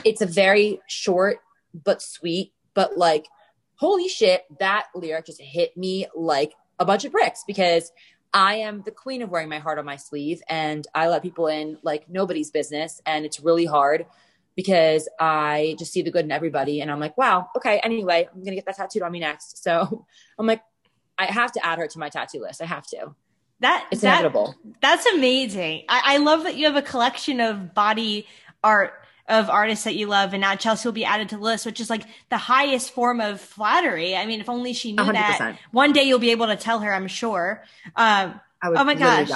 it's 0.04 0.20
a 0.20 0.26
very 0.26 0.80
short 0.86 1.38
but 1.72 2.02
sweet, 2.02 2.52
but 2.74 2.98
like, 2.98 3.26
holy 3.76 4.08
shit, 4.08 4.44
that 4.60 4.88
lyric 4.94 5.24
just 5.24 5.40
hit 5.40 5.74
me 5.74 6.06
like 6.14 6.52
a 6.78 6.84
bunch 6.84 7.04
of 7.04 7.12
bricks 7.12 7.42
because 7.46 7.90
I 8.32 8.56
am 8.56 8.82
the 8.82 8.90
queen 8.90 9.22
of 9.22 9.30
wearing 9.30 9.48
my 9.48 9.58
heart 9.58 9.78
on 9.78 9.84
my 9.84 9.96
sleeve 9.96 10.42
and 10.48 10.86
I 10.94 11.08
let 11.08 11.22
people 11.22 11.46
in 11.46 11.78
like 11.82 12.08
nobody's 12.08 12.50
business. 12.50 13.00
And 13.06 13.24
it's 13.24 13.40
really 13.40 13.64
hard 13.64 14.06
because 14.56 15.08
I 15.20 15.76
just 15.78 15.92
see 15.92 16.02
the 16.02 16.10
good 16.10 16.24
in 16.24 16.32
everybody. 16.32 16.80
And 16.80 16.90
I'm 16.90 17.00
like, 17.00 17.16
wow, 17.16 17.48
okay, 17.56 17.78
anyway, 17.80 18.28
I'm 18.30 18.40
going 18.40 18.52
to 18.52 18.54
get 18.56 18.66
that 18.66 18.76
tattooed 18.76 19.02
on 19.02 19.12
me 19.12 19.20
next. 19.20 19.58
So 19.66 20.06
I'm 20.38 20.46
like, 20.46 20.62
I 21.18 21.26
have 21.26 21.50
to 21.52 21.66
add 21.66 21.78
her 21.78 21.86
to 21.86 21.98
my 21.98 22.08
tattoo 22.08 22.40
list. 22.40 22.62
I 22.62 22.66
have 22.66 22.86
to. 22.88 23.14
That 23.60 23.86
it's 23.90 24.02
that, 24.02 24.20
inevitable. 24.20 24.54
That's 24.82 25.06
amazing. 25.06 25.84
I, 25.88 26.02
I 26.04 26.16
love 26.18 26.44
that 26.44 26.56
you 26.56 26.66
have 26.66 26.76
a 26.76 26.82
collection 26.82 27.40
of 27.40 27.74
body 27.74 28.26
art 28.62 29.05
of 29.28 29.50
artists 29.50 29.84
that 29.84 29.96
you 29.96 30.06
love, 30.06 30.32
and 30.32 30.40
now 30.40 30.54
Chelsea 30.54 30.86
will 30.86 30.92
be 30.92 31.04
added 31.04 31.28
to 31.30 31.36
the 31.36 31.42
list, 31.42 31.66
which 31.66 31.80
is 31.80 31.90
like 31.90 32.04
the 32.28 32.38
highest 32.38 32.92
form 32.92 33.20
of 33.20 33.40
flattery. 33.40 34.16
I 34.16 34.26
mean, 34.26 34.40
if 34.40 34.48
only 34.48 34.72
she 34.72 34.92
knew 34.92 35.02
100%. 35.02 35.12
that. 35.12 35.58
One 35.72 35.92
day 35.92 36.04
you'll 36.04 36.18
be 36.18 36.30
able 36.30 36.46
to 36.46 36.56
tell 36.56 36.80
her, 36.80 36.92
I'm 36.92 37.08
sure. 37.08 37.64
Um, 37.96 38.40
oh 38.62 38.84
my 38.84 38.94
gosh. 38.94 39.30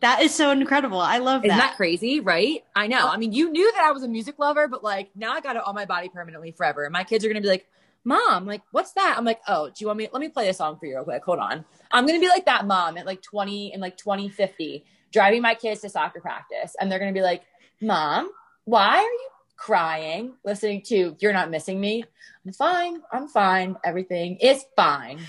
That 0.00 0.22
is 0.22 0.34
so 0.34 0.50
incredible. 0.50 1.00
I 1.00 1.18
love 1.18 1.44
Isn't 1.44 1.56
that. 1.56 1.70
that 1.70 1.76
crazy, 1.76 2.20
right? 2.20 2.64
I 2.74 2.86
know. 2.86 3.08
I 3.08 3.16
mean, 3.18 3.32
you 3.32 3.50
knew 3.50 3.70
that 3.72 3.82
I 3.82 3.90
was 3.92 4.02
a 4.02 4.08
music 4.08 4.38
lover, 4.38 4.66
but 4.66 4.82
like 4.82 5.10
now 5.14 5.32
I 5.32 5.40
got 5.40 5.56
it 5.56 5.62
on 5.64 5.74
my 5.74 5.84
body 5.84 6.08
permanently 6.08 6.52
forever. 6.52 6.84
And 6.84 6.92
my 6.92 7.04
kids 7.04 7.24
are 7.24 7.28
going 7.28 7.36
to 7.36 7.42
be 7.42 7.48
like, 7.48 7.66
Mom, 8.02 8.46
like, 8.46 8.62
what's 8.70 8.92
that? 8.92 9.16
I'm 9.18 9.26
like, 9.26 9.40
oh, 9.46 9.66
do 9.66 9.74
you 9.78 9.88
want 9.88 9.98
me? 9.98 10.08
Let 10.10 10.20
me 10.20 10.30
play 10.30 10.48
a 10.48 10.54
song 10.54 10.78
for 10.78 10.86
you 10.86 10.94
real 10.94 11.04
quick. 11.04 11.22
Hold 11.24 11.38
on. 11.38 11.64
I'm 11.90 12.06
going 12.06 12.18
to 12.18 12.24
be 12.24 12.30
like 12.30 12.46
that 12.46 12.66
mom 12.66 12.96
at 12.96 13.04
like 13.04 13.20
20 13.20 13.72
and 13.72 13.82
like 13.82 13.98
2050, 13.98 14.84
driving 15.12 15.42
my 15.42 15.54
kids 15.54 15.82
to 15.82 15.90
soccer 15.90 16.20
practice. 16.20 16.74
And 16.80 16.90
they're 16.90 16.98
going 16.98 17.12
to 17.12 17.18
be 17.18 17.22
like, 17.22 17.42
Mom, 17.82 18.30
why 18.64 18.98
are 18.98 19.02
you 19.02 19.28
crying, 19.56 20.34
listening 20.44 20.82
to 20.82 21.16
You're 21.20 21.34
Not 21.34 21.50
Missing 21.50 21.78
Me. 21.78 22.04
I'm 22.46 22.52
fine. 22.52 23.02
I'm 23.12 23.28
fine. 23.28 23.76
Everything 23.84 24.36
is 24.36 24.64
fine. 24.74 25.20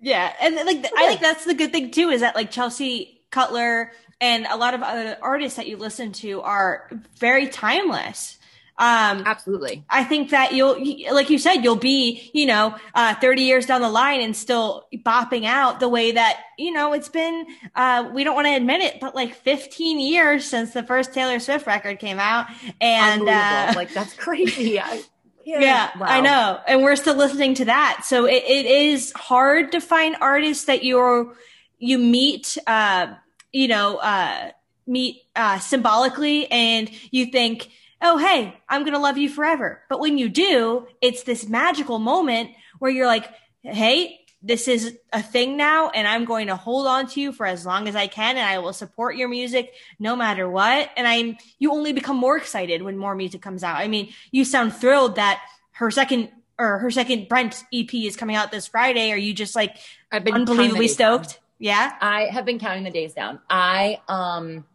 Yeah. 0.00 0.32
And 0.40 0.54
like, 0.54 0.78
okay. 0.78 0.90
I 0.96 1.08
think 1.08 1.20
that's 1.20 1.44
the 1.44 1.54
good 1.54 1.72
thing 1.72 1.90
too, 1.90 2.10
is 2.10 2.20
that 2.20 2.36
like 2.36 2.50
Chelsea 2.52 3.22
Cutler 3.30 3.90
and 4.20 4.46
a 4.48 4.56
lot 4.56 4.74
of 4.74 4.82
other 4.82 5.18
artists 5.20 5.56
that 5.56 5.66
you 5.66 5.76
listen 5.76 6.12
to 6.12 6.42
are 6.42 6.88
very 7.18 7.48
timeless. 7.48 8.38
Um, 8.76 9.22
Absolutely. 9.24 9.84
I 9.88 10.02
think 10.02 10.30
that 10.30 10.52
you'll, 10.52 10.76
like 11.14 11.30
you 11.30 11.38
said, 11.38 11.58
you'll 11.58 11.76
be, 11.76 12.30
you 12.34 12.44
know, 12.46 12.74
uh, 12.94 13.14
30 13.14 13.42
years 13.42 13.66
down 13.66 13.82
the 13.82 13.88
line 13.88 14.20
and 14.20 14.34
still 14.36 14.88
bopping 14.92 15.44
out 15.44 15.78
the 15.78 15.88
way 15.88 16.10
that, 16.10 16.40
you 16.58 16.72
know, 16.72 16.92
it's 16.92 17.08
been, 17.08 17.46
uh, 17.76 18.10
we 18.12 18.24
don't 18.24 18.34
want 18.34 18.48
to 18.48 18.54
admit 18.54 18.80
it, 18.80 18.98
but 18.98 19.14
like 19.14 19.34
15 19.36 20.00
years 20.00 20.44
since 20.44 20.72
the 20.72 20.82
first 20.82 21.14
Taylor 21.14 21.38
Swift 21.38 21.68
record 21.68 22.00
came 22.00 22.18
out. 22.18 22.46
And, 22.80 23.28
uh, 23.28 23.74
like 23.76 23.94
that's 23.94 24.12
crazy. 24.16 24.80
I, 24.80 25.02
yeah, 25.44 25.60
yeah 25.60 25.98
wow. 25.98 26.06
I 26.08 26.20
know. 26.20 26.60
And 26.66 26.82
we're 26.82 26.96
still 26.96 27.16
listening 27.16 27.54
to 27.54 27.66
that. 27.66 28.02
So 28.04 28.24
it, 28.24 28.42
it 28.44 28.66
is 28.66 29.12
hard 29.12 29.70
to 29.72 29.80
find 29.80 30.16
artists 30.20 30.64
that 30.64 30.82
you're, 30.82 31.32
you 31.78 31.98
meet, 31.98 32.58
uh, 32.66 33.14
you 33.52 33.68
know, 33.68 33.98
uh, 33.98 34.50
meet, 34.84 35.22
uh, 35.36 35.60
symbolically 35.60 36.50
and 36.50 36.90
you 37.12 37.26
think, 37.26 37.70
oh, 38.00 38.18
hey, 38.18 38.56
I'm 38.68 38.82
going 38.82 38.92
to 38.94 38.98
love 38.98 39.18
you 39.18 39.28
forever. 39.28 39.82
But 39.88 40.00
when 40.00 40.18
you 40.18 40.28
do, 40.28 40.86
it's 41.00 41.22
this 41.22 41.48
magical 41.48 41.98
moment 41.98 42.50
where 42.78 42.90
you're 42.90 43.06
like, 43.06 43.28
hey, 43.62 44.20
this 44.44 44.68
is 44.68 44.98
a 45.10 45.22
thing 45.22 45.56
now 45.56 45.88
and 45.88 46.06
I'm 46.06 46.26
going 46.26 46.48
to 46.48 46.56
hold 46.56 46.86
on 46.86 47.06
to 47.08 47.20
you 47.20 47.32
for 47.32 47.46
as 47.46 47.64
long 47.64 47.88
as 47.88 47.96
I 47.96 48.06
can 48.06 48.36
and 48.36 48.46
I 48.46 48.58
will 48.58 48.74
support 48.74 49.16
your 49.16 49.26
music 49.26 49.72
no 49.98 50.14
matter 50.14 50.48
what. 50.48 50.90
And 50.98 51.08
I'm, 51.08 51.38
you 51.58 51.72
only 51.72 51.94
become 51.94 52.16
more 52.16 52.36
excited 52.36 52.82
when 52.82 52.98
more 52.98 53.14
music 53.14 53.40
comes 53.40 53.64
out. 53.64 53.78
I 53.78 53.88
mean, 53.88 54.12
you 54.30 54.44
sound 54.44 54.74
thrilled 54.74 55.16
that 55.16 55.40
her 55.72 55.90
second 55.90 56.30
or 56.58 56.78
her 56.78 56.90
second 56.90 57.28
Brent 57.28 57.64
EP 57.72 57.92
is 57.94 58.16
coming 58.16 58.36
out 58.36 58.52
this 58.52 58.66
Friday. 58.66 59.10
Are 59.12 59.16
you 59.16 59.32
just 59.32 59.56
like 59.56 59.78
I've 60.12 60.24
been 60.24 60.34
unbelievably 60.34 60.88
stoked? 60.88 61.30
Down. 61.30 61.38
Yeah. 61.58 61.92
I 62.00 62.24
have 62.24 62.44
been 62.44 62.58
counting 62.58 62.84
the 62.84 62.90
days 62.90 63.14
down. 63.14 63.40
I, 63.48 64.02
um, 64.08 64.66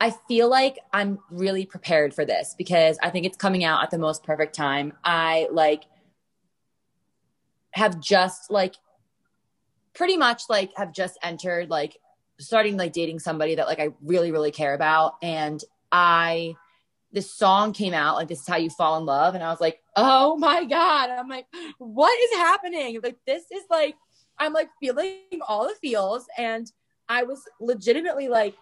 I 0.00 0.10
feel 0.28 0.48
like 0.48 0.78
I'm 0.92 1.18
really 1.30 1.66
prepared 1.66 2.14
for 2.14 2.24
this 2.24 2.54
because 2.56 2.98
I 3.02 3.10
think 3.10 3.26
it's 3.26 3.36
coming 3.36 3.64
out 3.64 3.82
at 3.82 3.90
the 3.90 3.98
most 3.98 4.22
perfect 4.22 4.54
time. 4.54 4.92
I 5.04 5.48
like, 5.50 5.84
have 7.72 8.00
just 8.00 8.50
like 8.50 8.74
pretty 9.94 10.16
much 10.16 10.42
like 10.48 10.70
have 10.76 10.92
just 10.92 11.18
entered 11.22 11.70
like 11.70 11.96
starting 12.38 12.76
like 12.76 12.92
dating 12.92 13.18
somebody 13.18 13.56
that 13.56 13.66
like 13.66 13.80
I 13.80 13.90
really 14.02 14.30
really 14.30 14.50
care 14.50 14.74
about. 14.74 15.16
And 15.22 15.62
I 15.90 16.54
this 17.12 17.30
song 17.30 17.72
came 17.72 17.94
out 17.94 18.16
like 18.16 18.28
this 18.28 18.40
is 18.40 18.46
how 18.46 18.56
you 18.56 18.70
fall 18.70 18.98
in 18.98 19.06
love. 19.06 19.34
And 19.34 19.42
I 19.42 19.50
was 19.50 19.60
like 19.60 19.80
oh 19.96 20.36
my 20.36 20.64
god. 20.64 21.10
I'm 21.10 21.28
like 21.28 21.46
what 21.78 22.18
is 22.20 22.38
happening? 22.38 23.00
Like 23.02 23.18
this 23.26 23.44
is 23.50 23.64
like 23.70 23.96
I'm 24.38 24.52
like 24.52 24.68
feeling 24.80 25.20
all 25.46 25.66
the 25.66 25.74
feels. 25.74 26.26
And 26.36 26.70
I 27.08 27.24
was 27.24 27.42
legitimately 27.60 28.28
like 28.28 28.54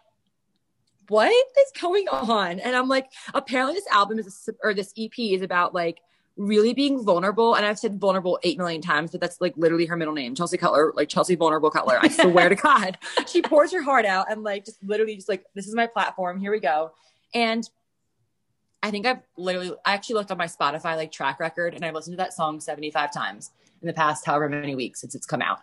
what 1.08 1.30
is 1.30 1.80
going 1.80 2.08
on 2.08 2.58
and 2.60 2.74
I'm 2.76 2.88
like 2.88 3.10
apparently 3.34 3.74
this 3.74 3.86
album 3.90 4.18
is 4.18 4.48
a, 4.48 4.52
or 4.62 4.74
this 4.74 4.92
EP 4.98 5.18
is 5.18 5.42
about 5.42 5.74
like 5.74 6.00
really 6.36 6.74
being 6.74 7.02
vulnerable. 7.02 7.54
And 7.54 7.64
I've 7.64 7.78
said 7.78 7.98
vulnerable 7.98 8.38
eight 8.42 8.58
million 8.58 8.82
times, 8.82 9.10
but 9.10 9.20
that's 9.20 9.40
like 9.40 9.54
literally 9.56 9.86
her 9.86 9.96
middle 9.96 10.14
name, 10.14 10.34
Chelsea 10.34 10.58
Cutler, 10.58 10.92
like 10.94 11.08
Chelsea 11.08 11.34
Vulnerable 11.34 11.70
Cutler. 11.70 11.98
I 12.00 12.08
swear 12.08 12.48
to 12.48 12.54
God, 12.54 12.98
she 13.26 13.42
pours 13.42 13.72
her 13.72 13.82
heart 13.82 14.04
out 14.04 14.30
and 14.30 14.42
like 14.42 14.64
just 14.64 14.82
literally 14.84 15.16
just 15.16 15.28
like, 15.28 15.44
this 15.54 15.66
is 15.66 15.74
my 15.74 15.86
platform. 15.86 16.38
Here 16.38 16.50
we 16.50 16.60
go. 16.60 16.92
And 17.34 17.68
I 18.82 18.90
think 18.90 19.06
I've 19.06 19.20
literally, 19.36 19.72
I 19.84 19.94
actually 19.94 20.16
looked 20.16 20.30
on 20.30 20.38
my 20.38 20.46
Spotify 20.46 20.96
like 20.96 21.10
track 21.10 21.40
record 21.40 21.74
and 21.74 21.84
I've 21.84 21.94
listened 21.94 22.14
to 22.14 22.18
that 22.18 22.34
song 22.34 22.60
75 22.60 23.12
times 23.12 23.50
in 23.80 23.86
the 23.86 23.94
past 23.94 24.26
however 24.26 24.48
many 24.48 24.74
weeks 24.74 25.00
since 25.00 25.14
it's 25.14 25.26
come 25.26 25.42
out. 25.42 25.60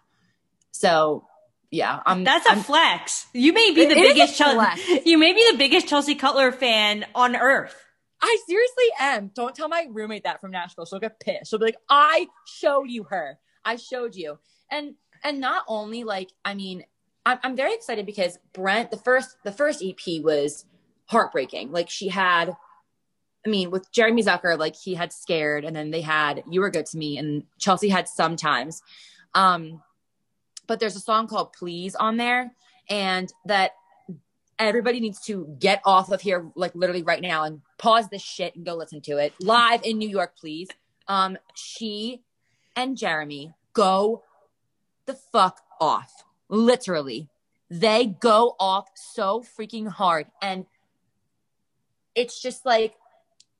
So 0.71 1.25
yeah, 1.73 2.01
I'm, 2.05 2.23
that's 2.23 2.45
a 2.45 2.51
I'm, 2.51 2.59
flex. 2.59 3.25
You 3.33 3.51
may 3.51 3.71
be 3.73 3.87
the 3.87 3.95
biggest 3.95 4.37
Chelsea, 4.37 5.01
you 5.05 5.17
may 5.17 5.33
be 5.33 5.43
the 5.51 5.57
biggest 5.57 5.87
Chelsea 5.87 6.13
Cutler 6.13 6.51
fan 6.51 7.03
on 7.15 7.35
earth. 7.35 7.75
I 8.21 8.37
seriously 8.47 8.85
am. 8.99 9.31
Don't 9.33 9.55
tell 9.55 9.67
my 9.67 9.87
roommate 9.89 10.25
that 10.25 10.39
from 10.39 10.51
Nashville. 10.51 10.85
She'll 10.85 10.99
get 10.99 11.19
pissed. 11.19 11.49
She'll 11.49 11.57
be 11.57 11.65
like, 11.65 11.77
I 11.89 12.27
showed 12.45 12.89
you 12.91 13.05
her. 13.05 13.39
I 13.65 13.77
showed 13.77 14.13
you. 14.13 14.37
And 14.69 14.93
and 15.23 15.39
not 15.39 15.63
only 15.67 16.03
like, 16.03 16.29
I 16.45 16.53
mean, 16.53 16.83
I'm, 17.25 17.39
I'm 17.41 17.55
very 17.55 17.73
excited 17.73 18.05
because 18.05 18.37
Brent, 18.53 18.91
the 18.91 18.97
first 18.97 19.35
the 19.43 19.51
first 19.51 19.83
EP 19.83 20.23
was 20.23 20.65
heartbreaking. 21.05 21.71
Like 21.71 21.89
she 21.89 22.09
had 22.09 22.55
I 23.45 23.49
mean, 23.49 23.71
with 23.71 23.91
Jeremy 23.91 24.21
Zucker, 24.21 24.59
like 24.59 24.75
he 24.75 24.93
had 24.93 25.11
scared, 25.11 25.65
and 25.65 25.75
then 25.75 25.89
they 25.89 26.01
had 26.01 26.43
You 26.47 26.61
Were 26.61 26.69
Good 26.69 26.85
to 26.85 26.97
Me, 26.97 27.17
and 27.17 27.45
Chelsea 27.57 27.89
had 27.89 28.07
sometimes. 28.07 28.83
Um, 29.33 29.81
but 30.67 30.79
there's 30.79 30.95
a 30.95 31.01
song 31.01 31.27
called 31.27 31.53
Please 31.53 31.95
on 31.95 32.17
there, 32.17 32.51
and 32.89 33.31
that 33.45 33.71
everybody 34.59 34.99
needs 34.99 35.19
to 35.21 35.55
get 35.59 35.81
off 35.83 36.11
of 36.11 36.21
here 36.21 36.51
like 36.55 36.73
literally 36.75 37.03
right 37.03 37.21
now 37.21 37.43
and 37.43 37.61
pause 37.77 38.07
this 38.09 38.21
shit 38.21 38.55
and 38.55 38.65
go 38.65 38.75
listen 38.75 39.01
to 39.01 39.17
it 39.17 39.33
live 39.39 39.81
in 39.83 39.97
New 39.97 40.07
York, 40.07 40.37
please. 40.37 40.69
Um, 41.07 41.37
she 41.55 42.21
and 42.75 42.97
Jeremy 42.97 43.53
go 43.73 44.23
the 45.05 45.13
fuck 45.13 45.61
off. 45.79 46.23
Literally. 46.49 47.29
They 47.69 48.05
go 48.05 48.55
off 48.59 48.87
so 48.95 49.43
freaking 49.57 49.87
hard. 49.87 50.27
And 50.41 50.65
it's 52.15 52.41
just 52.41 52.65
like 52.65 52.95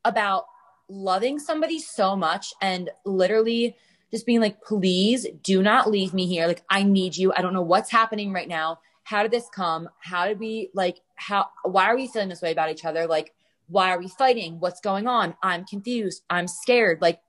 about 0.06 0.46
loving 0.90 1.40
somebody 1.40 1.80
so 1.80 2.16
much 2.16 2.54
and 2.62 2.90
literally 3.06 3.76
just 4.14 4.26
being 4.26 4.40
like, 4.40 4.62
please 4.62 5.26
do 5.42 5.64
not 5.64 5.90
leave 5.90 6.14
me 6.14 6.28
here. 6.28 6.48
Like, 6.48 6.64
I 6.70 6.84
need 6.84 7.18
you. 7.18 7.34
I 7.34 7.42
don't 7.42 7.54
know 7.54 7.62
what's 7.62 7.92
happening 7.92 8.32
right 8.32 8.48
now 8.48 8.80
how 9.04 9.22
did 9.22 9.32
this 9.32 9.50
come? 9.54 9.90
How 10.00 10.28
did 10.28 10.40
we 10.40 10.70
like 10.74 11.02
how 11.16 11.48
why 11.64 11.86
are 11.86 11.96
we 11.96 12.08
feeling 12.08 12.30
this 12.30 12.42
way 12.42 12.52
about 12.52 12.72
each 12.72 12.86
other? 12.86 13.06
Like 13.06 13.34
why 13.68 13.92
are 13.92 14.00
we 14.00 14.08
fighting? 14.08 14.60
What's 14.60 14.80
going 14.80 15.08
on? 15.08 15.36
I'm 15.44 15.66
confused. 15.66 16.24
I'm 16.30 16.48
scared. 16.48 17.02
Like 17.02 17.22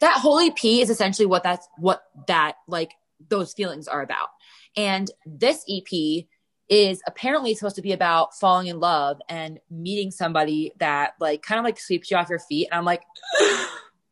that 0.00 0.18
holy 0.18 0.48
EP 0.48 0.64
is 0.64 0.90
essentially 0.90 1.26
what 1.26 1.42
that's 1.42 1.66
what 1.78 2.04
that 2.26 2.56
like 2.66 2.92
those 3.28 3.54
feelings 3.54 3.88
are 3.88 4.02
about. 4.02 4.28
And 4.76 5.10
this 5.24 5.64
EP 5.68 6.24
is 6.68 7.02
apparently 7.06 7.54
supposed 7.54 7.76
to 7.76 7.82
be 7.82 7.92
about 7.92 8.34
falling 8.34 8.66
in 8.66 8.80
love 8.80 9.20
and 9.28 9.60
meeting 9.70 10.10
somebody 10.10 10.72
that 10.78 11.12
like 11.20 11.42
kind 11.42 11.58
of 11.58 11.64
like 11.64 11.78
sweeps 11.78 12.10
you 12.10 12.16
off 12.16 12.30
your 12.30 12.38
feet. 12.38 12.68
And 12.70 12.78
I'm 12.78 12.84
like, 12.84 13.02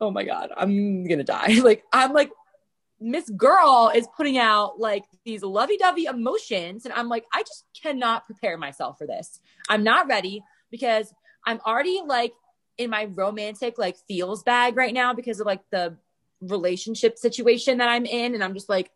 oh 0.02 0.10
my 0.10 0.24
God, 0.24 0.50
I'm 0.54 1.04
gonna 1.04 1.24
die. 1.24 1.60
Like 1.62 1.84
I'm 1.92 2.12
like 2.12 2.30
Miss 3.00 3.30
Girl 3.30 3.90
is 3.94 4.06
putting 4.16 4.38
out 4.38 4.78
like 4.78 5.04
these 5.24 5.42
lovey 5.42 5.76
dovey 5.76 6.04
emotions. 6.04 6.84
And 6.84 6.94
I'm 6.94 7.08
like, 7.08 7.24
I 7.32 7.42
just 7.42 7.64
cannot 7.80 8.26
prepare 8.26 8.56
myself 8.58 8.98
for 8.98 9.06
this. 9.06 9.40
I'm 9.68 9.82
not 9.82 10.08
ready 10.08 10.42
because 10.70 11.12
I'm 11.46 11.60
already 11.66 12.00
like 12.06 12.32
in 12.78 12.90
my 12.90 13.04
romantic 13.04 13.78
like 13.78 13.96
feels 14.08 14.42
bag 14.42 14.76
right 14.76 14.94
now 14.94 15.14
because 15.14 15.40
of 15.40 15.46
like 15.46 15.62
the 15.70 15.96
relationship 16.40 17.18
situation 17.18 17.78
that 17.78 17.88
I'm 17.88 18.06
in. 18.06 18.34
And 18.34 18.42
I'm 18.42 18.54
just 18.54 18.68
like, 18.68 18.90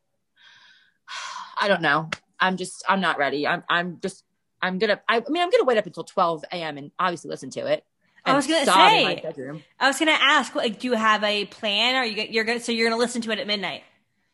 I 1.60 1.68
don't 1.68 1.82
know. 1.82 2.10
I'm 2.38 2.56
just, 2.56 2.84
I'm 2.88 3.00
not 3.00 3.18
ready. 3.18 3.46
I'm, 3.46 3.64
I'm 3.68 3.98
just, 4.00 4.24
I'm 4.62 4.78
gonna, 4.78 5.00
I, 5.08 5.16
I 5.16 5.30
mean, 5.30 5.42
I'm 5.42 5.50
gonna 5.50 5.64
wait 5.64 5.78
up 5.78 5.86
until 5.86 6.04
12 6.04 6.44
a.m. 6.52 6.78
and 6.78 6.90
obviously 6.98 7.30
listen 7.30 7.50
to 7.50 7.66
it. 7.66 7.84
I 8.26 8.34
was 8.34 8.46
gonna 8.46 8.66
say, 8.66 9.22
I 9.80 9.86
was 9.88 9.98
gonna 9.98 10.12
ask, 10.12 10.54
like, 10.54 10.80
do 10.80 10.88
you 10.88 10.94
have 10.94 11.22
a 11.24 11.44
plan? 11.46 11.96
Or 11.96 12.04
you 12.04 12.26
you're 12.30 12.44
gonna 12.44 12.60
so 12.60 12.72
you're 12.72 12.88
gonna 12.88 13.00
listen 13.00 13.22
to 13.22 13.30
it 13.30 13.38
at 13.38 13.46
midnight? 13.46 13.82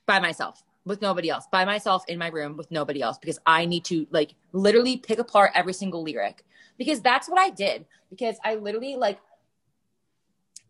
by 0.07 0.21
myself 0.21 0.63
with 0.85 1.01
nobody 1.01 1.31
else, 1.31 1.47
by 1.51 1.65
myself 1.65 2.05
in 2.09 2.19
my 2.19 2.29
room 2.29 2.57
with 2.57 2.71
nobody 2.71 3.01
else 3.01 3.19
because 3.19 3.39
I 3.47 3.67
need 3.67 3.85
to 3.87 4.07
like 4.11 4.35
literally 4.53 4.97
pick 4.97 5.19
apart 5.19 5.53
every 5.55 5.73
single 5.73 6.03
lyric 6.03 6.45
because 6.77 7.01
that's 7.01 7.29
what 7.29 7.39
I 7.39 7.51
did 7.51 7.87
because 8.11 8.37
I 8.45 8.57
literally 8.57 8.97
like 8.97 9.19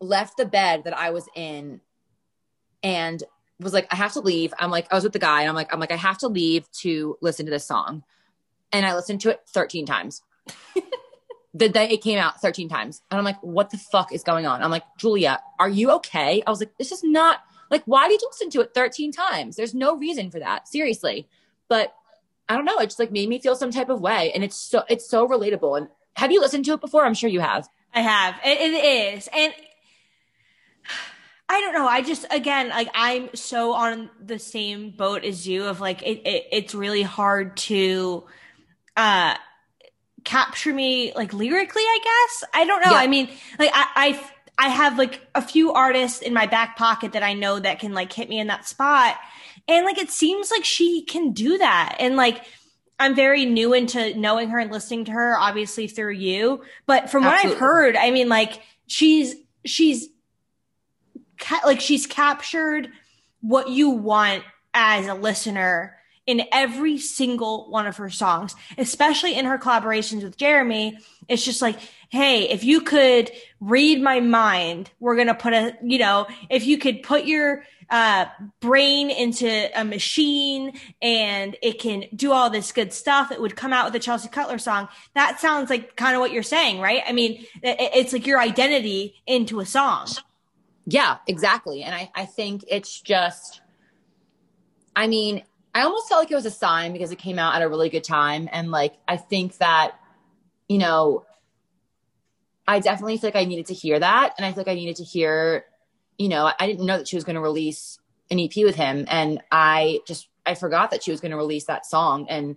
left 0.01 0.37
the 0.37 0.45
bed 0.45 0.85
that 0.85 0.97
I 0.97 1.11
was 1.11 1.29
in 1.35 1.81
and 2.83 3.23
was 3.59 3.73
like 3.73 3.87
I 3.91 3.97
have 3.97 4.13
to 4.13 4.21
leave. 4.21 4.53
I'm 4.59 4.71
like 4.71 4.87
I 4.93 4.95
was 4.95 5.05
with 5.05 5.13
the 5.13 5.19
guy 5.19 5.41
and 5.41 5.49
I'm 5.49 5.55
like 5.55 5.73
I'm 5.73 5.81
like 5.81 5.93
I 5.93 5.97
have 5.97 6.19
to 6.19 6.29
leave 6.29 6.71
to 6.83 7.17
listen 7.21 7.47
to 7.47 7.51
this 7.51 7.67
song. 7.67 8.05
And 8.75 8.87
I 8.87 8.95
listened 8.95 9.21
to 9.23 9.31
it 9.31 9.41
13 9.49 9.87
times. 9.87 10.23
the 11.55 11.69
day 11.69 11.91
it 11.91 11.99
came 11.99 12.19
out 12.19 12.41
13 12.41 12.69
times. 12.69 13.03
And 13.11 13.19
I'm 13.19 13.25
like, 13.25 13.41
what 13.43 13.71
the 13.71 13.79
fuck 13.79 14.13
is 14.13 14.23
going 14.23 14.47
on? 14.47 14.63
I'm 14.63 14.71
like, 14.71 14.85
Julia, 14.97 15.41
are 15.59 15.69
you 15.69 15.91
okay? 15.93 16.43
I 16.47 16.51
was 16.51 16.61
like, 16.61 16.77
this 16.79 16.93
is 16.93 17.05
not 17.05 17.41
like, 17.71 17.83
why 17.85 18.09
did 18.09 18.21
you 18.21 18.29
listen 18.31 18.51
to 18.51 18.61
it 18.61 18.75
13 18.75 19.13
times? 19.13 19.57
There's 19.57 19.75
no 19.75 19.97
reason 19.97 20.31
for 20.31 20.39
that. 20.39 20.69
Seriously. 20.69 21.29
But 21.69 21.95
I 22.49 22.57
don't 22.57 22.65
know. 22.65 22.79
It 22.79 22.87
just 22.87 22.99
like 22.99 23.13
made 23.13 23.29
me 23.29 23.39
feel 23.39 23.57
some 23.57 23.71
type 23.71 23.89
of 23.89 24.01
way. 24.01 24.33
And 24.35 24.43
it's 24.43 24.57
so, 24.57 24.83
it's 24.89 25.09
so 25.09 25.27
relatable. 25.29 25.77
And 25.79 25.89
have 26.17 26.33
you 26.33 26.41
listened 26.41 26.65
to 26.67 26.73
it 26.73 26.81
before? 26.81 27.05
I'm 27.05 27.15
sure 27.15 27.31
you 27.31 27.41
have. 27.41 27.69
I 27.95 28.01
have. 28.01 28.35
it, 28.45 28.61
it 28.61 29.17
is. 29.17 29.29
And 29.35 29.53
I 31.49 31.61
don't 31.61 31.75
know. 31.75 31.87
I 31.87 32.01
just, 32.01 32.27
again, 32.31 32.71
like 32.71 32.89
I'm 32.95 33.35
so 33.35 33.73
on 33.73 34.11
the 34.23 34.39
same 34.39 34.91
boat 34.91 35.25
as 35.25 35.47
you 35.47 35.65
of 35.65 35.81
like, 35.81 36.03
it, 36.03 36.27
it 36.27 36.47
it's 36.51 36.75
really 36.75 37.03
hard 37.03 37.59
to, 37.59 38.25
uh, 38.97 39.35
capture 40.25 40.73
me 40.73 41.13
like 41.15 41.33
lyrically, 41.33 41.83
I 41.83 41.99
guess. 42.03 42.51
I 42.55 42.65
don't 42.65 42.85
know. 42.85 42.93
Yeah. 42.93 42.99
I 42.99 43.07
mean, 43.07 43.29
like 43.59 43.71
I, 43.73 43.87
I 43.95 44.31
I 44.59 44.69
have 44.69 44.99
like 44.99 45.27
a 45.35 45.43
few 45.43 45.73
artists 45.73 46.21
in 46.21 46.35
my 46.35 46.47
back 46.47 46.77
pocket 46.77 47.13
that 47.13 47.23
I 47.23 47.35
know 47.35 47.59
that 47.59 47.79
can 47.79 47.95
like 47.95 48.13
hit 48.13 48.29
me 48.29 48.39
in 48.39 48.47
that 48.49 48.67
spot. 48.67 49.17
And 49.69 49.85
like 49.87 49.99
it 49.99 50.11
seems 50.11 50.51
like 50.51 50.65
she 50.65 51.03
can 51.03 51.33
do 51.33 51.59
that. 51.59 51.97
And 51.99 52.17
like 52.17 52.45
I'm 52.99 53.15
very 53.15 53.47
new 53.47 53.73
into 53.73 54.17
knowing 54.19 54.51
her 54.51 54.59
and 54.59 54.71
listening 54.71 55.07
to 55.07 55.13
her, 55.13 55.37
obviously 55.37 55.89
through 55.89 56.13
you. 56.13 56.63
But 56.87 57.11
from 57.11 57.25
Absolutely. 57.25 57.49
what 57.49 57.55
I've 57.55 57.61
heard, 57.61 57.97
I 57.97 58.11
mean, 58.11 58.29
like 58.29 58.63
she's 58.87 59.35
she's 59.65 60.09
ca- 61.39 61.63
like 61.65 61.81
she's 61.81 62.07
captured 62.07 62.91
what 63.41 63.69
you 63.69 63.91
want 63.91 64.45
as 64.75 65.07
a 65.07 65.15
listener 65.15 65.97
in 66.27 66.43
every 66.53 66.99
single 66.99 67.71
one 67.71 67.87
of 67.87 67.97
her 67.97 68.11
songs, 68.11 68.55
especially 68.79 69.35
in 69.35 69.45
her 69.45 69.59
collaborations 69.59 70.23
with 70.23 70.37
Jeremy. 70.37 70.99
It's 71.29 71.45
just 71.45 71.61
like, 71.61 71.79
hey, 72.11 72.49
if 72.51 72.63
you 72.63 72.83
could 72.83 73.31
read 73.61 74.01
my 74.01 74.21
mind, 74.21 74.91
we're 75.01 75.17
going 75.17 75.29
to 75.29 75.35
put 75.35 75.53
a, 75.53 75.77
you 75.83 75.99
know, 75.99 76.27
if 76.51 76.67
you 76.67 76.79
could 76.79 77.03
put 77.03 77.25
your 77.25 77.65
uh, 77.91 78.27
brain 78.61 79.11
into 79.11 79.69
a 79.79 79.85
machine 79.85 80.79
and 81.01 81.57
it 81.63 81.81
can 81.81 82.05
do 82.15 82.33
all 82.33 82.51
this 82.51 82.71
good 82.73 82.93
stuff, 82.93 83.33
it 83.33 83.41
would 83.41 83.57
come 83.57 83.73
out 83.73 83.87
with 83.87 83.95
a 83.95 83.99
Chelsea 83.99 84.29
Cutler 84.29 84.59
song. 84.59 84.89
That 85.15 85.41
sounds 85.41 85.71
like 85.71 85.97
kind 85.97 86.15
of 86.15 86.21
what 86.21 86.33
you're 86.33 86.43
saying, 86.43 86.81
right? 86.81 87.03
I 87.07 87.13
mean, 87.13 87.47
it's 87.63 88.13
like 88.13 88.27
your 88.27 88.41
identity 88.41 89.23
into 89.27 89.61
a 89.61 89.67
song. 89.67 90.07
Yeah, 90.87 91.19
exactly. 91.27 91.83
And 91.83 91.95
I, 91.95 92.11
I 92.15 92.27
think 92.27 92.65
it's 92.69 93.01
just, 93.01 93.61
I 94.95 95.07
mean, 95.07 95.43
I 95.75 95.83
almost 95.83 96.09
felt 96.09 96.21
like 96.21 96.31
it 96.31 96.35
was 96.35 96.47
a 96.47 96.51
sign 96.51 96.93
because 96.93 97.13
it 97.13 97.19
came 97.19 97.39
out 97.39 97.55
at 97.55 97.63
a 97.63 97.69
really 97.69 97.89
good 97.89 98.05
time. 98.05 98.49
And 98.53 98.71
like, 98.71 98.95
I 99.09 99.17
think 99.17 99.57
that, 99.59 99.93
you 100.69 100.79
know, 100.79 101.25
I 102.69 102.79
definitely 102.79 103.17
feel 103.17 103.29
like 103.29 103.37
I 103.37 103.45
needed 103.45 103.67
to 103.67 103.75
hear 103.75 103.99
that. 103.99 104.35
And 104.37 104.45
I 104.45 104.53
feel 104.53 104.61
like 104.61 104.69
I 104.69 104.75
needed 104.75 104.97
to 104.97 105.05
hear, 105.05 105.65
you 106.19 106.29
know, 106.29 106.51
I 106.59 106.67
didn't 106.67 106.87
know 106.87 106.99
that 106.99 107.09
she 107.09 107.17
was 107.17 107.25
going 107.25 107.35
to 107.35 107.41
release 107.41 107.99
an 108.31 108.39
EP 108.39 108.55
with 108.57 108.77
him. 108.77 109.07
And 109.09 109.43
I 109.51 110.01
just, 110.07 110.29
I 110.45 110.55
forgot 110.55 110.91
that 110.91 111.03
she 111.03 111.11
was 111.11 111.21
going 111.21 111.31
to 111.31 111.37
release 111.37 111.65
that 111.65 111.87
song. 111.87 112.27
And 112.29 112.57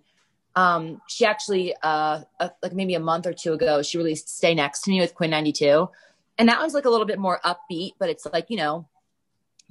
um, 0.56 1.02
she 1.08 1.26
actually, 1.26 1.74
uh, 1.84 2.22
uh, 2.40 2.50
like 2.62 2.74
maybe 2.74 2.96
a 2.96 3.00
month 3.00 3.28
or 3.28 3.34
two 3.34 3.54
ago, 3.54 3.82
she 3.82 3.98
released 3.98 4.30
Stay 4.30 4.54
Next 4.54 4.82
to 4.82 4.92
Me 4.92 5.00
with 5.00 5.16
Quinn 5.16 5.32
XCII. 5.32 5.88
And 6.38 6.50
that 6.50 6.60
was 6.62 6.74
like 6.74 6.86
a 6.86 6.90
little 6.90 7.06
bit 7.06 7.20
more 7.20 7.40
upbeat, 7.46 7.94
but 7.98 8.10
it's 8.10 8.26
like, 8.26 8.50
you 8.50 8.58
know, 8.58 8.88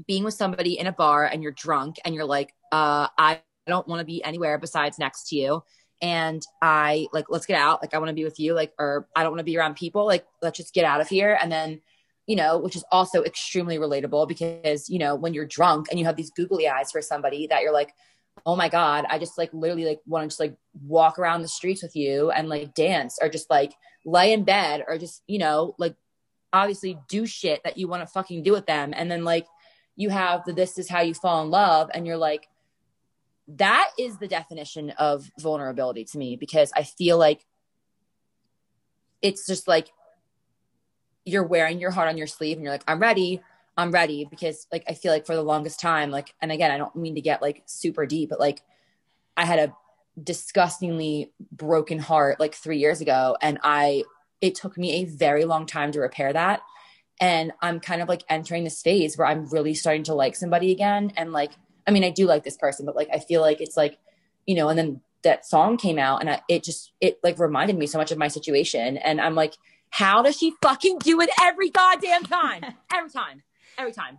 being 0.06 0.24
with 0.24 0.34
somebody 0.34 0.78
in 0.78 0.86
a 0.86 0.92
bar 0.92 1.24
and 1.24 1.42
you're 1.42 1.52
drunk 1.52 1.96
and 2.04 2.14
you're 2.14 2.24
like, 2.24 2.52
uh, 2.72 3.08
I 3.18 3.40
don't 3.66 3.86
want 3.86 4.00
to 4.00 4.04
be 4.04 4.22
anywhere 4.22 4.58
besides 4.58 4.98
next 4.98 5.28
to 5.28 5.36
you. 5.36 5.62
And 6.02 6.42
I 6.60 7.06
like, 7.12 7.26
let's 7.28 7.46
get 7.46 7.58
out. 7.58 7.80
Like, 7.80 7.94
I 7.94 7.98
want 7.98 8.08
to 8.08 8.14
be 8.14 8.24
with 8.24 8.38
you. 8.38 8.54
Like, 8.54 8.72
or 8.78 9.08
I 9.14 9.22
don't 9.22 9.32
want 9.32 9.40
to 9.40 9.44
be 9.44 9.56
around 9.56 9.76
people. 9.76 10.06
Like, 10.06 10.26
let's 10.42 10.56
just 10.56 10.74
get 10.74 10.84
out 10.84 11.00
of 11.00 11.08
here. 11.08 11.38
And 11.40 11.50
then, 11.50 11.80
you 12.26 12.36
know, 12.36 12.58
which 12.58 12.76
is 12.76 12.84
also 12.90 13.22
extremely 13.22 13.78
relatable 13.78 14.28
because, 14.28 14.88
you 14.88 14.98
know, 14.98 15.14
when 15.14 15.34
you're 15.34 15.46
drunk 15.46 15.86
and 15.90 15.98
you 15.98 16.04
have 16.06 16.16
these 16.16 16.30
googly 16.30 16.68
eyes 16.68 16.90
for 16.90 17.00
somebody 17.00 17.46
that 17.46 17.62
you're 17.62 17.72
like, 17.72 17.94
oh 18.44 18.56
my 18.56 18.68
God, 18.68 19.06
I 19.08 19.18
just 19.18 19.38
like 19.38 19.50
literally 19.54 19.84
like 19.84 20.00
want 20.06 20.24
to 20.24 20.28
just 20.28 20.40
like 20.40 20.56
walk 20.82 21.18
around 21.18 21.42
the 21.42 21.48
streets 21.48 21.82
with 21.82 21.94
you 21.94 22.30
and 22.30 22.48
like 22.48 22.74
dance 22.74 23.18
or 23.22 23.28
just 23.28 23.48
like 23.48 23.72
lay 24.04 24.32
in 24.32 24.44
bed 24.44 24.84
or 24.88 24.98
just, 24.98 25.22
you 25.26 25.38
know, 25.38 25.74
like 25.78 25.94
obviously 26.52 26.98
do 27.08 27.26
shit 27.26 27.62
that 27.64 27.78
you 27.78 27.88
want 27.88 28.02
to 28.02 28.06
fucking 28.06 28.42
do 28.42 28.52
with 28.52 28.66
them. 28.66 28.92
And 28.94 29.10
then 29.10 29.24
like 29.24 29.46
you 29.96 30.10
have 30.10 30.44
the 30.44 30.52
this 30.52 30.78
is 30.78 30.88
how 30.88 31.00
you 31.00 31.14
fall 31.14 31.42
in 31.42 31.50
love. 31.50 31.90
And 31.94 32.06
you're 32.06 32.16
like 32.16 32.48
that 33.46 33.90
is 33.98 34.18
the 34.18 34.28
definition 34.28 34.90
of 34.90 35.30
vulnerability 35.38 36.04
to 36.04 36.18
me 36.18 36.36
because 36.36 36.72
I 36.74 36.82
feel 36.82 37.18
like 37.18 37.44
it's 39.20 39.46
just 39.46 39.68
like 39.68 39.88
you're 41.26 41.44
wearing 41.44 41.78
your 41.78 41.90
heart 41.90 42.08
on 42.08 42.16
your 42.16 42.26
sleeve 42.26 42.56
and 42.56 42.64
you're 42.64 42.72
like 42.72 42.84
I'm 42.88 43.00
ready 43.00 43.40
I'm 43.76 43.90
ready. 43.90 44.24
Because 44.24 44.66
like 44.72 44.84
I 44.88 44.94
feel 44.94 45.12
like 45.12 45.26
for 45.26 45.34
the 45.34 45.42
longest 45.42 45.80
time 45.80 46.10
like 46.10 46.34
and 46.40 46.50
again 46.50 46.70
I 46.70 46.78
don't 46.78 46.96
mean 46.96 47.14
to 47.16 47.20
get 47.20 47.42
like 47.42 47.62
super 47.66 48.06
deep 48.06 48.30
but 48.30 48.40
like 48.40 48.62
I 49.36 49.44
had 49.44 49.58
a 49.58 49.76
disgustingly 50.22 51.32
broken 51.50 51.98
heart 51.98 52.38
like 52.38 52.54
3 52.54 52.78
years 52.78 53.00
ago. 53.00 53.36
And 53.40 53.58
I 53.62 54.04
it 54.40 54.54
took 54.54 54.76
me 54.76 54.92
a 54.92 55.04
very 55.04 55.44
long 55.44 55.66
time 55.66 55.92
to 55.92 56.00
repair 56.00 56.32
that 56.32 56.60
and 57.20 57.52
i'm 57.62 57.80
kind 57.80 58.02
of 58.02 58.08
like 58.08 58.22
entering 58.28 58.64
this 58.64 58.82
phase 58.82 59.16
where 59.16 59.26
i'm 59.26 59.46
really 59.46 59.74
starting 59.74 60.02
to 60.02 60.14
like 60.14 60.36
somebody 60.36 60.72
again 60.72 61.12
and 61.16 61.32
like 61.32 61.52
i 61.86 61.90
mean 61.90 62.04
i 62.04 62.10
do 62.10 62.26
like 62.26 62.44
this 62.44 62.56
person 62.56 62.84
but 62.86 62.96
like 62.96 63.08
i 63.12 63.18
feel 63.18 63.40
like 63.40 63.60
it's 63.60 63.76
like 63.76 63.98
you 64.46 64.54
know 64.54 64.68
and 64.68 64.78
then 64.78 65.00
that 65.22 65.46
song 65.46 65.78
came 65.78 65.98
out 65.98 66.20
and 66.20 66.28
I, 66.28 66.42
it 66.48 66.62
just 66.62 66.92
it 67.00 67.18
like 67.22 67.38
reminded 67.38 67.78
me 67.78 67.86
so 67.86 67.98
much 67.98 68.12
of 68.12 68.18
my 68.18 68.28
situation 68.28 68.96
and 68.98 69.20
i'm 69.20 69.34
like 69.34 69.54
how 69.90 70.22
does 70.22 70.36
she 70.36 70.52
fucking 70.60 70.98
do 70.98 71.20
it 71.20 71.30
every 71.40 71.70
goddamn 71.70 72.24
time 72.24 72.64
every 72.94 73.10
time 73.10 73.42
every 73.78 73.92
time 73.92 74.18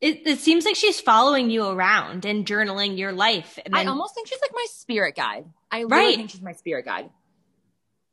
it, 0.00 0.26
it, 0.26 0.40
seems 0.40 0.64
like 0.64 0.74
she's 0.74 1.00
following 1.00 1.48
you 1.48 1.64
around 1.64 2.24
and 2.24 2.44
journaling 2.44 2.98
your 2.98 3.12
life. 3.12 3.56
And 3.64 3.72
then, 3.72 3.86
I 3.86 3.88
almost 3.88 4.16
think 4.16 4.26
she's 4.26 4.40
like 4.42 4.50
my 4.52 4.66
spirit 4.68 5.14
guide. 5.14 5.44
I 5.70 5.84
right. 5.84 6.16
think 6.16 6.30
she's 6.30 6.42
my 6.42 6.54
spirit 6.54 6.86
guide. 6.86 7.08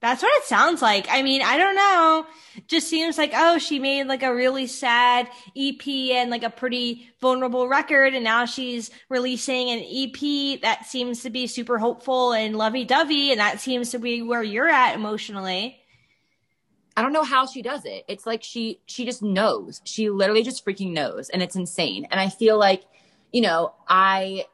That's 0.02 0.24
what 0.24 0.32
it 0.38 0.46
sounds 0.46 0.82
like. 0.82 1.08
I 1.10 1.22
mean, 1.24 1.42
I 1.42 1.58
don't 1.58 1.76
know. 1.76 2.26
Just 2.68 2.88
seems 2.88 3.18
like, 3.18 3.32
oh, 3.36 3.58
she 3.58 3.80
made 3.80 4.06
like 4.06 4.24
a 4.24 4.34
really 4.34 4.66
sad 4.66 5.28
EP 5.58 5.86
and 5.88 6.30
like 6.30 6.44
a 6.44 6.50
pretty 6.50 7.10
vulnerable 7.20 7.68
record. 7.68 8.14
And 8.14 8.24
now 8.24 8.46
she's 8.46 8.92
releasing 9.10 9.70
an 9.70 9.80
EP 9.80 10.62
that 10.62 10.86
seems 10.86 11.22
to 11.24 11.30
be 11.30 11.48
super 11.48 11.78
hopeful 11.78 12.32
and 12.32 12.58
lovey 12.58 12.86
dovey. 12.86 13.32
And 13.32 13.42
that 13.42 13.60
seems 13.60 13.92
to 13.92 14.00
be 14.00 14.22
where 14.22 14.42
you're 14.42 14.70
at 14.70 14.96
emotionally. 14.96 15.82
I 16.96 17.02
don't 17.02 17.14
know 17.14 17.24
how 17.24 17.46
she 17.46 17.62
does 17.62 17.84
it. 17.84 18.06
It's 18.08 18.26
like 18.26 18.42
she, 18.42 18.80
she 18.86 19.04
just 19.04 19.22
knows. 19.22 19.82
She 19.84 20.10
literally 20.10 20.44
just 20.44 20.66
freaking 20.66 20.94
knows. 20.94 21.28
And 21.28 21.44
it's 21.44 21.58
insane. 21.58 22.08
And 22.10 22.22
I 22.22 22.30
feel 22.30 22.58
like, 22.58 22.84
you 23.34 23.42
know, 23.42 23.74
I, 23.88 24.46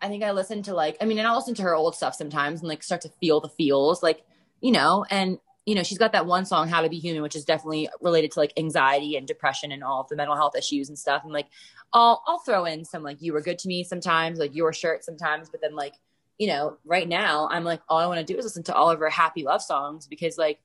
I 0.00 0.08
think 0.08 0.22
I 0.22 0.30
listen 0.30 0.62
to 0.62 0.74
like, 0.74 0.96
I 0.98 1.04
mean, 1.04 1.18
and 1.18 1.26
I'll 1.26 1.36
listen 1.36 1.54
to 1.56 1.62
her 1.62 1.74
old 1.74 1.94
stuff 1.94 2.14
sometimes 2.14 2.60
and 2.60 2.68
like 2.70 2.82
start 2.82 3.02
to 3.02 3.10
feel 3.20 3.40
the 3.40 3.50
feels. 3.50 4.02
Like, 4.02 4.24
you 4.60 4.72
know, 4.72 5.04
and 5.10 5.38
you 5.68 5.74
know, 5.74 5.82
she's 5.82 5.98
got 5.98 6.12
that 6.12 6.24
one 6.24 6.46
song, 6.46 6.66
How 6.66 6.80
to 6.80 6.88
Be 6.88 6.98
Human, 6.98 7.20
which 7.20 7.36
is 7.36 7.44
definitely 7.44 7.90
related 8.00 8.32
to 8.32 8.38
like 8.38 8.54
anxiety 8.56 9.16
and 9.16 9.26
depression 9.26 9.70
and 9.70 9.84
all 9.84 10.00
of 10.00 10.08
the 10.08 10.16
mental 10.16 10.34
health 10.34 10.56
issues 10.56 10.88
and 10.88 10.98
stuff. 10.98 11.24
And 11.24 11.32
like, 11.32 11.48
I'll, 11.92 12.22
I'll 12.26 12.38
throw 12.38 12.64
in 12.64 12.86
some 12.86 13.02
like, 13.02 13.20
you 13.20 13.34
were 13.34 13.42
good 13.42 13.58
to 13.58 13.68
me 13.68 13.84
sometimes, 13.84 14.38
like 14.38 14.56
your 14.56 14.72
shirt 14.72 15.04
sometimes, 15.04 15.50
but 15.50 15.60
then 15.60 15.74
like, 15.74 15.92
you 16.38 16.46
know, 16.46 16.78
right 16.86 17.06
now 17.06 17.50
I'm 17.50 17.64
like, 17.64 17.82
all 17.86 17.98
I 17.98 18.06
want 18.06 18.18
to 18.18 18.24
do 18.24 18.38
is 18.38 18.46
listen 18.46 18.62
to 18.62 18.74
all 18.74 18.90
of 18.90 18.98
her 19.00 19.10
happy 19.10 19.42
love 19.42 19.60
songs 19.60 20.06
because 20.06 20.38
like, 20.38 20.58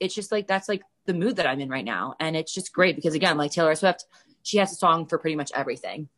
it's 0.00 0.14
just 0.14 0.32
like, 0.32 0.46
that's 0.46 0.66
like 0.66 0.80
the 1.04 1.12
mood 1.12 1.36
that 1.36 1.46
I'm 1.46 1.60
in 1.60 1.68
right 1.68 1.84
now. 1.84 2.14
And 2.18 2.34
it's 2.34 2.54
just 2.54 2.72
great 2.72 2.96
because 2.96 3.12
again, 3.12 3.36
like 3.36 3.50
Taylor 3.50 3.74
Swift, 3.74 4.06
she 4.42 4.56
has 4.56 4.72
a 4.72 4.76
song 4.76 5.04
for 5.04 5.18
pretty 5.18 5.36
much 5.36 5.52
everything. 5.54 6.08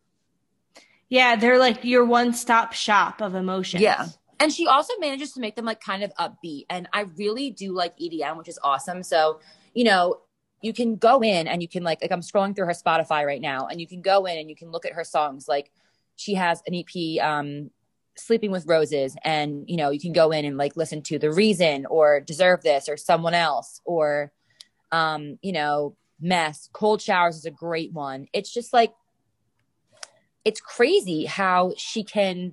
Yeah. 1.09 1.34
They're 1.34 1.59
like 1.59 1.84
your 1.84 2.05
one 2.05 2.32
stop 2.32 2.74
shop 2.74 3.20
of 3.20 3.34
emotions. 3.34 3.82
Yeah 3.82 4.07
and 4.41 4.53
she 4.53 4.66
also 4.66 4.93
manages 4.99 5.32
to 5.32 5.41
make 5.41 5.57
them 5.57 5.64
like 5.64 5.80
kind 5.80 6.03
of 6.03 6.12
upbeat. 6.14 6.66
And 6.70 6.89
i 6.93 7.03
really 7.16 7.51
do 7.51 7.72
like 7.72 7.99
edm 7.99 8.37
which 8.37 8.49
is 8.49 8.59
awesome. 8.62 9.03
So 9.03 9.41
you 9.74 9.85
know 9.85 10.20
you 10.62 10.72
can 10.72 10.97
go 10.97 11.20
in 11.22 11.47
and 11.47 11.61
you 11.61 11.68
can 11.68 11.82
like 11.82 12.01
like 12.01 12.12
i'm 12.12 12.22
scrolling 12.22 12.57
through 12.57 12.66
her 12.66 12.72
spotify 12.72 13.26
right 13.26 13.41
now 13.41 13.66
and 13.66 13.80
you 13.80 13.87
can 13.87 14.01
go 14.01 14.24
in 14.24 14.39
and 14.39 14.49
you 14.49 14.57
can 14.57 14.70
look 14.70 14.87
at 14.87 14.93
her 14.93 15.05
songs. 15.05 15.47
Like 15.49 15.70
she 16.16 16.35
has 16.35 16.62
an 16.66 16.74
ep 16.74 17.24
um 17.24 17.70
sleeping 18.16 18.53
with 18.53 18.66
roses 18.66 19.16
and 19.24 19.64
you 19.66 19.76
know 19.76 19.91
you 19.91 20.01
can 20.01 20.12
go 20.12 20.30
in 20.30 20.45
and 20.45 20.57
like 20.57 20.76
listen 20.76 21.03
to 21.03 21.18
the 21.18 21.32
reason 21.32 21.85
or 21.87 22.20
deserve 22.20 22.62
this 22.62 22.89
or 22.89 22.97
someone 22.97 23.35
else 23.35 23.80
or 23.85 24.32
um 24.93 25.39
you 25.43 25.53
know 25.53 25.97
mess. 26.20 26.68
Cold 26.72 27.03
showers 27.03 27.37
is 27.37 27.45
a 27.45 27.51
great 27.51 27.93
one. 27.93 28.26
It's 28.32 28.53
just 28.53 28.72
like 28.72 28.93
it's 30.45 30.61
crazy 30.61 31.24
how 31.24 31.72
she 31.76 32.05
can 32.05 32.53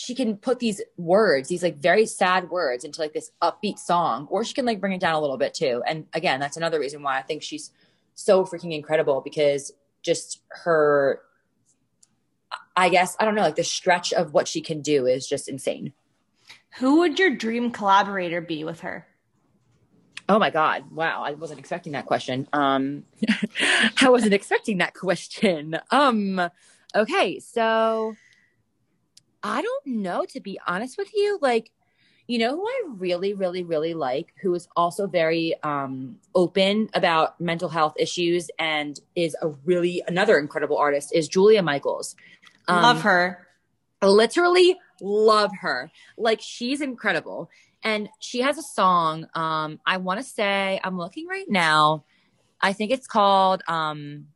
she 0.00 0.14
can 0.14 0.38
put 0.38 0.60
these 0.60 0.80
words, 0.96 1.50
these 1.50 1.62
like 1.62 1.76
very 1.76 2.06
sad 2.06 2.48
words 2.48 2.84
into 2.84 3.02
like 3.02 3.12
this 3.12 3.32
upbeat 3.42 3.78
song, 3.78 4.26
or 4.30 4.42
she 4.42 4.54
can 4.54 4.64
like 4.64 4.80
bring 4.80 4.94
it 4.94 5.00
down 5.00 5.14
a 5.14 5.20
little 5.20 5.36
bit 5.36 5.52
too. 5.52 5.82
And 5.86 6.06
again, 6.14 6.40
that's 6.40 6.56
another 6.56 6.80
reason 6.80 7.02
why 7.02 7.18
I 7.18 7.22
think 7.22 7.42
she's 7.42 7.70
so 8.14 8.46
freaking 8.46 8.72
incredible 8.72 9.20
because 9.20 9.70
just 10.00 10.40
her, 10.48 11.20
I 12.74 12.88
guess, 12.88 13.14
I 13.20 13.26
don't 13.26 13.34
know, 13.34 13.42
like 13.42 13.56
the 13.56 13.62
stretch 13.62 14.14
of 14.14 14.32
what 14.32 14.48
she 14.48 14.62
can 14.62 14.80
do 14.80 15.04
is 15.04 15.28
just 15.28 15.50
insane. 15.50 15.92
Who 16.78 17.00
would 17.00 17.18
your 17.18 17.36
dream 17.36 17.70
collaborator 17.70 18.40
be 18.40 18.64
with 18.64 18.80
her? 18.80 19.06
Oh 20.30 20.38
my 20.38 20.48
God. 20.48 20.90
Wow. 20.90 21.24
I 21.24 21.32
wasn't 21.32 21.60
expecting 21.60 21.92
that 21.92 22.06
question. 22.06 22.48
Um, 22.54 23.04
I 24.00 24.08
wasn't 24.08 24.32
expecting 24.32 24.78
that 24.78 24.94
question. 24.94 25.78
Um, 25.90 26.40
okay. 26.94 27.38
So, 27.38 28.14
I 29.42 29.62
don't 29.62 29.86
know, 29.86 30.24
to 30.30 30.40
be 30.40 30.58
honest 30.66 30.98
with 30.98 31.10
you. 31.14 31.38
Like, 31.40 31.70
you 32.26 32.38
know 32.38 32.56
who 32.56 32.66
I 32.66 32.82
really, 32.96 33.34
really, 33.34 33.64
really 33.64 33.94
like, 33.94 34.32
who 34.40 34.54
is 34.54 34.68
also 34.76 35.06
very 35.06 35.54
um, 35.62 36.18
open 36.34 36.88
about 36.94 37.40
mental 37.40 37.68
health 37.68 37.94
issues 37.98 38.50
and 38.58 39.00
is 39.16 39.36
a 39.42 39.48
really 39.64 40.02
another 40.06 40.38
incredible 40.38 40.78
artist 40.78 41.10
is 41.12 41.26
Julia 41.26 41.62
Michaels. 41.62 42.14
Um, 42.68 42.82
love 42.82 43.02
her. 43.02 43.48
Literally 44.00 44.76
love 45.00 45.50
her. 45.60 45.90
Like 46.16 46.40
she's 46.40 46.80
incredible. 46.80 47.50
And 47.82 48.08
she 48.20 48.42
has 48.42 48.58
a 48.58 48.62
song. 48.62 49.26
Um, 49.34 49.80
I 49.84 49.96
want 49.96 50.20
to 50.20 50.24
say 50.24 50.80
I'm 50.84 50.98
looking 50.98 51.26
right 51.26 51.46
now. 51.48 52.04
I 52.60 52.74
think 52.74 52.92
it's 52.92 53.06
called 53.06 53.62
um, 53.66 54.26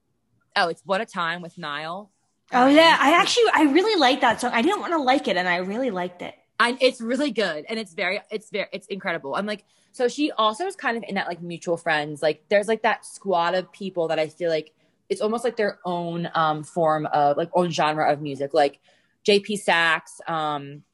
oh, 0.56 0.68
it's 0.68 0.82
What 0.84 1.00
a 1.00 1.06
Time 1.06 1.42
with 1.42 1.58
Niall. 1.58 2.10
Oh 2.54 2.68
yeah, 2.68 2.96
I 3.00 3.20
actually 3.20 3.50
I 3.52 3.62
really 3.64 3.98
like 3.98 4.20
that 4.20 4.40
song. 4.40 4.52
I 4.54 4.62
didn't 4.62 4.80
want 4.80 4.92
to 4.92 4.98
like 4.98 5.28
it, 5.28 5.36
and 5.36 5.48
I 5.48 5.56
really 5.56 5.90
liked 5.90 6.22
it. 6.22 6.34
I, 6.60 6.78
it's 6.80 7.00
really 7.00 7.32
good, 7.32 7.64
and 7.68 7.78
it's 7.78 7.94
very, 7.94 8.20
it's 8.30 8.48
very, 8.50 8.68
it's 8.72 8.86
incredible. 8.86 9.34
I'm 9.34 9.44
like, 9.44 9.64
so 9.90 10.06
she 10.06 10.30
also 10.30 10.66
is 10.66 10.76
kind 10.76 10.96
of 10.96 11.04
in 11.08 11.16
that 11.16 11.26
like 11.26 11.42
mutual 11.42 11.76
friends. 11.76 12.22
Like, 12.22 12.44
there's 12.48 12.68
like 12.68 12.82
that 12.82 13.04
squad 13.04 13.54
of 13.54 13.72
people 13.72 14.08
that 14.08 14.20
I 14.20 14.28
feel 14.28 14.50
like 14.50 14.72
it's 15.08 15.20
almost 15.20 15.44
like 15.44 15.56
their 15.56 15.80
own 15.84 16.28
um 16.34 16.62
form 16.62 17.06
of 17.06 17.36
like 17.36 17.50
own 17.54 17.70
genre 17.70 18.10
of 18.10 18.22
music. 18.22 18.54
Like 18.54 18.78
J.P. 19.24 19.56
Saxe, 19.56 20.20
um, 20.28 20.84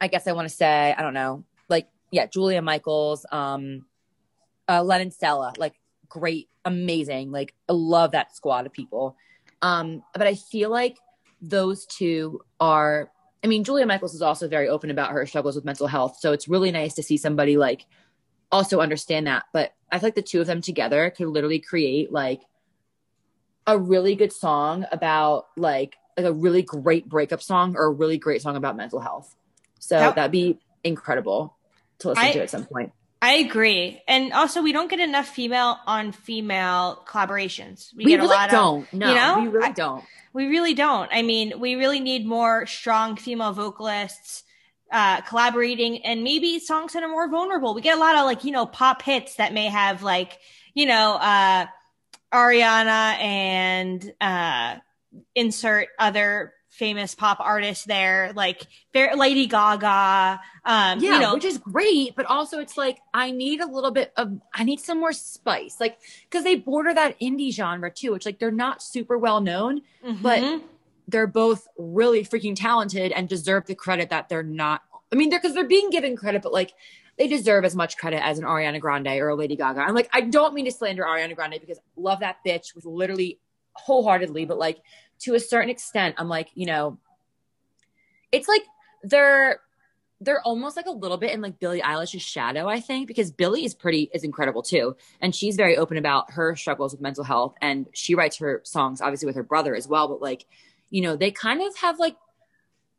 I 0.00 0.06
guess 0.06 0.26
I 0.28 0.32
want 0.32 0.48
to 0.48 0.54
say 0.54 0.94
I 0.96 1.02
don't 1.02 1.14
know, 1.14 1.44
like 1.68 1.88
yeah, 2.12 2.26
Julia 2.26 2.62
Michaels, 2.62 3.26
um, 3.32 3.86
uh, 4.68 4.82
Lennon 4.84 5.10
Stella, 5.10 5.52
like 5.58 5.74
great, 6.08 6.48
amazing. 6.64 7.32
Like 7.32 7.54
I 7.68 7.72
love 7.72 8.12
that 8.12 8.36
squad 8.36 8.66
of 8.66 8.72
people. 8.72 9.16
Um, 9.62 10.02
but 10.14 10.26
I 10.26 10.34
feel 10.34 10.70
like 10.70 10.96
those 11.40 11.86
two 11.86 12.40
are, 12.60 13.10
I 13.42 13.46
mean, 13.46 13.64
Julia 13.64 13.86
Michaels 13.86 14.14
is 14.14 14.22
also 14.22 14.48
very 14.48 14.68
open 14.68 14.90
about 14.90 15.12
her 15.12 15.26
struggles 15.26 15.56
with 15.56 15.64
mental 15.64 15.86
health. 15.86 16.18
So 16.20 16.32
it's 16.32 16.48
really 16.48 16.70
nice 16.70 16.94
to 16.94 17.02
see 17.02 17.16
somebody 17.16 17.56
like 17.56 17.86
also 18.50 18.80
understand 18.80 19.26
that. 19.26 19.44
But 19.52 19.72
I 19.90 19.98
feel 19.98 20.08
like 20.08 20.14
the 20.14 20.22
two 20.22 20.40
of 20.40 20.46
them 20.46 20.60
together 20.60 21.10
could 21.10 21.28
literally 21.28 21.60
create 21.60 22.12
like 22.12 22.42
a 23.66 23.78
really 23.78 24.14
good 24.14 24.32
song 24.32 24.84
about 24.92 25.46
like 25.56 25.96
like 26.16 26.26
a 26.26 26.32
really 26.32 26.62
great 26.62 27.08
breakup 27.08 27.42
song 27.42 27.76
or 27.76 27.86
a 27.86 27.90
really 27.90 28.16
great 28.16 28.40
song 28.40 28.56
about 28.56 28.76
mental 28.76 29.00
health. 29.00 29.34
So 29.78 29.98
that, 29.98 30.16
would 30.16 30.30
be 30.32 30.58
incredible 30.82 31.56
to 31.98 32.08
listen 32.08 32.24
I, 32.24 32.32
to 32.32 32.42
at 32.42 32.50
some 32.50 32.64
point. 32.64 32.92
I 33.22 33.34
agree. 33.34 34.02
And 34.06 34.32
also 34.32 34.62
we 34.62 34.72
don't 34.72 34.90
get 34.90 35.00
enough 35.00 35.28
female 35.28 35.78
on 35.86 36.12
female 36.12 37.02
collaborations. 37.06 37.94
We, 37.94 38.04
we 38.04 38.10
get 38.10 38.20
really 38.20 38.34
a 38.34 38.38
lot 38.38 38.50
don't. 38.50 38.82
Of, 38.82 38.92
no, 38.92 39.08
you 39.08 39.14
know? 39.14 39.40
we 39.40 39.48
really 39.48 39.72
don't. 39.72 40.04
we 40.32 40.46
really 40.46 40.74
don't. 40.74 41.10
I 41.12 41.22
mean, 41.22 41.58
we 41.58 41.74
really 41.76 42.00
need 42.00 42.26
more 42.26 42.66
strong 42.66 43.16
female 43.16 43.52
vocalists 43.52 44.44
uh, 44.92 45.20
collaborating 45.22 46.04
and 46.04 46.22
maybe 46.22 46.58
songs 46.58 46.92
that 46.92 47.02
are 47.02 47.08
more 47.08 47.28
vulnerable. 47.28 47.74
We 47.74 47.80
get 47.80 47.96
a 47.96 48.00
lot 48.00 48.16
of 48.16 48.24
like, 48.24 48.44
you 48.44 48.52
know, 48.52 48.66
pop 48.66 49.02
hits 49.02 49.36
that 49.36 49.52
may 49.52 49.66
have 49.66 50.02
like, 50.02 50.38
you 50.74 50.86
know, 50.86 51.14
uh, 51.14 51.66
Ariana 52.32 53.18
and 53.18 54.12
uh, 54.20 54.76
insert 55.34 55.88
other 55.98 56.52
famous 56.76 57.14
pop 57.14 57.40
artists 57.40 57.84
there, 57.84 58.32
like 58.34 58.66
Lady 58.94 59.46
Gaga. 59.46 60.40
Um, 60.64 61.00
yeah, 61.00 61.14
you 61.14 61.18
know, 61.20 61.34
which 61.34 61.44
is 61.44 61.58
great, 61.58 62.14
but 62.14 62.26
also 62.26 62.60
it's 62.60 62.76
like 62.76 62.98
I 63.12 63.30
need 63.30 63.60
a 63.60 63.66
little 63.66 63.90
bit 63.90 64.12
of 64.16 64.40
I 64.54 64.64
need 64.64 64.80
some 64.80 65.00
more 65.00 65.12
spice, 65.12 65.76
like 65.80 65.98
because 66.28 66.44
they 66.44 66.56
border 66.56 66.92
that 66.94 67.18
indie 67.20 67.52
genre 67.52 67.90
too, 67.90 68.12
which 68.12 68.26
like 68.26 68.38
they're 68.38 68.50
not 68.50 68.82
super 68.82 69.16
well 69.18 69.40
known, 69.40 69.82
mm-hmm. 70.04 70.22
but 70.22 70.62
they're 71.08 71.26
both 71.26 71.66
really 71.78 72.24
freaking 72.24 72.54
talented 72.54 73.12
and 73.12 73.28
deserve 73.28 73.66
the 73.66 73.74
credit 73.74 74.10
that 74.10 74.28
they're 74.28 74.42
not. 74.42 74.82
I 75.12 75.16
mean, 75.16 75.30
they're 75.30 75.40
because 75.40 75.54
they're 75.54 75.64
being 75.64 75.90
given 75.90 76.16
credit, 76.16 76.42
but 76.42 76.52
like 76.52 76.72
they 77.16 77.28
deserve 77.28 77.64
as 77.64 77.74
much 77.74 77.96
credit 77.96 78.24
as 78.24 78.38
an 78.38 78.44
Ariana 78.44 78.80
Grande 78.80 79.08
or 79.08 79.28
a 79.28 79.34
Lady 79.34 79.56
Gaga. 79.56 79.80
I'm 79.80 79.94
like, 79.94 80.10
I 80.12 80.20
don't 80.20 80.52
mean 80.52 80.66
to 80.66 80.72
slander 80.72 81.04
Ariana 81.04 81.34
Grande 81.34 81.58
because 81.60 81.78
love 81.96 82.20
that 82.20 82.38
bitch 82.46 82.74
with 82.74 82.84
literally 82.84 83.38
wholeheartedly, 83.72 84.44
but 84.44 84.58
like 84.58 84.80
to 85.20 85.34
a 85.34 85.40
certain 85.40 85.70
extent, 85.70 86.16
I'm 86.18 86.28
like, 86.28 86.48
you 86.54 86.66
know, 86.66 86.98
it's 88.32 88.48
like 88.48 88.62
they're 89.02 89.60
they're 90.20 90.40
almost 90.42 90.76
like 90.76 90.86
a 90.86 90.90
little 90.90 91.18
bit 91.18 91.32
in 91.32 91.42
like 91.42 91.58
Billie 91.58 91.82
Eilish's 91.82 92.22
shadow, 92.22 92.66
I 92.68 92.80
think, 92.80 93.06
because 93.06 93.30
Billie 93.30 93.64
is 93.64 93.74
pretty 93.74 94.10
is 94.14 94.24
incredible 94.24 94.62
too, 94.62 94.96
and 95.20 95.34
she's 95.34 95.56
very 95.56 95.76
open 95.76 95.96
about 95.96 96.32
her 96.32 96.56
struggles 96.56 96.92
with 96.92 97.00
mental 97.00 97.24
health, 97.24 97.54
and 97.60 97.86
she 97.92 98.14
writes 98.14 98.38
her 98.38 98.62
songs 98.64 99.00
obviously 99.00 99.26
with 99.26 99.36
her 99.36 99.42
brother 99.42 99.74
as 99.74 99.86
well. 99.86 100.08
But 100.08 100.22
like, 100.22 100.46
you 100.90 101.02
know, 101.02 101.16
they 101.16 101.30
kind 101.30 101.60
of 101.62 101.76
have 101.78 101.98
like 101.98 102.16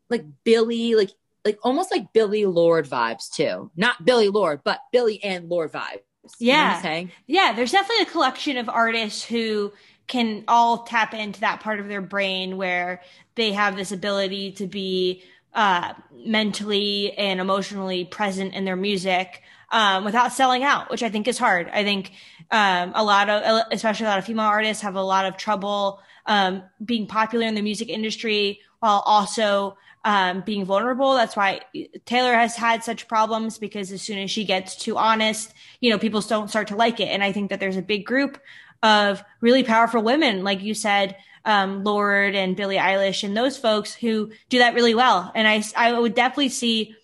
like 0.10 0.26
Billie, 0.44 0.96
like 0.96 1.12
like 1.44 1.60
almost 1.64 1.92
like 1.92 2.14
Billie 2.14 2.46
Lorde 2.46 2.88
vibes 2.88 3.32
too, 3.32 3.72
not 3.76 4.06
Billie 4.06 4.30
Lorde, 4.30 4.62
but 4.64 4.80
Billie 4.92 5.24
and 5.24 5.50
Lorde 5.50 5.72
vibes. 5.72 6.02
Yeah, 6.40 6.78
you 6.84 7.06
know 7.06 7.12
yeah. 7.26 7.54
There's 7.54 7.72
definitely 7.72 8.04
a 8.04 8.12
collection 8.12 8.58
of 8.58 8.70
artists 8.70 9.24
who 9.24 9.72
can 10.08 10.44
all 10.48 10.84
tap 10.84 11.14
into 11.14 11.42
that 11.42 11.60
part 11.60 11.80
of 11.80 11.88
their 11.88 12.02
brain 12.02 12.58
where 12.58 13.02
they 13.36 13.52
have 13.52 13.76
this 13.76 13.92
ability 13.92 14.54
to 14.54 14.68
be 14.68 15.24
uh, 15.54 15.94
mentally 16.14 17.12
and 17.18 17.40
emotionally 17.40 18.06
present 18.06 18.54
in 18.54 18.66
their 18.66 18.76
music 18.76 19.42
um, 19.72 20.06
without 20.06 20.32
selling 20.32 20.64
out, 20.64 20.90
which 20.90 21.04
I 21.04 21.10
think 21.10 21.28
is 21.28 21.38
hard. 21.38 21.70
I 21.74 21.84
think 21.84 22.12
um, 22.52 22.94
a 22.96 23.04
lot 23.04 23.30
of, 23.30 23.66
especially 23.72 24.06
a 24.06 24.10
lot 24.10 24.20
of 24.20 24.26
female 24.26 24.46
artists, 24.46 24.84
have 24.84 24.96
a 24.96 25.02
lot 25.02 25.26
of 25.26 25.36
trouble 25.36 26.00
um, 26.26 26.64
being 26.84 27.08
popular 27.08 27.46
in 27.46 27.56
the 27.56 27.62
music 27.62 27.90
industry 27.90 28.62
while 28.80 29.04
also 29.06 29.78
um, 30.06 30.42
being 30.46 30.64
vulnerable. 30.64 31.16
That's 31.16 31.36
why 31.36 31.62
Taylor 32.06 32.34
has 32.34 32.56
had 32.56 32.84
such 32.84 33.08
problems 33.08 33.58
because 33.58 33.92
as 33.92 34.02
soon 34.02 34.20
as 34.20 34.32
she 34.32 34.46
gets 34.46 34.76
too 34.76 34.98
honest, 34.98 35.54
you 35.82 35.90
know, 35.90 35.98
people 35.98 36.22
don't 36.22 36.50
start 36.50 36.68
to 36.70 36.76
like 36.76 37.00
it. 37.00 37.10
And 37.10 37.24
I 37.24 37.32
think 37.32 37.50
that 37.50 37.60
there's 37.60 37.76
a 37.78 37.82
big 37.82 38.06
group 38.06 38.40
of 38.84 39.24
really 39.42 39.64
powerful 39.64 40.02
women, 40.02 40.44
like 40.44 40.62
you 40.62 40.74
said, 40.74 41.16
um, 41.46 41.84
Lorde 41.84 42.36
and 42.36 42.56
Billie 42.56 42.78
Eilish 42.78 43.24
and 43.24 43.36
those 43.36 43.58
folks 43.58 43.94
who 43.94 44.32
do 44.50 44.60
that 44.60 44.74
really 44.74 44.94
well. 44.94 45.32
And 45.34 45.48
I, 45.48 45.64
I 45.76 45.98
would 45.98 46.14
definitely 46.14 46.50
see 46.50 46.96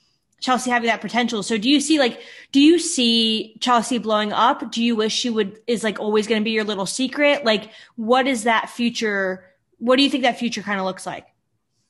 Chelsea 0.41 0.69
having 0.69 0.88
that 0.88 0.99
potential. 0.99 1.41
So 1.41 1.57
do 1.57 1.69
you 1.69 1.80
see 1.80 1.97
like, 1.97 2.21
do 2.51 2.59
you 2.59 2.78
see 2.78 3.55
Chelsea 3.61 3.97
blowing 3.97 4.34
up? 4.34 4.71
Do 4.71 4.84
you 4.84 4.95
wish 4.97 5.13
she 5.13 5.30
would, 5.30 5.59
is 5.65 5.84
like 5.84 5.99
always 5.99 6.28
going 6.28 6.41
to 6.41 6.43
be 6.43 6.51
your 6.51 6.65
little 6.65 6.86
secret? 6.86 7.45
Like, 7.45 7.71
what 7.95 8.28
is 8.28 8.43
that 8.43 8.69
future? 8.69 9.45
What 9.78 9.95
do 9.95 10.03
you 10.03 10.09
think 10.09 10.24
that 10.24 10.38
future 10.38 10.61
kind 10.61 10.80
of 10.80 10.86
looks 10.86 11.05
like? 11.05 11.28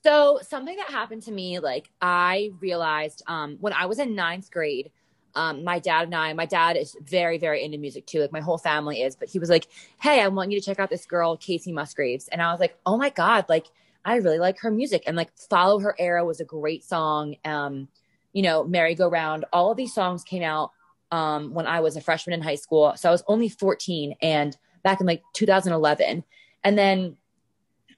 So 0.03 0.39
something 0.47 0.75
that 0.75 0.89
happened 0.89 1.23
to 1.23 1.31
me, 1.31 1.59
like 1.59 1.89
I 2.01 2.51
realized 2.59 3.23
um, 3.25 3.57
when 3.59 3.73
I 3.73 3.87
was 3.87 3.99
in 3.99 4.15
ninth 4.15 4.51
grade, 4.51 4.91
um, 5.35 5.63
my 5.63 5.79
dad 5.79 6.03
and 6.03 6.15
I, 6.15 6.33
my 6.33 6.45
dad 6.45 6.77
is 6.77 6.95
very, 7.01 7.37
very 7.37 7.63
into 7.63 7.77
music 7.77 8.05
too. 8.05 8.19
Like 8.19 8.31
my 8.31 8.39
whole 8.39 8.57
family 8.57 9.01
is, 9.01 9.15
but 9.15 9.29
he 9.29 9.39
was 9.39 9.49
like, 9.49 9.67
Hey, 9.99 10.21
I 10.21 10.27
want 10.27 10.51
you 10.51 10.59
to 10.59 10.65
check 10.65 10.79
out 10.79 10.89
this 10.89 11.05
girl, 11.05 11.37
Kacey 11.37 11.73
Musgraves. 11.73 12.27
And 12.27 12.41
I 12.41 12.51
was 12.51 12.59
like, 12.59 12.77
Oh 12.85 12.97
my 12.97 13.09
God, 13.09 13.45
like 13.49 13.67
I 14.05 14.17
really 14.17 14.39
like 14.39 14.59
her 14.59 14.71
music. 14.71 15.03
And 15.07 15.17
like 15.17 15.29
Follow 15.37 15.79
Her 15.79 15.95
Arrow 15.97 16.25
was 16.25 16.39
a 16.39 16.45
great 16.45 16.83
song. 16.83 17.35
Um, 17.45 17.87
you 18.31 18.41
know, 18.41 18.63
Merry 18.63 18.95
Go 18.95 19.09
Round, 19.09 19.45
all 19.53 19.71
of 19.71 19.77
these 19.77 19.93
songs 19.93 20.23
came 20.23 20.43
out 20.43 20.71
um, 21.11 21.53
when 21.53 21.67
I 21.67 21.79
was 21.79 21.95
a 21.95 22.01
freshman 22.01 22.33
in 22.33 22.41
high 22.41 22.55
school. 22.55 22.93
So 22.95 23.09
I 23.09 23.11
was 23.11 23.23
only 23.27 23.49
14 23.49 24.15
and 24.21 24.57
back 24.83 24.99
in 24.99 25.07
like 25.07 25.23
2011. 25.33 26.23
And 26.63 26.77
then 26.77 27.17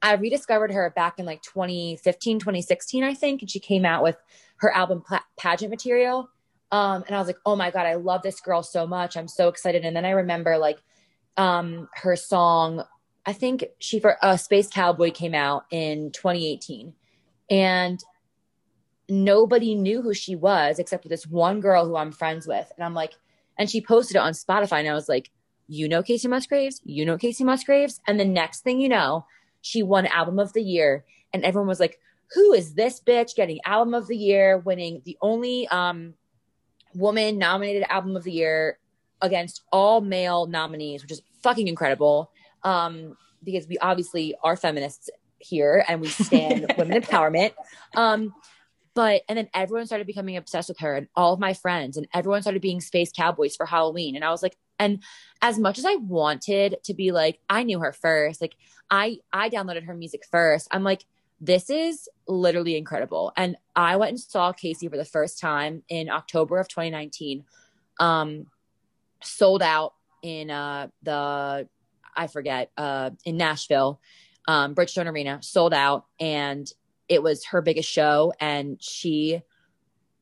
I 0.02 0.14
rediscovered 0.16 0.72
her 0.72 0.90
back 0.90 1.20
in 1.20 1.26
like 1.26 1.42
2015, 1.42 2.40
2016, 2.40 3.04
I 3.04 3.14
think. 3.14 3.42
And 3.42 3.50
she 3.50 3.60
came 3.60 3.86
out 3.86 4.04
with 4.04 4.18
her 4.58 4.72
album 4.72 5.04
Pageant 5.38 5.72
Material 5.72 6.30
um, 6.72 7.04
and 7.08 7.16
I 7.16 7.20
was 7.20 7.28
like, 7.28 7.38
oh 7.46 7.56
my 7.56 7.72
God, 7.72 7.86
I 7.86 7.96
love 7.96 8.22
this 8.22 8.40
girl 8.40 8.64
so 8.64 8.88
much. 8.88 9.16
I'm 9.16 9.28
so 9.28 9.48
excited. 9.48 9.86
And 9.86 9.96
then 9.96 10.06
I 10.06 10.12
remember 10.12 10.58
like 10.58 10.80
um, 11.38 11.88
her 11.96 12.16
song, 12.16 12.84
I 13.26 13.34
think 13.34 13.66
she 13.80 14.00
for 14.00 14.18
uh, 14.24 14.38
Space 14.38 14.70
Cowboy 14.70 15.12
came 15.12 15.36
out 15.36 15.66
in 15.72 16.12
2018. 16.12 16.94
And 17.50 18.04
nobody 19.08 19.76
knew 19.76 20.02
who 20.02 20.14
she 20.14 20.36
was 20.36 20.80
except 20.80 21.04
for 21.04 21.10
this 21.10 21.28
one 21.28 21.60
girl 21.60 21.86
who 21.86 21.96
I'm 21.96 22.12
friends 22.12 22.48
with. 22.48 22.72
And 22.76 22.84
I'm 22.84 22.94
like, 22.94 23.14
and 23.58 23.70
she 23.70 23.82
posted 23.82 24.16
it 24.16 24.20
on 24.20 24.34
Spotify. 24.34 24.80
And 24.80 24.90
I 24.90 24.94
was 24.94 25.08
like, 25.08 25.32
you 25.68 25.88
know 25.88 26.04
Kacey 26.04 26.28
Musgraves? 26.28 26.82
You 26.84 27.06
know 27.06 27.18
Kacey 27.18 27.44
Musgraves? 27.44 28.02
And 28.08 28.20
the 28.20 28.26
next 28.26 28.62
thing 28.62 28.80
you 28.80 28.90
know, 28.90 29.26
she 29.62 29.84
won 29.84 30.08
Album 30.08 30.40
of 30.40 30.54
the 30.54 30.62
Year. 30.62 31.06
And 31.34 31.44
everyone 31.44 31.68
was 31.68 31.80
like, 31.80 32.00
who 32.34 32.54
is 32.54 32.74
this 32.74 33.00
bitch 33.00 33.36
getting 33.36 33.60
Album 33.66 33.94
of 33.94 34.08
the 34.08 34.18
Year, 34.18 34.58
winning 34.58 35.02
the 35.06 35.18
only 35.22 35.68
um, 35.68 36.16
woman 36.96 37.38
nominated 37.38 37.84
album 37.90 38.16
of 38.16 38.24
the 38.24 38.32
year 38.32 38.80
against 39.22 39.62
all 39.72 40.02
male 40.02 40.46
nominees, 40.46 41.02
which 41.02 41.12
is 41.12 41.22
fucking 41.44 41.68
incredible. 41.68 42.32
Um, 42.64 43.18
because 43.44 43.68
we 43.68 43.78
obviously 43.78 44.36
are 44.44 44.58
feminists 44.58 45.10
here 45.38 45.86
and 45.88 46.02
we 46.02 46.08
stand 46.08 46.74
women 46.78 47.02
empowerment. 47.02 47.54
Um, 47.96 48.34
but 48.96 49.22
and 49.28 49.38
then 49.38 49.50
everyone 49.54 49.86
started 49.86 50.08
becoming 50.08 50.38
obsessed 50.38 50.70
with 50.70 50.80
her 50.80 50.96
and 50.96 51.08
all 51.16 51.34
of 51.34 51.40
my 51.40 51.54
friends 51.54 51.98
and 51.98 52.08
everyone 52.14 52.42
started 52.42 52.62
being 52.62 52.82
space 52.82 53.12
cowboys 53.12 53.56
for 53.56 53.66
Halloween. 53.66 54.16
And 54.16 54.24
I 54.24 54.32
was 54.32 54.42
like, 54.42 54.58
and 54.80 55.04
as 55.42 55.60
much 55.60 55.78
as 55.78 55.86
I 55.86 55.96
wanted 55.96 56.78
to 56.84 56.94
be 56.94 57.12
like, 57.12 57.40
I 57.50 57.64
knew 57.64 57.80
her 57.80 57.94
first, 57.94 58.42
like 58.42 58.56
I 58.90 59.20
I 59.32 59.50
downloaded 59.50 59.86
her 59.86 59.94
music 59.94 60.24
first. 60.32 60.68
I'm 60.72 60.84
like, 60.84 61.06
this 61.46 61.70
is 61.70 62.10
literally 62.28 62.76
incredible. 62.76 63.32
And 63.38 63.56
I 63.76 63.98
went 63.98 64.10
and 64.10 64.20
saw 64.20 64.52
Kacey 64.52 64.90
for 64.90 64.98
the 64.98 65.06
first 65.06 65.40
time 65.40 65.84
in 65.90 66.10
October 66.10 66.58
of 66.58 66.68
2019. 66.68 67.44
Um, 68.00 68.48
sold 69.22 69.62
out 69.62 69.94
in 70.24 70.50
uh, 70.50 70.88
the, 71.04 71.68
I 72.16 72.28
forget, 72.28 72.72
uh, 72.78 73.12
in 73.26 73.38
Nashville, 73.38 74.02
um, 74.48 74.74
Bridgestone 74.74 75.08
Arena, 75.08 75.40
sold 75.42 75.74
out. 75.74 76.06
And 76.20 76.68
it 77.08 77.22
was 77.22 77.46
her 77.46 77.62
biggest 77.62 77.90
show. 77.90 78.34
And 78.40 78.82
she 78.82 79.42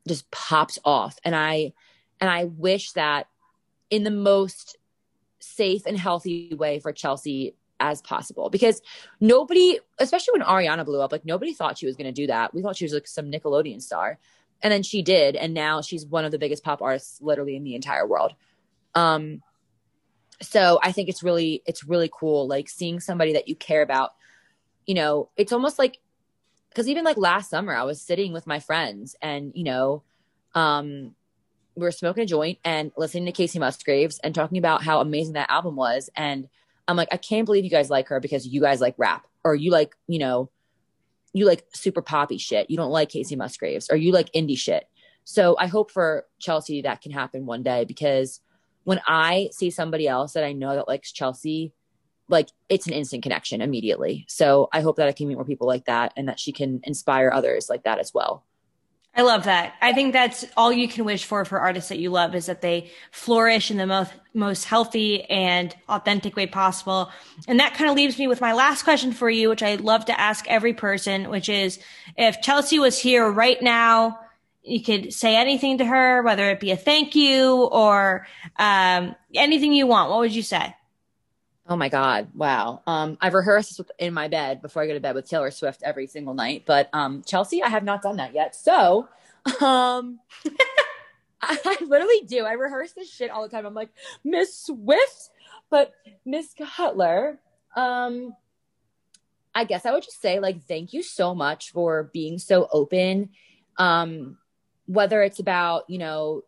just 0.08 0.30
popped 0.30 0.78
off. 0.84 1.18
And 1.24 1.36
I, 1.36 1.72
and 2.20 2.30
I 2.30 2.46
wish 2.46 2.92
that 2.92 3.28
in 3.90 4.04
the 4.04 4.12
most 4.12 4.78
safe 5.40 5.86
and 5.86 5.98
healthy 5.98 6.54
way 6.54 6.80
for 6.80 6.92
Chelsea 6.92 7.56
as 7.80 8.02
possible 8.02 8.50
because 8.50 8.82
nobody, 9.20 9.80
especially 10.00 10.40
when 10.40 10.48
Ariana 10.48 10.86
blew 10.86 11.02
up, 11.02 11.12
like 11.12 11.26
nobody 11.26 11.54
thought 11.54 11.78
she 11.78 11.86
was 11.86 11.96
going 11.96 12.08
to 12.08 12.12
do 12.14 12.28
that. 12.28 12.54
We 12.54 12.62
thought 12.62 12.78
she 12.78 12.86
was 12.86 12.94
like 12.94 13.08
some 13.08 13.32
Nickelodeon 13.32 13.82
star. 13.82 14.20
And 14.62 14.72
then 14.72 14.84
she 14.84 15.02
did. 15.02 15.36
And 15.36 15.54
now 15.54 15.82
she's 15.82 16.06
one 16.06 16.24
of 16.24 16.32
the 16.32 16.40
biggest 16.40 16.64
pop 16.64 16.82
artists 16.82 17.22
literally 17.22 17.56
in 17.56 17.64
the 17.64 17.76
entire 17.76 18.08
world. 18.08 18.34
Um, 18.96 19.42
so 20.42 20.80
I 20.82 20.92
think 20.94 21.10
it's 21.10 21.24
really, 21.24 21.62
it's 21.66 21.84
really 21.84 22.10
cool. 22.12 22.48
Like 22.48 22.70
seeing 22.70 23.00
somebody 23.00 23.34
that 23.34 23.50
you 23.50 23.56
care 23.56 23.82
about, 23.82 24.12
you 24.86 24.96
know, 24.96 25.30
it's 25.36 25.52
almost 25.52 25.78
like, 25.78 26.00
cause 26.74 26.88
even 26.88 27.04
like 27.04 27.18
last 27.18 27.50
summer, 27.50 27.76
I 27.76 27.84
was 27.84 28.02
sitting 28.02 28.32
with 28.32 28.48
my 28.48 28.60
friends 28.60 29.16
and, 29.22 29.52
you 29.56 29.64
know, 29.64 30.04
um, 30.56 31.16
we 31.76 31.82
were 31.82 31.92
smoking 31.92 32.24
a 32.24 32.28
joint 32.28 32.60
and 32.64 32.92
listening 32.96 33.26
to 33.26 33.32
Kacey 33.32 33.60
Musgraves 33.60 34.20
and 34.20 34.34
talking 34.34 34.60
about 34.60 34.84
how 34.84 35.02
amazing 35.02 35.34
that 35.34 35.50
album 35.50 35.76
was. 35.76 36.10
And, 36.16 36.48
I'm 36.88 36.98
like, 36.98 37.10
I 37.12 37.18
can't 37.18 37.46
believe 37.46 37.64
you 37.64 37.70
guys 37.70 37.90
like 37.90 38.08
her 38.10 38.20
because 38.20 38.48
you 38.48 38.62
guys 38.62 38.82
like 38.82 38.96
rap 38.98 39.26
or 39.44 39.56
you 39.56 39.72
like, 39.72 39.96
you 40.08 40.20
know, 40.20 40.50
you 41.34 41.46
like 41.46 41.66
super 41.74 42.02
poppy 42.02 42.38
shit. 42.38 42.70
You 42.70 42.78
don't 42.78 42.92
like 42.92 43.10
Kacey 43.10 43.38
Musgraves 43.38 43.90
or 43.90 43.96
you 43.96 44.12
like 44.12 44.32
indie 44.34 44.58
shit. 44.58 44.88
So 45.24 45.56
I 45.58 45.68
hope 45.68 45.92
for 45.92 46.26
Chelsea 46.40 46.82
that 46.82 47.02
can 47.02 47.12
happen 47.12 47.46
one 47.46 47.64
day 47.64 47.86
because 47.86 48.42
when 48.84 49.02
I 49.08 49.50
see 49.52 49.70
somebody 49.70 50.08
else 50.08 50.34
that 50.34 50.44
I 50.44 50.52
know 50.52 50.76
that 50.76 50.88
likes 50.88 51.12
Chelsea, 51.12 51.74
like 52.28 52.50
it's 52.70 52.88
an 52.88 52.94
instant 52.94 53.24
connection 53.24 53.62
immediately. 53.62 54.26
So 54.28 54.70
I 54.74 54.82
hope 54.82 54.98
that 54.98 55.08
I 55.08 55.14
can 55.14 55.28
meet 55.28 55.36
more 55.36 55.46
people 55.46 55.68
like 55.68 55.86
that 55.86 56.14
and 56.18 56.28
that 56.28 56.40
she 56.40 56.52
can 56.52 56.82
inspire 56.84 57.32
others 57.34 57.70
like 57.70 57.84
that 57.84 58.00
as 58.00 58.14
well. 58.14 58.46
I 59.16 59.22
love 59.22 59.44
that. 59.44 59.76
I 59.80 59.94
think 59.94 60.12
that's 60.12 60.44
all 60.58 60.74
you 60.74 60.88
can 60.88 61.06
wish 61.06 61.26
for 61.26 61.46
for 61.46 61.60
artists 61.60 61.90
that 61.90 62.00
you 62.00 62.10
love 62.10 62.34
is 62.34 62.48
that 62.48 62.62
they 62.62 62.90
flourish 63.12 63.70
in 63.70 63.78
the 63.78 63.86
most 63.86 64.12
most 64.34 64.66
healthy 64.66 65.24
and 65.26 65.76
authentic 65.88 66.36
way 66.36 66.48
possible. 66.48 67.12
And 67.48 67.60
that 67.60 67.76
kind 67.76 67.92
of 67.92 67.96
leaves 67.96 68.18
me 68.18 68.28
with 68.28 68.42
my 68.42 68.54
last 68.54 68.82
question 68.82 69.12
for 69.12 69.30
you, 69.30 69.50
which 69.50 69.62
I 69.62 69.76
love 69.76 70.06
to 70.06 70.20
ask 70.20 70.48
every 70.48 70.74
person, 70.74 71.30
which 71.30 71.48
is 71.48 71.80
if 72.18 72.42
Chelsea 72.42 72.80
was 72.80 72.98
here 72.98 73.30
right 73.30 73.62
now, 73.62 74.20
you 74.64 74.82
could 74.82 75.14
say 75.14 75.36
anything 75.36 75.78
to 75.78 75.86
her, 75.86 76.24
whether 76.24 76.50
it 76.50 76.60
be 76.60 76.72
a 76.72 76.78
thank 76.78 77.14
you 77.14 77.66
or 77.66 78.26
um, 78.58 79.14
anything 79.36 79.74
you 79.74 79.86
want. 79.86 80.10
What 80.10 80.20
would 80.20 80.34
you 80.34 80.42
say? 80.42 80.76
Oh 81.68 81.78
my 81.78 81.88
God. 81.88 82.28
Wow. 82.36 82.82
Um, 82.86 83.18
I've 83.22 83.34
rehearsed 83.34 83.80
in 83.98 84.14
my 84.14 84.28
bed 84.28 84.62
before 84.62 84.84
I 84.84 84.88
go 84.88 84.94
to 84.94 85.00
bed 85.00 85.16
with 85.16 85.30
Taylor 85.30 85.50
Swift 85.50 85.82
every 85.82 86.08
single 86.08 86.34
night. 86.34 86.64
But 86.66 86.90
um, 86.92 87.24
Chelsea, 87.26 87.64
I 87.64 87.70
have 87.70 87.86
not 87.86 88.02
done 88.02 88.18
that 88.18 88.34
yet. 88.34 88.54
So 88.54 89.08
um, 89.62 90.20
I, 91.42 91.78
literally 91.82 92.22
do. 92.28 92.44
I 92.44 92.54
rehearse 92.54 92.92
this 92.92 93.10
shit 93.10 93.32
all 93.32 93.44
the 93.44 93.50
time. 93.50 93.66
I'm 93.66 93.74
like, 93.74 93.90
Miss 94.26 94.58
Swift, 94.58 95.30
but 95.70 95.94
Miss 96.26 96.54
Cutler, 96.76 97.40
um, 97.78 98.36
I 99.56 99.64
guess 99.64 99.86
I 99.86 99.92
would 99.92 100.04
just 100.04 100.22
say, 100.22 100.40
like, 100.40 100.64
thank 100.68 100.92
you 100.92 101.02
so 101.02 101.34
much 101.34 101.72
for 101.72 102.10
being 102.12 102.40
so 102.40 102.68
open. 102.72 103.30
Um, 103.78 104.38
whether 104.88 105.22
it's 105.22 105.40
about, 105.40 105.90
you 105.90 105.98
know, 105.98 106.44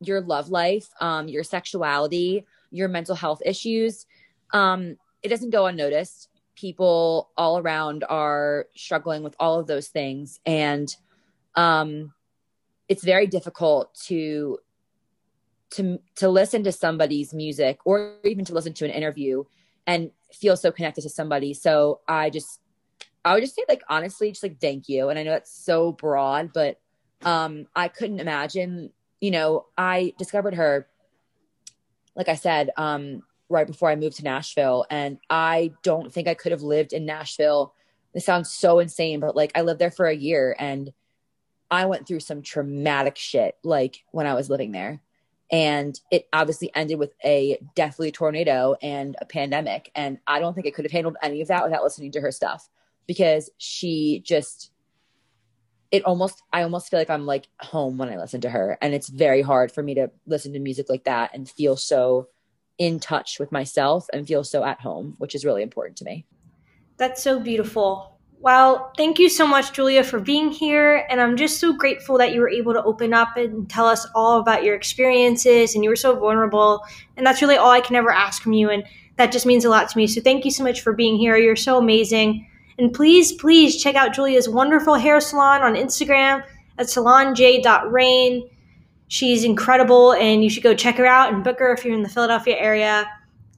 your 0.00 0.20
love 0.20 0.48
life, 0.48 0.88
um, 1.00 1.26
your 1.26 1.42
sexuality, 1.42 2.46
your 2.70 2.88
mental 2.88 3.16
health 3.16 3.42
issues 3.44 4.06
um, 4.52 4.96
it 5.22 5.28
doesn't 5.28 5.50
go 5.50 5.66
unnoticed. 5.66 6.28
People 6.54 7.30
all 7.36 7.58
around 7.58 8.04
are 8.08 8.66
struggling 8.76 9.22
with 9.22 9.34
all 9.38 9.58
of 9.58 9.66
those 9.66 9.88
things. 9.88 10.40
And 10.44 10.94
um, 11.54 12.12
it's 12.88 13.04
very 13.04 13.26
difficult 13.26 13.94
to 14.06 14.58
to 15.70 16.00
to 16.16 16.28
listen 16.28 16.64
to 16.64 16.72
somebody's 16.72 17.32
music 17.32 17.78
or 17.84 18.16
even 18.24 18.44
to 18.44 18.54
listen 18.54 18.72
to 18.74 18.84
an 18.84 18.90
interview 18.90 19.44
and 19.86 20.10
feel 20.32 20.56
so 20.56 20.72
connected 20.72 21.02
to 21.02 21.08
somebody. 21.08 21.54
So 21.54 22.00
I 22.08 22.30
just 22.30 22.60
I 23.24 23.34
would 23.34 23.42
just 23.42 23.54
say 23.54 23.62
like 23.68 23.82
honestly, 23.88 24.30
just 24.30 24.42
like 24.42 24.60
thank 24.60 24.88
you. 24.88 25.08
And 25.08 25.18
I 25.18 25.22
know 25.22 25.30
that's 25.30 25.52
so 25.52 25.92
broad, 25.92 26.52
but 26.52 26.80
um 27.22 27.66
I 27.76 27.88
couldn't 27.88 28.20
imagine, 28.20 28.90
you 29.20 29.30
know, 29.30 29.66
I 29.78 30.14
discovered 30.18 30.54
her, 30.54 30.88
like 32.16 32.28
I 32.28 32.34
said, 32.34 32.70
um, 32.76 33.22
right 33.50 33.66
before 33.66 33.90
I 33.90 33.96
moved 33.96 34.16
to 34.16 34.24
Nashville. 34.24 34.86
And 34.88 35.18
I 35.28 35.72
don't 35.82 36.12
think 36.12 36.28
I 36.28 36.34
could 36.34 36.52
have 36.52 36.62
lived 36.62 36.92
in 36.92 37.04
Nashville. 37.04 37.74
This 38.14 38.24
sounds 38.24 38.50
so 38.50 38.78
insane, 38.78 39.20
but 39.20 39.36
like 39.36 39.52
I 39.54 39.62
lived 39.62 39.80
there 39.80 39.90
for 39.90 40.06
a 40.06 40.16
year 40.16 40.56
and 40.58 40.92
I 41.70 41.86
went 41.86 42.06
through 42.06 42.20
some 42.20 42.42
traumatic 42.42 43.16
shit 43.16 43.56
like 43.62 44.04
when 44.12 44.26
I 44.26 44.34
was 44.34 44.48
living 44.48 44.72
there. 44.72 45.00
And 45.52 45.98
it 46.12 46.28
obviously 46.32 46.70
ended 46.74 46.98
with 46.98 47.12
a 47.24 47.58
deathly 47.74 48.12
tornado 48.12 48.76
and 48.80 49.16
a 49.20 49.24
pandemic. 49.24 49.90
And 49.96 50.18
I 50.26 50.38
don't 50.38 50.54
think 50.54 50.66
I 50.66 50.70
could 50.70 50.84
have 50.84 50.92
handled 50.92 51.16
any 51.22 51.40
of 51.40 51.48
that 51.48 51.64
without 51.64 51.82
listening 51.82 52.12
to 52.12 52.20
her 52.20 52.30
stuff 52.30 52.68
because 53.08 53.50
she 53.58 54.22
just, 54.24 54.70
it 55.90 56.04
almost, 56.04 56.40
I 56.52 56.62
almost 56.62 56.88
feel 56.88 57.00
like 57.00 57.10
I'm 57.10 57.26
like 57.26 57.48
home 57.60 57.98
when 57.98 58.08
I 58.08 58.16
listen 58.16 58.40
to 58.42 58.50
her. 58.50 58.78
And 58.80 58.94
it's 58.94 59.08
very 59.08 59.42
hard 59.42 59.72
for 59.72 59.82
me 59.82 59.94
to 59.94 60.12
listen 60.24 60.52
to 60.52 60.60
music 60.60 60.88
like 60.88 61.04
that 61.04 61.32
and 61.34 61.50
feel 61.50 61.76
so 61.76 62.28
in 62.80 62.98
touch 62.98 63.38
with 63.38 63.52
myself 63.52 64.08
and 64.12 64.26
feel 64.26 64.42
so 64.42 64.64
at 64.64 64.80
home, 64.80 65.14
which 65.18 65.34
is 65.34 65.44
really 65.44 65.62
important 65.62 65.98
to 65.98 66.04
me. 66.04 66.24
That's 66.96 67.22
so 67.22 67.38
beautiful. 67.38 68.18
Well, 68.40 68.90
thank 68.96 69.18
you 69.18 69.28
so 69.28 69.46
much, 69.46 69.74
Julia, 69.74 70.02
for 70.02 70.18
being 70.18 70.50
here. 70.50 71.06
And 71.10 71.20
I'm 71.20 71.36
just 71.36 71.60
so 71.60 71.74
grateful 71.74 72.16
that 72.16 72.32
you 72.32 72.40
were 72.40 72.48
able 72.48 72.72
to 72.72 72.82
open 72.82 73.12
up 73.12 73.36
and 73.36 73.68
tell 73.68 73.84
us 73.84 74.06
all 74.14 74.40
about 74.40 74.64
your 74.64 74.74
experiences 74.74 75.74
and 75.74 75.84
you 75.84 75.90
were 75.90 75.96
so 75.96 76.18
vulnerable. 76.18 76.82
And 77.18 77.26
that's 77.26 77.42
really 77.42 77.56
all 77.56 77.70
I 77.70 77.82
can 77.82 77.96
ever 77.96 78.10
ask 78.10 78.42
from 78.42 78.54
you. 78.54 78.70
And 78.70 78.82
that 79.16 79.30
just 79.30 79.44
means 79.44 79.66
a 79.66 79.68
lot 79.68 79.90
to 79.90 79.98
me. 79.98 80.06
So 80.06 80.22
thank 80.22 80.46
you 80.46 80.50
so 80.50 80.64
much 80.64 80.80
for 80.80 80.94
being 80.94 81.16
here. 81.16 81.36
You're 81.36 81.56
so 81.56 81.76
amazing. 81.76 82.48
And 82.78 82.94
please, 82.94 83.32
please 83.32 83.82
check 83.82 83.94
out 83.94 84.14
Julia's 84.14 84.48
wonderful 84.48 84.94
hair 84.94 85.20
salon 85.20 85.60
on 85.60 85.74
Instagram 85.74 86.42
at 86.78 86.86
salonj.rain. 86.86 88.48
She's 89.10 89.42
incredible, 89.42 90.12
and 90.12 90.44
you 90.44 90.48
should 90.48 90.62
go 90.62 90.72
check 90.72 90.96
her 90.96 91.04
out 91.04 91.34
and 91.34 91.42
book 91.42 91.58
her 91.58 91.72
if 91.72 91.84
you're 91.84 91.96
in 91.96 92.04
the 92.04 92.08
Philadelphia 92.08 92.56
area. 92.56 93.10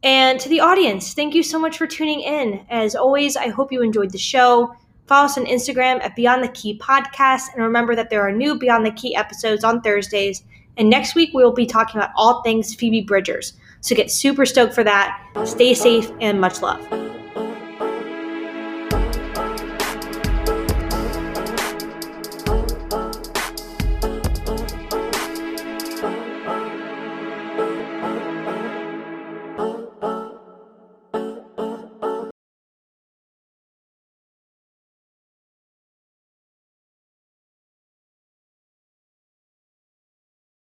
And 0.03 0.41
to 0.41 0.49
the 0.49 0.61
audience, 0.61 1.13
thank 1.13 1.35
you 1.35 1.43
so 1.43 1.59
much 1.59 1.77
for 1.77 1.87
tuning 1.87 2.21
in. 2.21 2.65
As 2.71 2.95
always, 2.95 3.37
I 3.37 3.49
hope 3.49 3.71
you 3.71 3.83
enjoyed 3.83 4.13
the 4.13 4.19
show. 4.19 4.75
Follow 5.07 5.27
us 5.27 5.37
on 5.37 5.45
Instagram 5.45 6.03
at 6.03 6.17
Beyond 6.17 6.43
the 6.43 6.49
Key 6.49 6.79
Podcast, 6.79 7.53
and 7.53 7.63
remember 7.63 7.95
that 7.95 8.09
there 8.09 8.27
are 8.27 8.33
new 8.33 8.59
Beyond 8.59 8.87
the 8.87 8.93
Key 8.93 9.15
episodes 9.15 9.63
on 9.63 9.83
Thursdays. 9.83 10.43
And 10.79 10.89
next 10.89 11.15
week, 11.15 11.35
we 11.35 11.45
will 11.45 11.53
be 11.53 11.67
talking 11.67 12.01
about 12.01 12.15
all 12.17 12.43
things 12.43 12.75
Phoebe 12.75 13.03
Bridgers. 13.03 13.53
So 13.83 13.95
get 13.95 14.11
super 14.11 14.47
stoked 14.47 14.75
for 14.75 14.85
that. 14.85 15.23
Stay 15.45 15.75
safe 15.75 16.11
and 16.23 16.41
much 16.41 16.63
love. 16.63 17.12